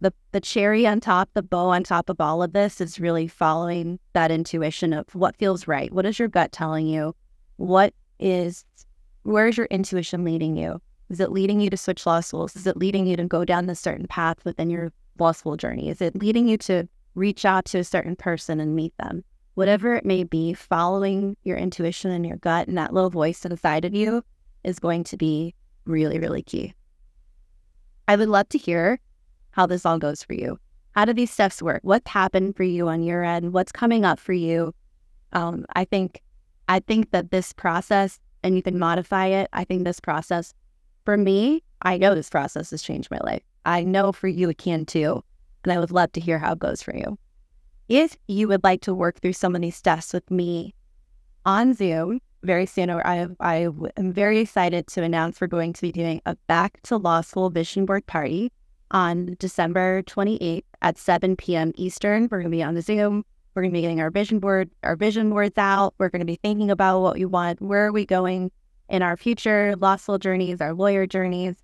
the 0.00 0.12
the 0.30 0.40
cherry 0.40 0.86
on 0.86 1.00
top, 1.00 1.28
the 1.34 1.42
bow 1.42 1.70
on 1.70 1.82
top 1.82 2.08
of 2.08 2.20
all 2.20 2.40
of 2.40 2.52
this 2.52 2.80
is 2.80 3.00
really 3.00 3.26
following 3.26 3.98
that 4.12 4.30
intuition 4.30 4.92
of 4.92 5.12
what 5.12 5.36
feels 5.36 5.66
right. 5.66 5.92
What 5.92 6.06
is 6.06 6.20
your 6.20 6.28
gut 6.28 6.52
telling 6.52 6.86
you? 6.86 7.16
What 7.56 7.94
is 8.20 8.64
where 9.24 9.48
is 9.48 9.56
your 9.56 9.66
intuition 9.66 10.24
leading 10.24 10.56
you? 10.56 10.80
Is 11.10 11.20
it 11.20 11.32
leading 11.32 11.60
you 11.60 11.70
to 11.70 11.76
switch 11.76 12.06
law 12.06 12.20
schools? 12.20 12.56
Is 12.56 12.66
it 12.66 12.76
leading 12.76 13.06
you 13.06 13.16
to 13.16 13.24
go 13.24 13.44
down 13.44 13.66
this 13.66 13.80
certain 13.80 14.06
path 14.06 14.38
within 14.44 14.70
your 14.70 14.92
law 15.18 15.32
school 15.32 15.56
journey? 15.56 15.88
Is 15.88 16.00
it 16.00 16.16
leading 16.16 16.48
you 16.48 16.56
to 16.58 16.88
reach 17.14 17.44
out 17.44 17.64
to 17.66 17.78
a 17.78 17.84
certain 17.84 18.16
person 18.16 18.60
and 18.60 18.74
meet 18.74 18.96
them? 18.98 19.24
Whatever 19.54 19.94
it 19.94 20.04
may 20.04 20.24
be, 20.24 20.52
following 20.52 21.36
your 21.44 21.56
intuition 21.56 22.10
and 22.10 22.26
your 22.26 22.36
gut 22.38 22.68
and 22.68 22.76
that 22.78 22.92
little 22.92 23.10
voice 23.10 23.44
inside 23.44 23.84
of 23.84 23.94
you 23.94 24.22
is 24.62 24.78
going 24.78 25.04
to 25.04 25.16
be 25.16 25.54
really, 25.84 26.18
really 26.18 26.42
key. 26.42 26.74
I 28.08 28.16
would 28.16 28.28
love 28.28 28.48
to 28.50 28.58
hear 28.58 28.98
how 29.50 29.66
this 29.66 29.86
all 29.86 29.98
goes 29.98 30.22
for 30.22 30.34
you. 30.34 30.58
How 30.92 31.04
do 31.04 31.12
these 31.12 31.30
steps 31.30 31.62
work? 31.62 31.80
What's 31.82 32.10
happened 32.10 32.56
for 32.56 32.64
you 32.64 32.88
on 32.88 33.02
your 33.02 33.24
end? 33.24 33.52
What's 33.52 33.72
coming 33.72 34.04
up 34.04 34.18
for 34.18 34.32
you? 34.32 34.74
Um, 35.32 35.64
I 35.74 35.84
think, 35.84 36.22
I 36.68 36.80
think 36.80 37.10
that 37.10 37.30
this 37.30 37.52
process 37.52 38.18
and 38.44 38.54
you 38.54 38.62
can 38.62 38.78
modify 38.78 39.26
it. 39.26 39.48
I 39.52 39.64
think 39.64 39.82
this 39.82 39.98
process, 39.98 40.54
for 41.04 41.16
me, 41.16 41.64
I 41.82 41.96
know 41.96 42.14
this 42.14 42.30
process 42.30 42.70
has 42.70 42.82
changed 42.82 43.10
my 43.10 43.18
life. 43.24 43.42
I 43.64 43.82
know 43.82 44.12
for 44.12 44.28
you 44.28 44.50
it 44.50 44.58
can 44.58 44.84
too. 44.84 45.24
And 45.64 45.72
I 45.72 45.78
would 45.78 45.90
love 45.90 46.12
to 46.12 46.20
hear 46.20 46.38
how 46.38 46.52
it 46.52 46.58
goes 46.58 46.82
for 46.82 46.94
you. 46.94 47.18
If 47.88 48.16
you 48.28 48.46
would 48.48 48.62
like 48.62 48.82
to 48.82 48.94
work 48.94 49.20
through 49.20 49.32
some 49.32 49.54
of 49.56 49.62
these 49.62 49.76
steps 49.76 50.12
with 50.12 50.30
me 50.30 50.74
on 51.46 51.74
Zoom 51.74 52.20
very 52.42 52.66
soon, 52.66 52.90
I, 52.90 53.26
I 53.40 53.68
am 53.96 54.12
very 54.12 54.40
excited 54.40 54.86
to 54.88 55.02
announce 55.02 55.40
we're 55.40 55.46
going 55.46 55.72
to 55.72 55.80
be 55.80 55.92
doing 55.92 56.20
a 56.26 56.36
back 56.46 56.80
to 56.84 56.98
law 56.98 57.22
school 57.22 57.48
vision 57.48 57.86
board 57.86 58.06
party 58.06 58.52
on 58.90 59.36
December 59.38 60.02
28th 60.02 60.64
at 60.82 60.98
7 60.98 61.36
p.m. 61.36 61.72
Eastern. 61.76 62.24
We're 62.24 62.40
going 62.40 62.50
to 62.50 62.56
be 62.56 62.62
on 62.62 62.74
the 62.74 62.82
Zoom. 62.82 63.24
We're 63.54 63.62
going 63.62 63.72
to 63.72 63.76
be 63.76 63.82
getting 63.82 64.00
our 64.00 64.10
vision 64.10 64.40
board, 64.40 64.70
our 64.82 64.96
vision 64.96 65.30
boards 65.30 65.56
out. 65.56 65.94
We're 65.98 66.08
going 66.08 66.20
to 66.20 66.26
be 66.26 66.40
thinking 66.42 66.70
about 66.70 67.00
what 67.00 67.14
we 67.14 67.24
want. 67.24 67.60
Where 67.60 67.86
are 67.86 67.92
we 67.92 68.04
going 68.04 68.50
in 68.88 69.02
our 69.02 69.16
future 69.16 69.74
law 69.76 69.96
school 69.96 70.18
journeys, 70.18 70.60
our 70.60 70.74
lawyer 70.74 71.06
journeys, 71.06 71.54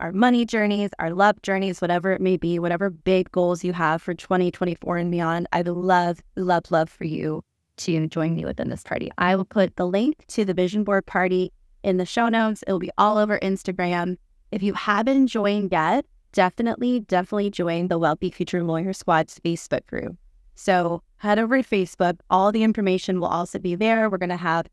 our 0.00 0.12
money 0.12 0.44
journeys, 0.44 0.90
our 0.98 1.12
love 1.12 1.40
journeys, 1.42 1.80
whatever 1.80 2.12
it 2.12 2.20
may 2.20 2.36
be, 2.36 2.58
whatever 2.58 2.90
big 2.90 3.30
goals 3.30 3.62
you 3.62 3.72
have 3.72 4.02
for 4.02 4.14
2024 4.14 4.96
and 4.96 5.10
beyond. 5.10 5.46
I'd 5.52 5.68
love, 5.68 6.20
love, 6.36 6.70
love 6.70 6.90
for 6.90 7.04
you 7.04 7.42
to 7.78 8.06
join 8.08 8.34
me 8.34 8.44
within 8.44 8.68
this 8.68 8.82
party. 8.82 9.10
I 9.18 9.36
will 9.36 9.44
put 9.44 9.76
the 9.76 9.86
link 9.86 10.24
to 10.28 10.44
the 10.44 10.54
vision 10.54 10.82
board 10.82 11.06
party 11.06 11.52
in 11.84 11.96
the 11.96 12.06
show 12.06 12.28
notes. 12.28 12.64
It'll 12.66 12.80
be 12.80 12.90
all 12.98 13.18
over 13.18 13.38
Instagram. 13.38 14.16
If 14.50 14.62
you 14.62 14.74
haven't 14.74 15.28
joined 15.28 15.70
yet, 15.70 16.04
definitely, 16.32 17.00
definitely 17.00 17.50
join 17.50 17.88
the 17.88 17.98
Wealthy 17.98 18.30
Future 18.30 18.64
Lawyer 18.64 18.92
Squad's 18.92 19.38
Facebook 19.38 19.86
group. 19.86 20.16
So 20.58 21.04
head 21.18 21.38
over 21.38 21.62
to 21.62 21.68
Facebook. 21.68 22.18
All 22.30 22.50
the 22.50 22.64
information 22.64 23.20
will 23.20 23.28
also 23.28 23.60
be 23.60 23.76
there. 23.76 24.10
We're 24.10 24.18
going 24.18 24.28
to 24.30 24.36
have 24.36 24.66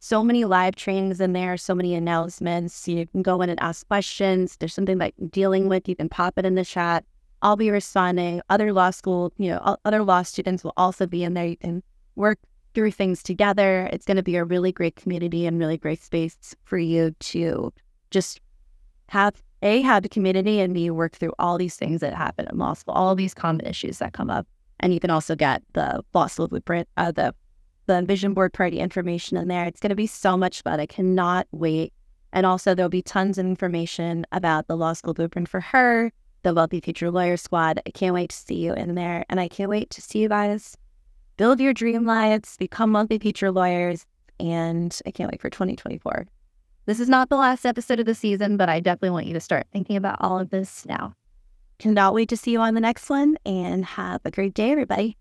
so 0.00 0.24
many 0.24 0.44
live 0.44 0.74
trainings 0.74 1.20
in 1.20 1.34
there, 1.34 1.56
so 1.56 1.72
many 1.72 1.94
announcements. 1.94 2.88
You 2.88 3.06
can 3.06 3.22
go 3.22 3.40
in 3.40 3.48
and 3.48 3.60
ask 3.60 3.86
questions. 3.86 4.56
There's 4.56 4.74
something 4.74 4.98
that 4.98 5.14
you're 5.16 5.28
dealing 5.28 5.68
with, 5.68 5.88
you 5.88 5.94
can 5.94 6.08
pop 6.08 6.36
it 6.36 6.44
in 6.44 6.56
the 6.56 6.64
chat. 6.64 7.04
I'll 7.42 7.54
be 7.54 7.70
responding. 7.70 8.42
Other 8.50 8.72
law 8.72 8.90
school, 8.90 9.32
you 9.38 9.50
know, 9.50 9.76
other 9.84 10.02
law 10.02 10.22
students 10.22 10.64
will 10.64 10.74
also 10.76 11.06
be 11.06 11.22
in 11.22 11.34
there. 11.34 11.46
You 11.46 11.58
can 11.58 11.84
work 12.16 12.40
through 12.74 12.90
things 12.90 13.22
together. 13.22 13.88
It's 13.92 14.06
going 14.06 14.16
to 14.16 14.22
be 14.24 14.34
a 14.34 14.44
really 14.44 14.72
great 14.72 14.96
community 14.96 15.46
and 15.46 15.60
really 15.60 15.78
great 15.78 16.02
space 16.02 16.56
for 16.64 16.76
you 16.76 17.14
to 17.20 17.72
just 18.10 18.40
have 19.10 19.40
a 19.62 19.80
have 19.82 20.02
the 20.02 20.08
community 20.08 20.58
and 20.58 20.74
b 20.74 20.90
work 20.90 21.12
through 21.12 21.34
all 21.38 21.56
these 21.56 21.76
things 21.76 22.00
that 22.00 22.14
happen 22.14 22.48
in 22.50 22.58
law 22.58 22.74
school, 22.74 22.94
all 22.94 23.14
these 23.14 23.32
common 23.32 23.64
issues 23.64 23.98
that 23.98 24.12
come 24.12 24.28
up. 24.28 24.46
And 24.84 24.92
you 24.92 25.00
can 25.00 25.08
also 25.08 25.34
get 25.34 25.62
the 25.72 26.04
fossil 26.12 26.46
blueprint, 26.46 26.86
uh, 26.98 27.10
the 27.10 27.34
the 27.86 28.02
vision 28.02 28.34
board 28.34 28.52
party 28.52 28.80
information 28.80 29.38
in 29.38 29.48
there. 29.48 29.64
It's 29.64 29.80
going 29.80 29.88
to 29.88 29.96
be 29.96 30.06
so 30.06 30.36
much 30.36 30.60
fun. 30.60 30.78
I 30.78 30.84
cannot 30.84 31.46
wait. 31.52 31.94
And 32.34 32.44
also, 32.44 32.74
there'll 32.74 32.90
be 32.90 33.00
tons 33.00 33.38
of 33.38 33.46
information 33.46 34.26
about 34.30 34.66
the 34.66 34.76
law 34.76 34.92
school 34.92 35.14
blueprint 35.14 35.48
for 35.48 35.60
her, 35.60 36.12
the 36.42 36.52
Wealthy 36.52 36.80
Future 36.80 37.10
Lawyer 37.10 37.38
Squad. 37.38 37.80
I 37.86 37.90
can't 37.92 38.12
wait 38.12 38.28
to 38.28 38.36
see 38.36 38.56
you 38.56 38.74
in 38.74 38.94
there. 38.94 39.24
And 39.30 39.40
I 39.40 39.48
can't 39.48 39.70
wait 39.70 39.88
to 39.88 40.02
see 40.02 40.18
you 40.18 40.28
guys 40.28 40.76
build 41.38 41.60
your 41.60 41.72
dream 41.72 42.04
lives, 42.04 42.58
become 42.58 42.92
wealthy 42.92 43.18
future 43.18 43.50
lawyers. 43.50 44.04
And 44.38 44.98
I 45.06 45.12
can't 45.12 45.32
wait 45.32 45.40
for 45.40 45.48
2024. 45.48 46.26
This 46.84 47.00
is 47.00 47.08
not 47.08 47.30
the 47.30 47.36
last 47.36 47.64
episode 47.64 48.00
of 48.00 48.06
the 48.06 48.14
season, 48.14 48.58
but 48.58 48.68
I 48.68 48.80
definitely 48.80 49.10
want 49.10 49.26
you 49.26 49.32
to 49.32 49.40
start 49.40 49.66
thinking 49.72 49.96
about 49.96 50.18
all 50.20 50.38
of 50.38 50.50
this 50.50 50.84
now. 50.84 51.14
Cannot 51.78 52.14
wait 52.14 52.28
to 52.28 52.36
see 52.36 52.52
you 52.52 52.60
on 52.60 52.74
the 52.74 52.80
next 52.80 53.10
one 53.10 53.36
and 53.44 53.84
have 53.84 54.20
a 54.24 54.30
great 54.30 54.54
day, 54.54 54.70
everybody. 54.70 55.16